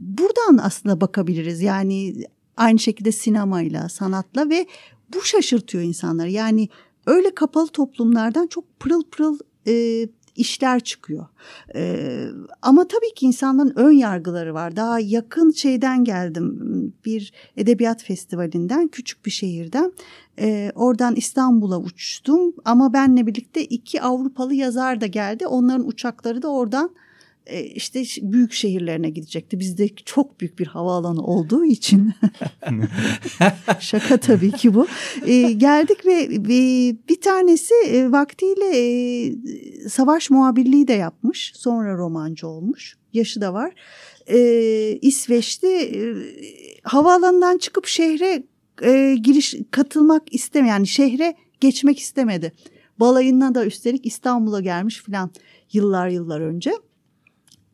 buradan 0.00 0.58
aslında 0.62 1.00
bakabiliriz. 1.00 1.62
Yani 1.62 2.14
aynı 2.56 2.78
şekilde 2.78 3.12
sinemayla, 3.12 3.88
sanatla 3.88 4.50
ve 4.50 4.66
bu 5.14 5.22
şaşırtıyor 5.22 5.84
insanları. 5.84 6.30
Yani 6.30 6.68
öyle 7.06 7.34
kapalı 7.34 7.68
toplumlardan 7.68 8.46
çok 8.46 8.80
pırıl 8.80 9.02
pırıl 9.02 9.38
e, 9.66 10.06
işler 10.36 10.80
çıkıyor. 10.80 11.26
Ee, 11.74 12.26
ama 12.62 12.88
tabii 12.88 13.14
ki 13.16 13.26
insanların 13.26 13.72
ön 13.76 13.92
yargıları 13.92 14.54
var. 14.54 14.76
Daha 14.76 15.00
yakın 15.00 15.50
şeyden 15.50 16.04
geldim 16.04 16.54
bir 17.04 17.32
edebiyat 17.56 18.02
festivalinden 18.02 18.88
küçük 18.88 19.26
bir 19.26 19.30
şehirden. 19.30 19.92
Ee, 20.38 20.72
oradan 20.74 21.14
İstanbul'a 21.16 21.78
uçtum 21.78 22.54
ama 22.64 22.92
benle 22.92 23.26
birlikte 23.26 23.64
iki 23.64 24.02
Avrupalı 24.02 24.54
yazar 24.54 25.00
da 25.00 25.06
geldi. 25.06 25.46
Onların 25.46 25.88
uçakları 25.88 26.42
da 26.42 26.48
oradan 26.48 26.90
işte 27.74 28.04
büyük 28.22 28.52
şehirlerine 28.52 29.10
gidecekti. 29.10 29.60
Bizde 29.60 29.88
çok 29.88 30.40
büyük 30.40 30.58
bir 30.58 30.66
havaalanı 30.66 31.22
olduğu 31.22 31.64
için 31.64 32.12
şaka 33.80 34.16
tabii 34.16 34.52
ki 34.52 34.74
bu. 34.74 34.86
E, 35.26 35.52
geldik 35.52 36.06
ve, 36.06 36.28
ve 36.30 36.96
bir 37.08 37.20
tanesi 37.20 37.74
e, 37.86 38.12
vaktiyle 38.12 38.70
e, 38.74 39.32
savaş 39.88 40.30
muhabirliği 40.30 40.88
de 40.88 40.92
yapmış. 40.92 41.52
Sonra 41.56 41.96
romancı 41.96 42.48
olmuş. 42.48 42.96
Yaşı 43.12 43.40
da 43.40 43.54
var. 43.54 43.74
E, 44.26 44.38
İsveç'te 45.02 45.68
e, 45.68 46.14
havaalanından 46.82 47.58
çıkıp 47.58 47.86
şehre 47.86 48.42
e, 48.82 49.16
giriş 49.22 49.54
katılmak 49.70 50.34
istemiyor. 50.34 50.74
Yani 50.74 50.86
şehre 50.86 51.34
geçmek 51.60 51.98
istemedi. 51.98 52.52
Balayına 53.00 53.54
da 53.54 53.66
üstelik 53.66 54.06
İstanbul'a 54.06 54.60
gelmiş 54.60 55.02
filan 55.02 55.30
yıllar 55.72 56.08
yıllar 56.08 56.40
önce 56.40 56.72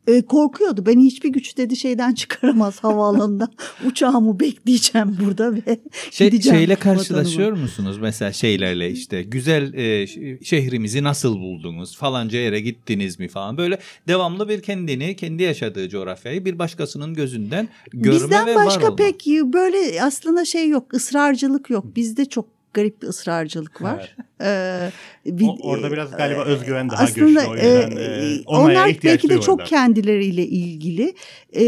e, 0.07 0.21
korkuyordu. 0.21 0.85
Beni 0.85 1.05
hiçbir 1.05 1.29
güç 1.29 1.57
dedi 1.57 1.75
şeyden 1.75 2.13
çıkaramaz 2.15 2.83
havaalanında. 2.83 3.47
Uçağımı 3.85 4.39
bekleyeceğim 4.39 5.17
burada 5.25 5.55
ve 5.55 5.79
şey, 6.11 6.29
gideceğim. 6.29 6.57
Şeyle 6.57 6.75
karşılaşıyor 6.75 7.47
vatanıma. 7.47 7.61
musunuz 7.61 7.97
mesela 7.97 8.33
şeylerle 8.33 8.91
işte 8.91 9.23
güzel 9.23 9.73
e, 9.73 10.07
şehrimizi 10.43 11.03
nasıl 11.03 11.39
buldunuz 11.39 11.97
falanca 11.97 12.39
yere 12.39 12.59
gittiniz 12.59 13.19
mi 13.19 13.27
falan 13.27 13.57
böyle 13.57 13.79
devamlı 14.07 14.49
bir 14.49 14.61
kendini 14.61 15.15
kendi 15.15 15.43
yaşadığı 15.43 15.89
coğrafyayı 15.89 16.45
bir 16.45 16.59
başkasının 16.59 17.13
gözünden 17.13 17.69
görme 17.93 18.15
Bizden 18.15 18.47
ve 18.47 18.55
var 18.55 18.65
başka 18.65 18.87
olma. 18.87 18.95
pek 18.95 19.27
böyle 19.27 20.03
aslında 20.03 20.45
şey 20.45 20.69
yok 20.69 20.93
ısrarcılık 20.93 21.69
yok 21.69 21.95
bizde 21.95 22.25
çok 22.25 22.60
garip 22.73 23.01
bir 23.01 23.07
ısrarcılık 23.07 23.81
var. 23.81 24.15
Evet. 24.39 24.93
Ee, 25.25 25.39
bir, 25.39 25.47
o, 25.47 25.57
orada 25.61 25.91
biraz 25.91 26.11
galiba 26.11 26.43
özgüven 26.43 26.89
daha 26.89 27.03
aslında, 27.03 27.43
güçlü. 27.43 27.49
O 27.49 27.55
yüzden, 27.55 27.97
e, 27.97 28.01
e 28.01 28.43
onlar 28.45 28.97
belki 29.03 29.29
de 29.29 29.41
çok 29.41 29.65
kendileriyle 29.65 30.45
ilgili 30.47 31.15
e, 31.55 31.65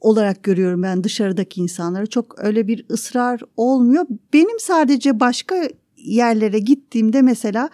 olarak 0.00 0.42
görüyorum 0.42 0.82
ben 0.82 1.04
dışarıdaki 1.04 1.60
insanları. 1.60 2.06
Çok 2.06 2.44
öyle 2.44 2.68
bir 2.68 2.86
ısrar 2.90 3.40
olmuyor. 3.56 4.06
Benim 4.32 4.60
sadece 4.60 5.20
başka 5.20 5.68
yerlere 5.96 6.58
gittiğimde 6.58 7.22
mesela 7.22 7.70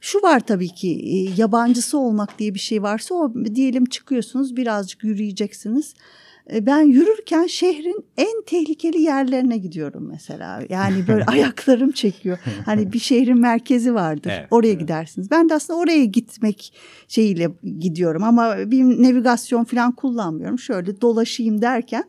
şu 0.00 0.22
var 0.22 0.40
tabii 0.40 0.68
ki 0.68 0.90
e, 0.90 1.40
yabancısı 1.40 1.98
olmak 1.98 2.38
diye 2.38 2.54
bir 2.54 2.60
şey 2.60 2.82
varsa 2.82 3.14
o 3.14 3.34
diyelim 3.54 3.84
çıkıyorsunuz 3.84 4.56
birazcık 4.56 5.04
yürüyeceksiniz 5.04 5.94
e, 5.94 6.21
ben 6.50 6.82
yürürken 6.82 7.46
şehrin 7.46 8.04
en 8.16 8.42
tehlikeli 8.46 9.02
yerlerine 9.02 9.58
gidiyorum 9.58 10.08
mesela. 10.10 10.62
Yani 10.68 11.08
böyle 11.08 11.24
ayaklarım 11.26 11.92
çekiyor. 11.92 12.38
Hani 12.64 12.92
bir 12.92 12.98
şehrin 12.98 13.40
merkezi 13.40 13.94
vardır. 13.94 14.30
Evet, 14.34 14.48
oraya 14.50 14.68
evet. 14.68 14.80
gidersiniz. 14.80 15.30
Ben 15.30 15.48
de 15.48 15.54
aslında 15.54 15.78
oraya 15.78 16.04
gitmek 16.04 16.74
şeyiyle 17.08 17.50
gidiyorum 17.78 18.24
ama 18.24 18.56
bir 18.70 18.82
navigasyon 18.82 19.64
falan 19.64 19.92
kullanmıyorum. 19.92 20.58
Şöyle 20.58 21.00
dolaşayım 21.00 21.62
derken 21.62 22.04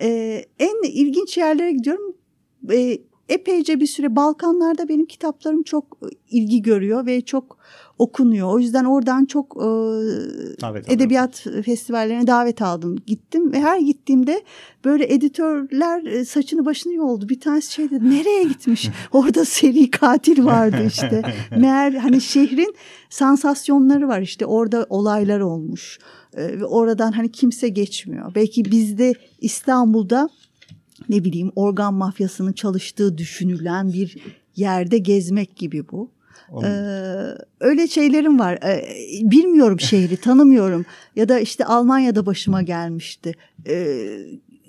e, 0.00 0.08
en 0.58 0.82
ilginç 0.82 1.36
yerlere 1.36 1.72
gidiyorum. 1.72 2.16
E, 2.72 2.98
epeyce 3.28 3.80
bir 3.80 3.86
süre 3.86 4.16
Balkanlarda 4.16 4.88
benim 4.88 5.06
kitaplarım 5.06 5.62
çok 5.62 5.98
ilgi 6.30 6.62
görüyor 6.62 7.06
ve 7.06 7.20
çok 7.20 7.58
okunuyor. 8.02 8.48
O 8.48 8.58
yüzden 8.58 8.84
oradan 8.84 9.24
çok 9.24 9.56
e, 9.56 9.68
edebiyat 10.94 11.46
festivallerine 11.64 12.26
davet 12.26 12.62
aldım. 12.62 12.96
Gittim 13.06 13.52
ve 13.52 13.60
her 13.60 13.78
gittiğimde 13.78 14.42
böyle 14.84 15.14
editörler 15.14 16.04
e, 16.04 16.24
saçını 16.24 16.64
başını 16.64 16.94
yoldu. 16.94 17.28
Bir 17.28 17.40
tanesi 17.40 17.72
şey 17.72 17.90
dedi 17.90 18.10
nereye 18.10 18.42
gitmiş? 18.44 18.90
Orada 19.12 19.44
seri 19.44 19.90
katil 19.90 20.44
vardı 20.44 20.84
işte. 20.86 21.22
Meğer 21.56 21.92
hani 21.92 22.20
şehrin 22.20 22.74
sansasyonları 23.10 24.08
var 24.08 24.20
işte 24.20 24.46
orada 24.46 24.86
olaylar 24.88 25.40
olmuş. 25.40 25.98
E, 26.36 26.60
ve 26.60 26.64
oradan 26.64 27.12
hani 27.12 27.32
kimse 27.32 27.68
geçmiyor. 27.68 28.34
Belki 28.34 28.64
bizde 28.64 29.12
İstanbul'da 29.40 30.28
ne 31.08 31.24
bileyim 31.24 31.52
organ 31.56 31.94
mafyasının 31.94 32.52
çalıştığı 32.52 33.18
düşünülen 33.18 33.92
bir 33.92 34.16
yerde 34.56 34.98
gezmek 34.98 35.56
gibi 35.56 35.88
bu. 35.88 36.10
Ee, 36.64 36.66
öyle 37.60 37.88
şeylerim 37.88 38.38
var. 38.38 38.58
Ee, 38.64 38.84
bilmiyorum 39.30 39.80
şehri, 39.80 40.16
tanımıyorum. 40.16 40.86
Ya 41.16 41.28
da 41.28 41.38
işte 41.38 41.64
Almanya'da 41.64 42.26
başıma 42.26 42.62
gelmişti. 42.62 43.34
Ee, 43.68 44.06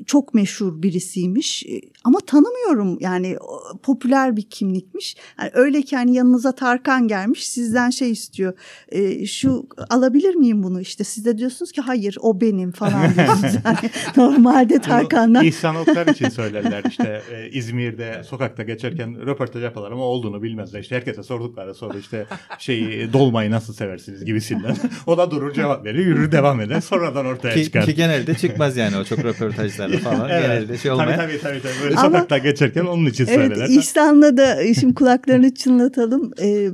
çok 0.07 0.33
meşhur 0.33 0.81
birisiymiş 0.81 1.63
e, 1.63 1.81
ama 2.03 2.19
tanımıyorum 2.19 2.97
yani 2.99 3.37
popüler 3.83 4.37
bir 4.37 4.41
kimlikmiş. 4.41 5.15
Yani 5.39 5.51
öyle 5.53 5.81
ki 5.81 5.95
hani 5.95 6.15
yanınıza 6.15 6.51
Tarkan 6.51 7.07
gelmiş 7.07 7.47
sizden 7.47 7.89
şey 7.89 8.11
istiyor 8.11 8.53
e, 8.89 9.25
şu 9.25 9.67
alabilir 9.89 10.35
miyim 10.35 10.63
bunu 10.63 10.81
işte 10.81 11.03
siz 11.03 11.25
de 11.25 11.37
diyorsunuz 11.37 11.71
ki 11.71 11.81
hayır 11.81 12.17
o 12.21 12.41
benim 12.41 12.71
falan 12.71 13.13
diyorsunuz. 13.15 13.53
Yani 13.65 13.89
normalde 14.17 14.79
Tarkan'dan. 14.79 15.45
İhsan 15.45 15.75
Oktar 15.75 16.07
için 16.07 16.29
söylerler 16.29 16.83
işte 16.89 17.21
e, 17.31 17.49
İzmir'de 17.49 18.23
sokakta 18.23 18.63
geçerken 18.63 19.25
röportaj 19.25 19.63
yaparlar 19.63 19.91
ama 19.91 20.03
olduğunu 20.03 20.43
bilmezler. 20.43 20.79
İşte 20.79 20.95
herkese 20.95 21.23
sordukları 21.23 21.75
soru 21.75 21.99
işte 21.99 22.25
şey 22.59 23.07
dolmayı 23.13 23.51
nasıl 23.51 23.73
seversiniz 23.73 24.25
gibisinden. 24.25 24.75
o 25.07 25.17
da 25.17 25.31
durur 25.31 25.53
cevap 25.53 25.85
verir 25.85 26.05
yürür 26.05 26.31
devam 26.31 26.61
eder 26.61 26.81
sonradan 26.81 27.25
ortaya 27.25 27.55
ki, 27.55 27.63
çıkar. 27.63 27.85
Ki 27.85 27.95
genelde 27.95 28.35
çıkmaz 28.35 28.77
yani 28.77 28.97
o 28.97 29.03
çok 29.03 29.19
röportajlar 29.23 29.89
falan 30.03 30.29
evet. 30.29 30.41
genelde 30.41 30.77
şey 30.77 30.91
olmayan. 30.91 31.15
Tabii 31.15 31.39
tabii 31.39 31.41
tabii. 31.41 31.61
tabii. 31.61 31.83
Böyle 31.83 31.95
Ama, 31.95 32.05
sokakta 32.05 32.37
geçerken 32.37 32.85
onun 32.85 33.05
için 33.05 33.25
evet, 33.25 33.35
söylerler. 33.35 33.69
İhsan'la 33.69 34.37
da 34.37 34.73
şimdi 34.73 34.93
kulaklarını 34.93 35.53
çınlatalım. 35.53 36.31
E, 36.41 36.69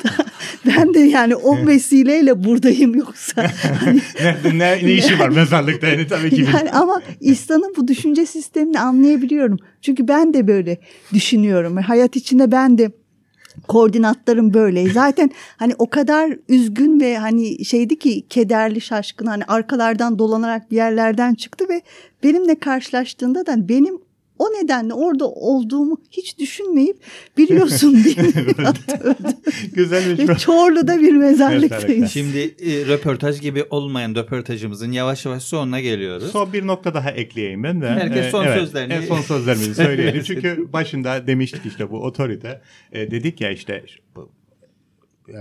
ben 0.66 0.94
de 0.94 0.98
yani 0.98 1.36
o 1.36 1.66
vesileyle 1.66 2.44
buradayım 2.44 2.94
yoksa. 2.94 3.50
Hani, 3.84 4.00
ne, 4.44 4.58
ne, 4.58 4.86
ne 4.86 4.92
işi 4.92 5.18
var 5.18 5.28
mezarlıkta 5.28 5.86
yani 5.86 6.06
tabii 6.06 6.30
ki. 6.30 6.46
Yani 6.54 6.70
ama 6.70 7.02
İhsan'ın 7.20 7.74
bu 7.76 7.88
düşünce 7.88 8.26
sistemini 8.26 8.80
anlayabiliyorum. 8.80 9.58
Çünkü 9.82 10.08
ben 10.08 10.34
de 10.34 10.48
böyle 10.48 10.78
düşünüyorum. 11.12 11.76
Hayat 11.76 12.16
içinde 12.16 12.52
ben 12.52 12.78
de 12.78 12.90
koordinatlarım 13.68 14.54
böyle. 14.54 14.90
Zaten 14.92 15.30
hani 15.56 15.74
o 15.78 15.90
kadar 15.90 16.36
üzgün 16.48 17.00
ve 17.00 17.18
hani 17.18 17.64
şeydi 17.64 17.98
ki 17.98 18.26
kederli 18.28 18.80
şaşkın 18.80 19.26
hani 19.26 19.44
arkalardan 19.44 20.18
dolanarak 20.18 20.70
bir 20.70 20.76
yerlerden 20.76 21.34
çıktı 21.34 21.68
ve 21.68 21.82
benimle 22.22 22.58
karşılaştığında 22.58 23.46
da 23.46 23.68
benim 23.68 23.98
o 24.42 24.62
nedenle 24.62 24.94
orada 24.94 25.28
olduğumu 25.28 26.00
hiç 26.10 26.38
düşünmeyip 26.38 26.96
biliyorsun 27.36 28.04
diye 28.04 28.14
Güzelmiş. 29.72 30.28
Ve 30.28 30.34
Çorlu'da 30.34 31.00
bir 31.00 31.12
mezarlıktayız. 31.12 32.10
Şimdi 32.10 32.38
e, 32.38 32.86
röportaj 32.86 33.40
gibi 33.40 33.64
olmayan 33.70 34.14
röportajımızın 34.14 34.92
yavaş 34.92 35.26
yavaş 35.26 35.42
sonuna 35.42 35.80
geliyoruz. 35.80 36.30
Son 36.32 36.52
bir 36.52 36.66
nokta 36.66 36.94
daha 36.94 37.10
ekleyeyim 37.10 37.62
ben 37.62 37.80
de. 37.80 37.88
Herkes 37.88 38.30
son 38.30 38.44
evet, 38.44 38.58
sözlerini. 38.58 38.92
En 38.92 39.02
son 39.02 39.20
sözlerimizi 39.20 39.74
söyleyelim. 39.84 40.22
Çünkü 40.22 40.72
başında 40.72 41.26
demiştik 41.26 41.66
işte 41.66 41.90
bu 41.90 42.02
otorite. 42.02 42.60
E, 42.92 43.10
dedik 43.10 43.40
ya 43.40 43.50
işte 43.50 43.84
bu 44.16 44.30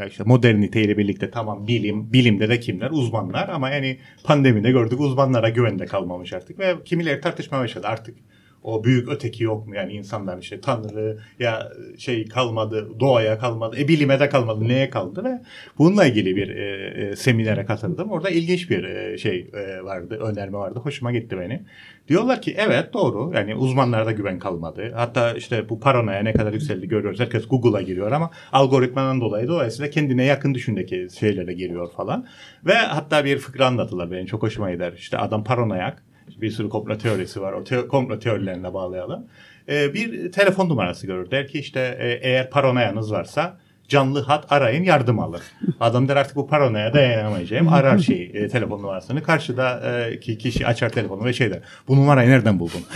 işte 0.08 0.24
moderniteyle 0.24 0.98
birlikte 0.98 1.32
tamam 1.32 1.68
bilim, 1.68 2.14
bilimde 2.14 2.50
de 2.50 2.60
kimler? 2.60 2.90
Uzmanlar 2.92 3.50
ama 3.50 3.70
yani 3.70 4.00
pandemide 4.24 4.72
gördük 4.72 5.00
uzmanlara 5.00 5.50
güvende 5.50 5.86
kalmamış 5.86 6.34
artık 6.34 6.60
ve 6.60 6.76
kimileri 6.86 7.22
tartışma 7.22 7.60
başladı 7.60 7.88
artık 7.88 8.18
o 8.64 8.84
büyük 8.84 9.10
öteki 9.10 9.44
yok 9.44 9.68
mu? 9.68 9.76
Yani 9.76 9.94
insanlar 9.94 10.38
işte 10.38 10.62
Tanrı 10.62 11.18
ya 11.40 11.72
şey 11.98 12.28
kalmadı, 12.28 13.00
doğaya 13.00 13.40
kalmadı, 13.40 13.78
e 13.80 13.88
bilime 13.88 14.20
de 14.20 14.30
kalmadı, 14.30 14.68
neye 14.68 14.90
kaldı 14.90 15.24
ve 15.24 15.42
bununla 15.78 16.06
ilgili 16.06 16.36
bir 16.36 16.50
e, 16.50 16.88
e, 17.04 17.16
seminere 17.16 17.66
katıldım. 17.66 18.12
Orada 18.12 18.30
ilginç 18.30 18.70
bir 18.70 18.84
e, 18.84 19.18
şey 19.18 19.52
e, 19.54 19.84
vardı, 19.84 20.16
önerme 20.16 20.58
vardı. 20.58 20.80
Hoşuma 20.80 21.12
gitti 21.12 21.38
beni. 21.40 21.62
Diyorlar 22.08 22.42
ki 22.42 22.56
evet 22.58 22.94
doğru. 22.94 23.32
Yani 23.36 23.56
uzmanlarda 23.56 24.12
güven 24.12 24.40
kalmadı. 24.40 24.92
Hatta 24.96 25.34
işte 25.34 25.70
bu 25.70 25.80
paranoya 25.80 26.24
ne 26.24 26.34
kadar 26.34 26.54
yükseldi 26.54 26.88
görüyoruz. 26.88 27.20
Herkes 27.20 27.48
Google'a 27.48 27.82
giriyor 27.82 28.12
ama 28.12 28.32
algoritmanın 28.52 29.22
dolayı 29.22 29.48
dolayısıyla 29.48 29.92
kendine 29.92 30.26
yakın 30.26 30.54
düşündeki 30.54 31.08
şeylere 31.20 31.54
giriyor 31.54 31.92
falan. 31.92 32.28
Ve 32.66 32.74
hatta 32.74 33.26
bir 33.26 33.38
fıkra 33.38 33.66
anlattılar 33.66 34.12
benim 34.12 34.26
çok 34.26 34.44
hoşuma 34.44 34.72
gider. 34.72 34.94
İşte 34.94 35.18
adam 35.18 35.44
paranoyak 35.44 36.04
bir 36.42 36.52
sürü 36.52 36.70
komplo 36.70 36.98
teorisi 36.98 37.42
var. 37.42 37.54
O 37.54 37.64
te- 37.64 37.88
komplo 37.88 38.20
teorilerine 38.20 38.74
bağlayalım. 38.74 39.28
E, 39.70 39.94
bir 39.94 40.32
telefon 40.32 40.70
numarası 40.70 41.08
görür. 41.08 41.32
Der 41.32 41.48
ki 41.48 41.60
işte 41.60 41.98
e, 42.00 42.30
eğer 42.30 42.50
paranoyanız 42.50 43.12
varsa 43.12 43.58
canlı 43.88 44.22
hat 44.22 44.52
arayın 44.52 44.84
yardım 44.84 45.20
alın. 45.20 45.42
Adam 45.80 46.08
der 46.08 46.16
artık 46.16 46.36
bu 46.36 46.48
paranoya 46.48 46.94
dayanamayacağım. 46.94 47.68
Arar 47.68 47.98
şeyi 47.98 48.30
e, 48.30 48.48
telefon 48.50 48.80
numarasını. 48.80 49.24
Karşıda 49.24 49.80
e, 50.10 50.20
ki 50.20 50.38
kişi 50.38 50.68
açar 50.68 50.90
telefonu 50.90 51.26
ve 51.26 51.34
şey 51.34 51.52
der. 51.52 51.60
Bu 51.88 51.96
numarayı 51.96 52.30
nereden 52.30 52.60
buldun? 52.60 52.82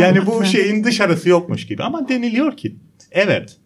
yani 0.00 0.26
bu 0.26 0.44
şeyin 0.44 0.84
dışarısı 0.84 1.28
yokmuş 1.28 1.66
gibi. 1.66 1.82
Ama 1.82 2.08
deniliyor 2.08 2.56
ki 2.56 2.76
evet 3.10 3.56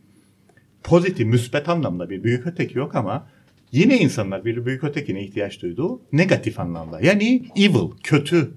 pozitif, 0.82 1.26
müspet 1.26 1.68
anlamda 1.68 2.10
bir 2.10 2.24
büyük 2.24 2.46
öteki 2.46 2.78
yok 2.78 2.94
ama 2.94 3.26
Yine 3.72 3.98
insanlar 3.98 4.44
bir 4.44 4.66
büyük 4.66 4.84
ötekine 4.84 5.22
ihtiyaç 5.22 5.62
duyduğu 5.62 6.00
negatif 6.12 6.60
anlamda. 6.60 7.00
Yani 7.00 7.42
evil, 7.56 7.90
kötü, 8.02 8.50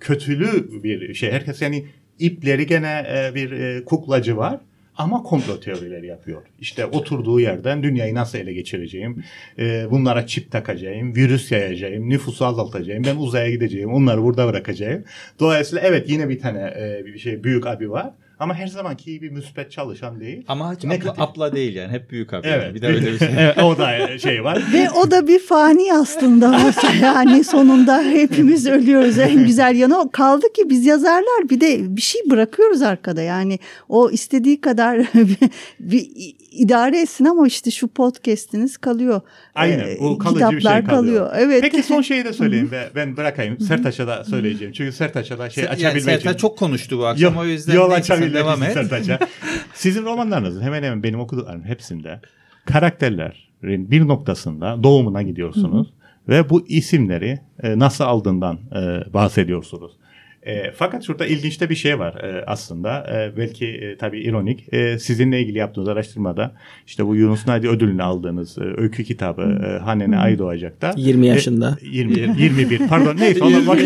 kötülü 0.00 0.82
bir 0.82 1.14
şey. 1.14 1.32
Herkes 1.32 1.62
yani 1.62 1.86
ipleri 2.18 2.66
gene 2.66 3.06
e, 3.08 3.34
bir 3.34 3.52
e, 3.52 3.84
kuklacı 3.84 4.36
var 4.36 4.60
ama 4.96 5.22
komplo 5.22 5.60
teorileri 5.60 6.06
yapıyor. 6.06 6.42
İşte 6.60 6.86
oturduğu 6.86 7.40
yerden 7.40 7.82
dünyayı 7.82 8.14
nasıl 8.14 8.38
ele 8.38 8.52
geçireceğim, 8.52 9.24
e, 9.58 9.90
bunlara 9.90 10.26
çip 10.26 10.50
takacağım, 10.50 11.16
virüs 11.16 11.52
yayacağım, 11.52 12.08
nüfusu 12.08 12.46
azaltacağım, 12.46 13.04
ben 13.04 13.16
uzaya 13.16 13.50
gideceğim, 13.50 13.92
onları 13.92 14.22
burada 14.22 14.48
bırakacağım. 14.48 15.04
Dolayısıyla 15.40 15.88
evet 15.88 16.10
yine 16.10 16.28
bir 16.28 16.38
tane 16.38 16.74
bir 17.06 17.18
şey 17.18 17.44
büyük 17.44 17.66
abi 17.66 17.90
var 17.90 18.14
ama 18.40 18.54
her 18.54 18.66
zamanki 18.66 19.22
bir 19.22 19.30
müspet 19.30 19.72
çalışan 19.72 20.20
değil. 20.20 20.44
Ama 20.48 20.74
hiç 20.74 20.84
abla, 20.84 21.14
abla 21.18 21.52
değil 21.52 21.76
yani. 21.76 21.92
Hep 21.92 22.10
büyük 22.10 22.34
abla. 22.34 22.48
Evet. 22.48 22.62
Yani. 22.62 22.74
Bir 22.74 22.82
de 22.82 22.86
öyle 22.86 23.12
bir 23.12 23.18
şey. 23.18 23.28
evet, 23.38 23.58
o 23.62 23.78
da 23.78 24.18
şey 24.18 24.44
var. 24.44 24.62
Ve 24.72 24.90
o 24.90 25.10
da 25.10 25.26
bir 25.28 25.38
fani 25.38 25.94
aslında. 25.94 26.72
yani 27.02 27.44
sonunda 27.44 28.02
hepimiz 28.02 28.66
ölüyoruz. 28.66 29.18
En 29.18 29.44
güzel 29.46 29.76
yanı 29.76 29.98
o. 29.98 30.10
Kaldı 30.10 30.52
ki 30.52 30.70
biz 30.70 30.86
yazarlar 30.86 31.50
bir 31.50 31.60
de 31.60 31.96
bir 31.96 32.02
şey 32.02 32.22
bırakıyoruz 32.30 32.82
arkada. 32.82 33.22
Yani 33.22 33.58
o 33.88 34.10
istediği 34.10 34.60
kadar 34.60 34.96
bir 35.80 36.10
idare 36.50 37.00
etsin 37.00 37.24
ama 37.24 37.46
işte 37.46 37.70
şu 37.70 37.88
podcast'iniz 37.88 38.76
kalıyor. 38.76 39.20
Aynen. 39.54 39.98
Bu 40.00 40.18
kalıcı 40.18 40.50
bir 40.50 40.60
şey 40.60 40.72
kalıyor. 40.72 40.86
kalıyor. 40.86 41.30
Evet. 41.36 41.62
Peki 41.62 41.82
son 41.82 42.02
şeyi 42.02 42.24
de 42.24 42.32
söyleyeyim 42.32 42.70
ve 42.70 42.90
ben 42.94 43.16
bırakayım. 43.16 43.60
Sertaç'a 43.60 44.06
da 44.06 44.24
söyleyeceğim. 44.24 44.72
Çünkü 44.72 44.92
Sertaç'a 44.92 45.38
da 45.38 45.50
şey 45.50 45.64
açabilmek 45.64 45.94
yani 45.94 46.02
Sertaç 46.02 46.40
çok 46.40 46.58
konuştu 46.58 46.98
bu 46.98 47.06
akşam 47.06 47.36
o 47.36 47.44
yüzden. 47.44 47.74
Yol 47.74 47.90
açabilmek 47.90 48.29
devam 48.34 48.62
et. 48.62 48.74
Sizin 49.74 50.04
romanlarınızın 50.04 50.62
hemen 50.62 50.82
hemen 50.82 51.02
benim 51.02 51.20
okuduklarım 51.20 51.64
hepsinde 51.64 52.20
karakterlerin 52.64 53.90
bir 53.90 54.08
noktasında 54.08 54.82
doğumuna 54.82 55.22
gidiyorsunuz. 55.22 55.88
ve 56.28 56.50
bu 56.50 56.66
isimleri 56.66 57.38
e, 57.62 57.78
nasıl 57.78 58.04
aldığından 58.04 58.58
e, 58.74 59.12
bahsediyorsunuz. 59.14 59.92
E, 60.46 60.70
fakat 60.72 61.04
şurada 61.04 61.26
ilginç 61.26 61.60
de 61.60 61.70
bir 61.70 61.74
şey 61.74 61.98
var 61.98 62.14
e, 62.14 62.44
aslında. 62.46 63.06
E, 63.12 63.36
belki 63.36 63.66
e, 63.66 63.96
tabii 63.96 64.20
ironik. 64.20 64.72
E, 64.74 64.98
sizinle 64.98 65.40
ilgili 65.40 65.58
yaptığınız 65.58 65.88
araştırmada 65.88 66.52
işte 66.86 67.06
bu 67.06 67.16
Yunus 67.16 67.46
Nadi 67.46 67.68
ödülünü 67.68 68.02
aldığınız 68.02 68.58
e, 68.58 68.62
öykü 68.80 69.04
kitabı 69.04 69.42
e, 69.42 69.78
Hanene 69.78 70.18
Ay 70.18 70.38
Doğacak'ta. 70.38 70.92
20 70.96 71.26
yaşında. 71.26 71.76
E, 71.82 71.86
20, 71.86 72.42
21 72.42 72.88
pardon 72.88 73.16
neyse 73.20 73.44
ona 73.44 73.66
bak. 73.66 73.78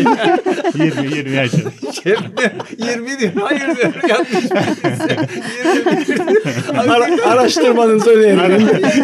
20, 0.75 1.15
20 1.17 1.35
yaşında. 1.35 1.69
20 2.91 3.19
diyor. 3.19 3.31
Hayır 3.41 3.61
diyor. 3.75 3.93
Yanlış. 4.09 4.51
Ara, 6.77 7.31
araştırmanın 7.31 7.99
söyleyelim. 7.99 8.39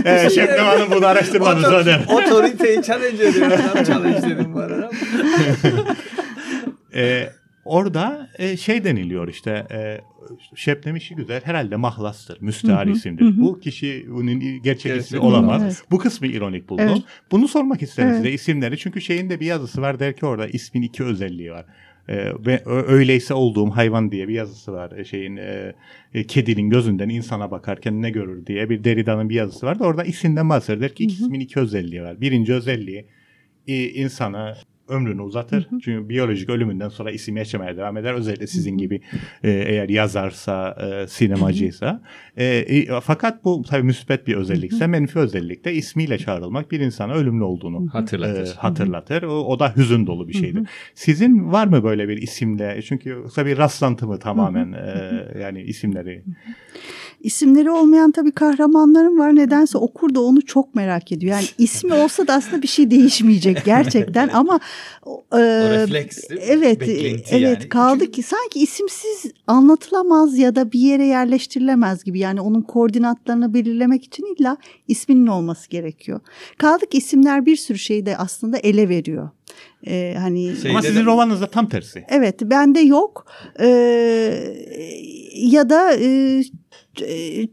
e, 0.06 0.30
Şebnem 0.30 0.66
Hanım 0.66 0.92
bunu 0.92 1.06
araştırmanın 1.06 1.62
söyleyelim. 1.62 2.06
Otoriteyi 2.08 2.84
challenge 2.84 3.24
ediyorum. 3.28 3.84
Challenge 3.88 4.22
dedim 4.30 4.54
bu 4.54 4.60
arada. 4.60 4.90
e, 6.96 7.30
Orada 7.66 8.30
e, 8.38 8.58
şey 8.58 8.84
deniliyor 8.84 9.28
işte 9.28 9.68
e, 9.72 10.02
Şebnem 10.56 10.96
işi 10.96 11.16
güzel 11.16 11.42
herhalde 11.44 11.76
mahlastır, 11.76 12.42
müstehar 12.42 12.88
isimdir. 12.88 13.26
Hı 13.26 13.30
hı. 13.30 13.42
Bu 13.42 13.60
kişi 13.60 14.06
bunun 14.10 14.40
gerçek 14.40 14.64
Gerçekten. 14.64 15.00
ismi 15.00 15.20
olamaz. 15.20 15.64
Evet. 15.64 15.84
Bu 15.92 15.98
kısmı 15.98 16.28
ironik 16.28 16.70
buldum. 16.70 16.86
Evet. 16.90 17.02
Bunu 17.32 17.48
sormak 17.48 17.82
isterim 17.82 18.10
evet. 18.10 18.18
size 18.18 18.32
isimleri. 18.32 18.78
Çünkü 18.78 19.02
şeyin 19.02 19.30
de 19.30 19.40
bir 19.40 19.46
yazısı 19.46 19.82
var 19.82 20.00
der 20.00 20.16
ki 20.16 20.26
orada 20.26 20.48
ismin 20.48 20.82
iki 20.82 21.04
özelliği 21.04 21.52
var. 21.52 21.66
E, 22.10 22.16
ve 22.46 22.64
öyleyse 22.66 23.34
olduğum 23.34 23.70
hayvan 23.70 24.12
diye 24.12 24.28
bir 24.28 24.34
yazısı 24.34 24.72
var. 24.72 24.92
E, 24.98 25.06
şeyin 25.06 25.38
e, 25.38 25.74
e, 26.14 26.24
kedinin 26.28 26.70
gözünden 26.70 27.10
insana 27.10 27.52
bakarken 27.52 28.02
ne 28.02 28.10
görür 28.10 28.46
diye 28.46 28.70
bir 28.70 28.84
Derrida'nın 28.84 29.30
bir 29.30 29.36
yazısı 29.36 29.66
vardı. 29.66 29.84
Orada 29.84 30.04
isimden 30.04 30.50
bahseder 30.50 30.96
ki 30.96 31.04
iki 31.04 31.14
ismin 31.14 31.40
iki 31.40 31.60
özelliği 31.60 32.02
var. 32.02 32.22
Birinci 32.22 32.54
özelliği 32.54 33.06
insanı 33.68 34.56
ömrünü 34.88 35.22
uzatır. 35.22 35.68
Hı 35.70 35.76
hı. 35.76 35.80
Çünkü 35.80 36.10
biyolojik 36.10 36.50
ölümünden 36.50 36.90
sonra 36.90 37.12
isim 37.12 37.38
yaşamaya 37.38 37.78
devam 37.78 37.98
eder. 37.98 38.14
Özellikle 38.14 38.48
sizin 38.48 38.78
gibi 38.78 39.02
e, 39.44 39.52
eğer 39.52 39.90
yazarsa, 39.90 40.78
e, 40.82 41.08
sinemacıysa. 41.08 42.02
E, 42.38 42.46
e, 42.46 43.00
fakat 43.04 43.46
bu 43.46 43.62
tabii 43.70 43.84
müsbet 43.84 44.28
bir 44.28 44.36
özellikse, 44.36 44.88
menfi 44.88 45.20
özellikte 45.20 45.74
ismiyle 45.74 46.18
çağrılmak 46.18 46.72
bir 46.72 46.80
insana 46.80 47.14
ölümlü 47.14 47.44
olduğunu 47.44 47.94
hatırlatır. 47.94 48.48
E, 48.48 48.56
hatırlatır. 48.56 49.24
O, 49.24 49.46
o 49.46 49.60
da 49.60 49.76
hüzün 49.76 50.08
dolu 50.08 50.28
bir 50.28 50.34
şeydir. 50.34 50.68
Sizin 50.96 51.52
var 51.52 51.68
mı 51.68 51.84
böyle 51.84 52.08
bir 52.08 52.18
isimle? 52.18 52.82
Çünkü 52.82 53.24
tabii 53.36 53.58
rastlantı 53.58 54.08
mı 54.08 54.20
tamamen 54.20 54.72
e, 54.72 55.40
yani 55.42 55.62
isimleri? 55.62 56.24
İsimleri 57.24 57.72
olmayan 57.72 58.12
tabii 58.12 58.32
kahramanlarım 58.32 59.20
var. 59.20 59.36
Nedense 59.36 59.78
okur 59.78 60.16
da 60.16 60.22
onu 60.22 60.42
çok 60.42 60.76
merak 60.76 61.12
ediyor. 61.12 61.32
Yani 61.36 61.46
ismi 61.58 61.94
olsa 62.04 62.28
da 62.28 62.34
aslında 62.34 62.62
bir 62.62 62.68
şey 62.68 62.92
değişmeyecek 62.92 63.66
gerçekten 63.66 64.30
ama 64.34 64.60
e, 65.06 65.10
o 65.12 65.40
refleks 65.40 66.20
Evet, 66.40 66.82
evet 67.32 67.32
yani. 67.32 67.70
kaldı 67.70 68.00
Çünkü... 68.00 68.12
ki 68.12 68.24
sanki 68.24 68.60
isimsiz 68.60 69.32
anlatılamaz 69.48 70.38
ya 70.38 70.56
da 70.56 70.72
bir 70.72 70.80
yere 70.80 71.06
yerleştirilemez 71.06 72.04
gibi. 72.04 72.20
Yani 72.20 72.42
onun 72.42 72.62
koordinatlarını 72.62 73.54
belirlemek 73.54 74.04
için 74.04 74.36
illa 74.36 74.58
isminin 74.88 75.28
olması 75.28 75.70
gerekiyor. 75.70 76.20
Kaldı 76.58 76.86
ki 76.86 76.98
isimler 76.98 77.46
bir 77.46 77.56
sürü 77.56 77.80
şeyi 77.80 78.06
de 78.06 78.18
aslında 78.18 78.58
ele 78.58 78.90
veriyor. 78.90 79.30
Ee, 79.88 80.16
hani 80.20 80.56
Şeyde 80.56 80.70
Ama 80.70 80.82
sizin 80.82 81.02
de... 81.02 81.06
romanınızda 81.06 81.48
tam 81.48 81.70
tersi. 81.70 82.06
Evet, 82.10 82.42
bende 82.42 82.80
yok. 82.80 83.26
Ee, 83.60 83.68
ya 85.36 85.70
da 85.70 85.94
e, 85.94 86.06
e, 86.06 86.44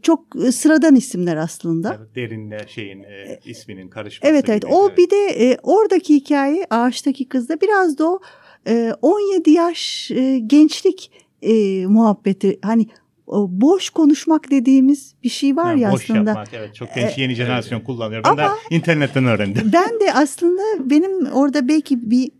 çok 0.01 0.25
sıradan 0.51 0.95
isimler 0.95 1.37
aslında. 1.37 1.87
Yani 1.93 2.07
derinle 2.15 2.59
şeyin 2.67 3.03
e, 3.03 3.39
isminin 3.45 3.89
karışması. 3.89 4.33
Evet 4.33 4.49
evet. 4.49 4.65
O 4.65 4.87
evet. 4.87 4.97
bir 4.97 5.09
de 5.09 5.27
e, 5.27 5.57
oradaki 5.63 6.15
hikaye 6.15 6.65
ağaçtaki 6.69 7.29
kızda 7.29 7.61
biraz 7.61 7.97
da 7.97 8.09
o 8.09 8.19
e, 8.67 8.93
17 9.01 9.51
yaş 9.51 10.11
e, 10.11 10.39
gençlik 10.39 11.11
e, 11.41 11.85
muhabbeti. 11.85 12.59
Hani 12.61 12.87
boş 13.47 13.89
konuşmak 13.89 14.51
dediğimiz 14.51 15.15
bir 15.23 15.29
şey 15.29 15.55
var 15.55 15.69
yani 15.69 15.81
ya 15.81 15.91
boş 15.91 16.03
aslında. 16.03 16.19
Boş 16.19 16.27
yapmak 16.27 16.53
evet 16.53 16.75
çok 16.75 16.95
genç 16.95 17.17
yeni 17.17 17.35
jenerasyon 17.35 17.79
kullanıyor. 17.79 18.23
Ben 18.23 18.29
Ama 18.29 18.41
de 18.41 18.75
internetten 18.75 19.25
öğrendim. 19.25 19.69
Ben 19.73 19.99
de 19.99 20.13
aslında 20.13 20.61
benim 20.89 21.25
orada 21.25 21.67
belki 21.67 22.11
bir 22.11 22.31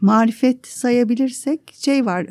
marifet 0.00 0.66
sayabilirsek 0.66 1.60
şey 1.74 2.06
var. 2.06 2.26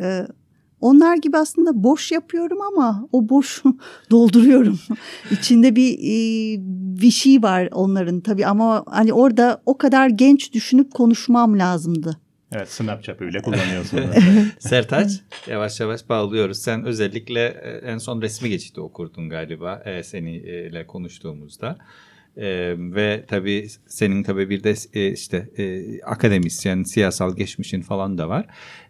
E, 0.82 0.86
onlar 0.86 1.18
gibi 1.18 1.38
aslında 1.38 1.84
boş 1.84 2.12
yapıyorum 2.12 2.62
ama 2.62 3.08
o 3.12 3.30
boş 3.30 3.64
dolduruyorum. 4.12 4.80
İçinde 5.32 5.76
bir 5.76 5.94
e, 5.94 6.58
bir 7.02 7.12
şey 7.12 7.44
var 7.44 7.70
onların 7.72 8.20
tabii 8.20 8.46
ama 8.46 8.84
hani 8.88 9.14
orada 9.14 9.62
o 9.66 9.78
kadar 9.78 10.10
genç 10.10 10.54
düşünüp 10.54 10.94
konuşmam 10.94 11.60
lazımdı. 11.60 12.18
Evet 12.52 12.72
Snapchat 12.72 13.22
öyle 13.22 13.42
kullanıyorsun. 13.42 14.00
Sertaç 14.60 15.12
yavaş 15.48 15.80
yavaş 15.80 16.10
bağlıyoruz. 16.10 16.58
Sen 16.58 16.86
özellikle 16.86 17.46
e, 17.46 17.70
en 17.70 17.98
son 17.98 18.22
resmi 18.22 18.50
geçiti 18.50 18.82
okurdun 18.82 19.30
galiba 19.30 19.82
e, 19.86 20.04
seninle 20.04 20.88
konuştuğumuzda. 20.88 21.78
Ee, 22.38 22.76
ve 22.78 23.24
tabii 23.28 23.68
senin 23.88 24.24
tabii 24.24 24.50
bir 24.50 24.64
de 24.64 24.74
e, 24.94 25.12
işte 25.12 25.50
e, 25.58 26.02
akademisyen, 26.02 26.84
siyasal 26.84 27.36
geçmişin 27.36 27.82
falan 27.82 28.18
da 28.18 28.30
var. 28.30 28.46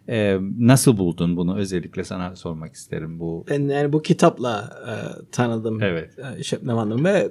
Ee, 0.08 0.38
nasıl 0.58 0.96
buldun 0.96 1.36
bunu? 1.36 1.56
Özellikle 1.56 2.04
sana 2.04 2.36
sormak 2.36 2.74
isterim 2.74 3.20
bu. 3.20 3.46
Ben 3.50 3.68
yani 3.68 3.92
bu 3.92 4.02
kitapla 4.02 4.70
e, 4.88 4.92
tanıdım 5.32 5.82
evet. 5.82 6.10
e, 6.38 6.42
Şebnem 6.42 6.76
Hanım 6.76 7.04
ve 7.04 7.30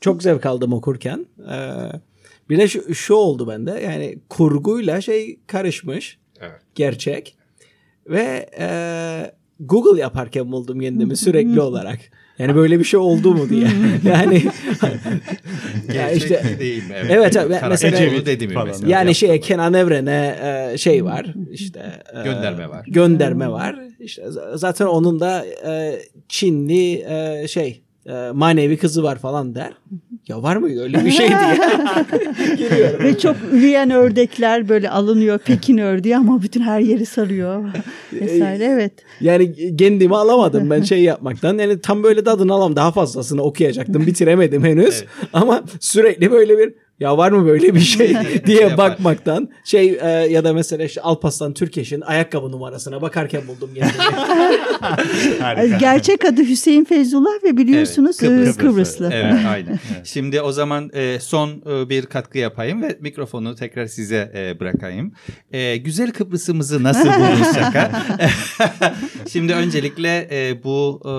çok 0.00 0.22
zevk 0.22 0.46
aldım 0.46 0.72
okurken. 0.72 1.26
E, 1.50 1.56
bir 2.50 2.58
de 2.58 2.68
şu, 2.68 2.94
şu 2.94 3.14
oldu 3.14 3.48
bende 3.48 3.70
yani 3.70 4.18
kurguyla 4.28 5.00
şey 5.00 5.40
karışmış. 5.46 6.18
Evet. 6.40 6.60
Gerçek. 6.74 7.36
Ve 8.06 8.50
e, 8.58 8.68
Google 9.60 10.00
yaparken 10.00 10.52
buldum 10.52 10.80
kendimi 10.80 11.16
sürekli 11.16 11.60
olarak. 11.70 11.98
Yani 12.38 12.54
böyle 12.54 12.78
bir 12.78 12.84
şey 12.84 13.00
oldu 13.00 13.34
mu 13.34 13.48
diye. 13.48 13.68
yani 14.04 14.42
ya 15.94 16.10
işte 16.10 16.42
değil 16.58 16.88
mi? 16.88 16.94
Evet. 16.96 17.10
Evet, 17.10 17.36
evet 17.36 17.62
mesela 17.68 18.26
dedim 18.26 18.50
mesela. 18.66 18.90
Yani 18.90 19.14
şey 19.14 19.40
Kenan 19.40 19.74
Evren'e 19.74 20.38
e, 20.72 20.78
şey 20.78 21.04
var. 21.04 21.26
işte 21.50 22.02
e, 22.20 22.24
gönderme 22.24 22.68
var. 22.68 22.84
Gönderme 22.86 23.48
var. 23.48 23.76
İşte 24.00 24.22
zaten 24.54 24.86
onun 24.86 25.20
da 25.20 25.46
e, 25.66 26.02
Çinli 26.28 27.06
şey 27.48 27.82
manevi 28.34 28.76
kızı 28.76 29.02
var 29.02 29.18
falan 29.18 29.54
der. 29.54 29.72
Ya 30.28 30.42
var 30.42 30.56
mı 30.56 30.80
öyle 30.80 31.04
bir 31.04 31.10
şey 31.10 31.28
diye. 31.28 32.98
Ve 33.04 33.18
çok 33.18 33.36
üreyen 33.52 33.90
ördekler 33.90 34.68
böyle 34.68 34.90
alınıyor 34.90 35.38
Pekin 35.38 35.78
ördeği 35.78 36.16
ama 36.16 36.42
bütün 36.42 36.60
her 36.60 36.80
yeri 36.80 37.06
sarıyor. 37.06 37.64
Vesaire 38.12 38.64
evet. 38.64 38.92
Yani 39.20 39.76
kendimi 39.76 40.16
alamadım 40.16 40.70
ben 40.70 40.82
şey 40.82 41.02
yapmaktan. 41.02 41.58
Yani 41.58 41.80
tam 41.80 42.02
böyle 42.02 42.24
tadını 42.24 42.52
alam 42.52 42.76
daha 42.76 42.92
fazlasını 42.92 43.42
okuyacaktım. 43.42 44.06
Bitiremedim 44.06 44.64
henüz. 44.64 44.94
Evet. 44.94 45.08
Ama 45.32 45.62
sürekli 45.80 46.30
böyle 46.30 46.58
bir 46.58 46.74
ya 47.00 47.18
var 47.18 47.32
mı 47.32 47.46
böyle 47.46 47.74
bir 47.74 47.80
şey 47.80 48.16
diye 48.46 48.76
bakmaktan 48.76 49.48
şey 49.64 49.98
e, 50.02 50.08
ya 50.08 50.44
da 50.44 50.52
mesela 50.52 50.84
işte 50.84 51.00
Alpaslan 51.00 51.54
Türkeş'in 51.54 52.00
ayakkabı 52.00 52.52
numarasına 52.52 53.02
bakarken 53.02 53.42
buldum. 53.48 53.70
Gerçek 55.80 56.24
adı 56.24 56.42
Hüseyin 56.42 56.84
Feyzullah 56.84 57.44
ve 57.44 57.56
biliyorsunuz 57.56 58.22
evet, 58.22 58.56
Kıbrıslı. 58.56 58.60
Kıbrıslı. 58.60 59.10
Evet 59.12 59.34
aynen. 59.48 59.68
Evet. 59.94 60.06
Şimdi 60.06 60.40
o 60.40 60.52
zaman 60.52 60.90
e, 60.94 61.18
son 61.20 61.50
e, 61.50 61.88
bir 61.88 62.06
katkı 62.06 62.38
yapayım 62.38 62.82
ve 62.82 62.98
mikrofonu 63.00 63.54
tekrar 63.54 63.86
size 63.86 64.32
e, 64.34 64.60
bırakayım. 64.60 65.12
E, 65.52 65.76
güzel 65.76 66.12
Kıbrıs'ımızı 66.12 66.82
nasıl 66.82 67.08
buldunuz 67.08 67.54
şaka? 67.54 68.02
Şimdi 69.28 69.52
öncelikle 69.52 70.28
e, 70.30 70.64
bu 70.64 71.00
e, 71.04 71.12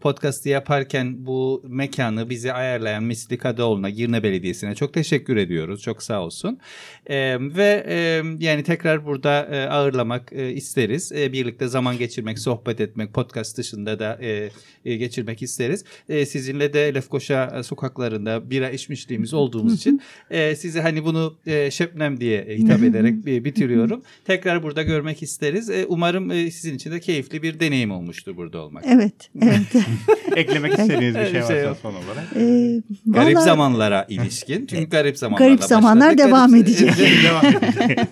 podcast'ı 0.00 0.48
yaparken 0.48 1.26
bu 1.26 1.62
mekanı 1.68 2.30
bize 2.30 2.52
ayarlayan 2.52 3.04
Misli 3.04 3.38
Kadıoğlu'na 3.38 3.90
Girne 3.90 4.22
Belediyesi'ne 4.22 4.74
çok 4.74 4.94
teşekkür 4.94 5.25
teşekkür 5.26 5.36
ediyoruz. 5.36 5.82
Çok 5.82 6.02
sağ 6.02 6.22
olsun. 6.22 6.58
E, 7.06 7.36
ve 7.40 7.84
e, 7.88 8.22
yani 8.38 8.62
tekrar 8.62 9.06
burada 9.06 9.46
e, 9.46 9.68
ağırlamak 9.68 10.32
e, 10.32 10.52
isteriz. 10.52 11.12
E, 11.12 11.32
birlikte 11.32 11.68
zaman 11.68 11.98
geçirmek, 11.98 12.38
sohbet 12.38 12.80
etmek, 12.80 13.14
podcast 13.14 13.58
dışında 13.58 13.98
da 13.98 14.18
e, 14.20 14.50
e, 14.84 14.96
geçirmek 14.96 15.42
isteriz. 15.42 15.84
E, 16.08 16.26
sizinle 16.26 16.72
de 16.72 16.94
Lefkoşa 16.94 17.62
sokaklarında 17.62 18.50
bira 18.50 18.70
içmişliğimiz 18.70 19.34
olduğumuz 19.34 19.74
için 19.74 20.00
e, 20.30 20.56
size 20.56 20.80
hani 20.80 21.04
bunu 21.04 21.36
e, 21.46 21.70
Şebnem 21.70 22.20
diye 22.20 22.46
hitap 22.58 22.82
ederek 22.82 23.14
e, 23.26 23.44
bitiriyorum. 23.44 24.02
Tekrar 24.24 24.62
burada 24.62 24.82
görmek 24.82 25.22
isteriz. 25.22 25.70
E, 25.70 25.86
umarım 25.88 26.30
e, 26.30 26.50
sizin 26.50 26.74
için 26.74 26.92
de 26.92 27.00
keyifli 27.00 27.42
bir 27.42 27.60
deneyim 27.60 27.90
olmuştur 27.90 28.36
burada 28.36 28.58
olmak. 28.58 28.84
Evet, 28.86 29.30
evet. 29.42 29.86
Eklemek 30.36 30.72
istediğiniz 30.72 31.14
bir 31.14 31.26
şey 31.30 31.40
varsa 31.40 31.74
son 31.74 31.94
olarak. 31.94 32.24
Ee, 32.36 32.82
vallahi... 33.06 33.24
Garip 33.24 33.38
zamanlara 33.38 34.06
ilişkin. 34.08 34.66
Çünkü 34.66 34.90
garip 34.90 35.15
garip 35.16 35.18
zamanlarla 35.18 35.46
Garip 35.48 35.64
zamanlar 35.64 36.08
başladık. 36.08 36.28
devam 36.28 36.50
garip, 36.52 36.68
edecek. 36.68 37.24
devam 37.24 37.46
edecek. 37.46 38.08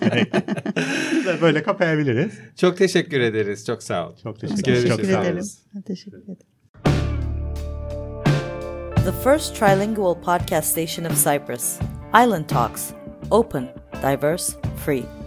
böyle 1.41 1.63
kapayabiliriz. 1.63 2.33
Çok 2.55 2.77
teşekkür 2.77 3.19
ederiz. 3.19 3.65
Çok 3.65 3.83
sağ 3.83 4.09
ol. 4.09 4.13
Çok 4.23 4.39
teşekkür, 4.39 4.63
teşekkür 4.63 4.89
Çok 4.89 4.99
ederim. 4.99 5.43
Teşekkür 5.87 6.17
ederim. 6.17 6.37
The 9.05 9.11
first 9.23 9.55
trilingual 9.59 10.15
podcast 10.21 10.67
station 10.71 11.05
of 11.05 11.23
Cyprus. 11.23 11.79
Island 12.25 12.45
Talks. 12.49 12.89
Open, 13.31 13.67
diverse, 14.03 14.53
free. 14.85 15.24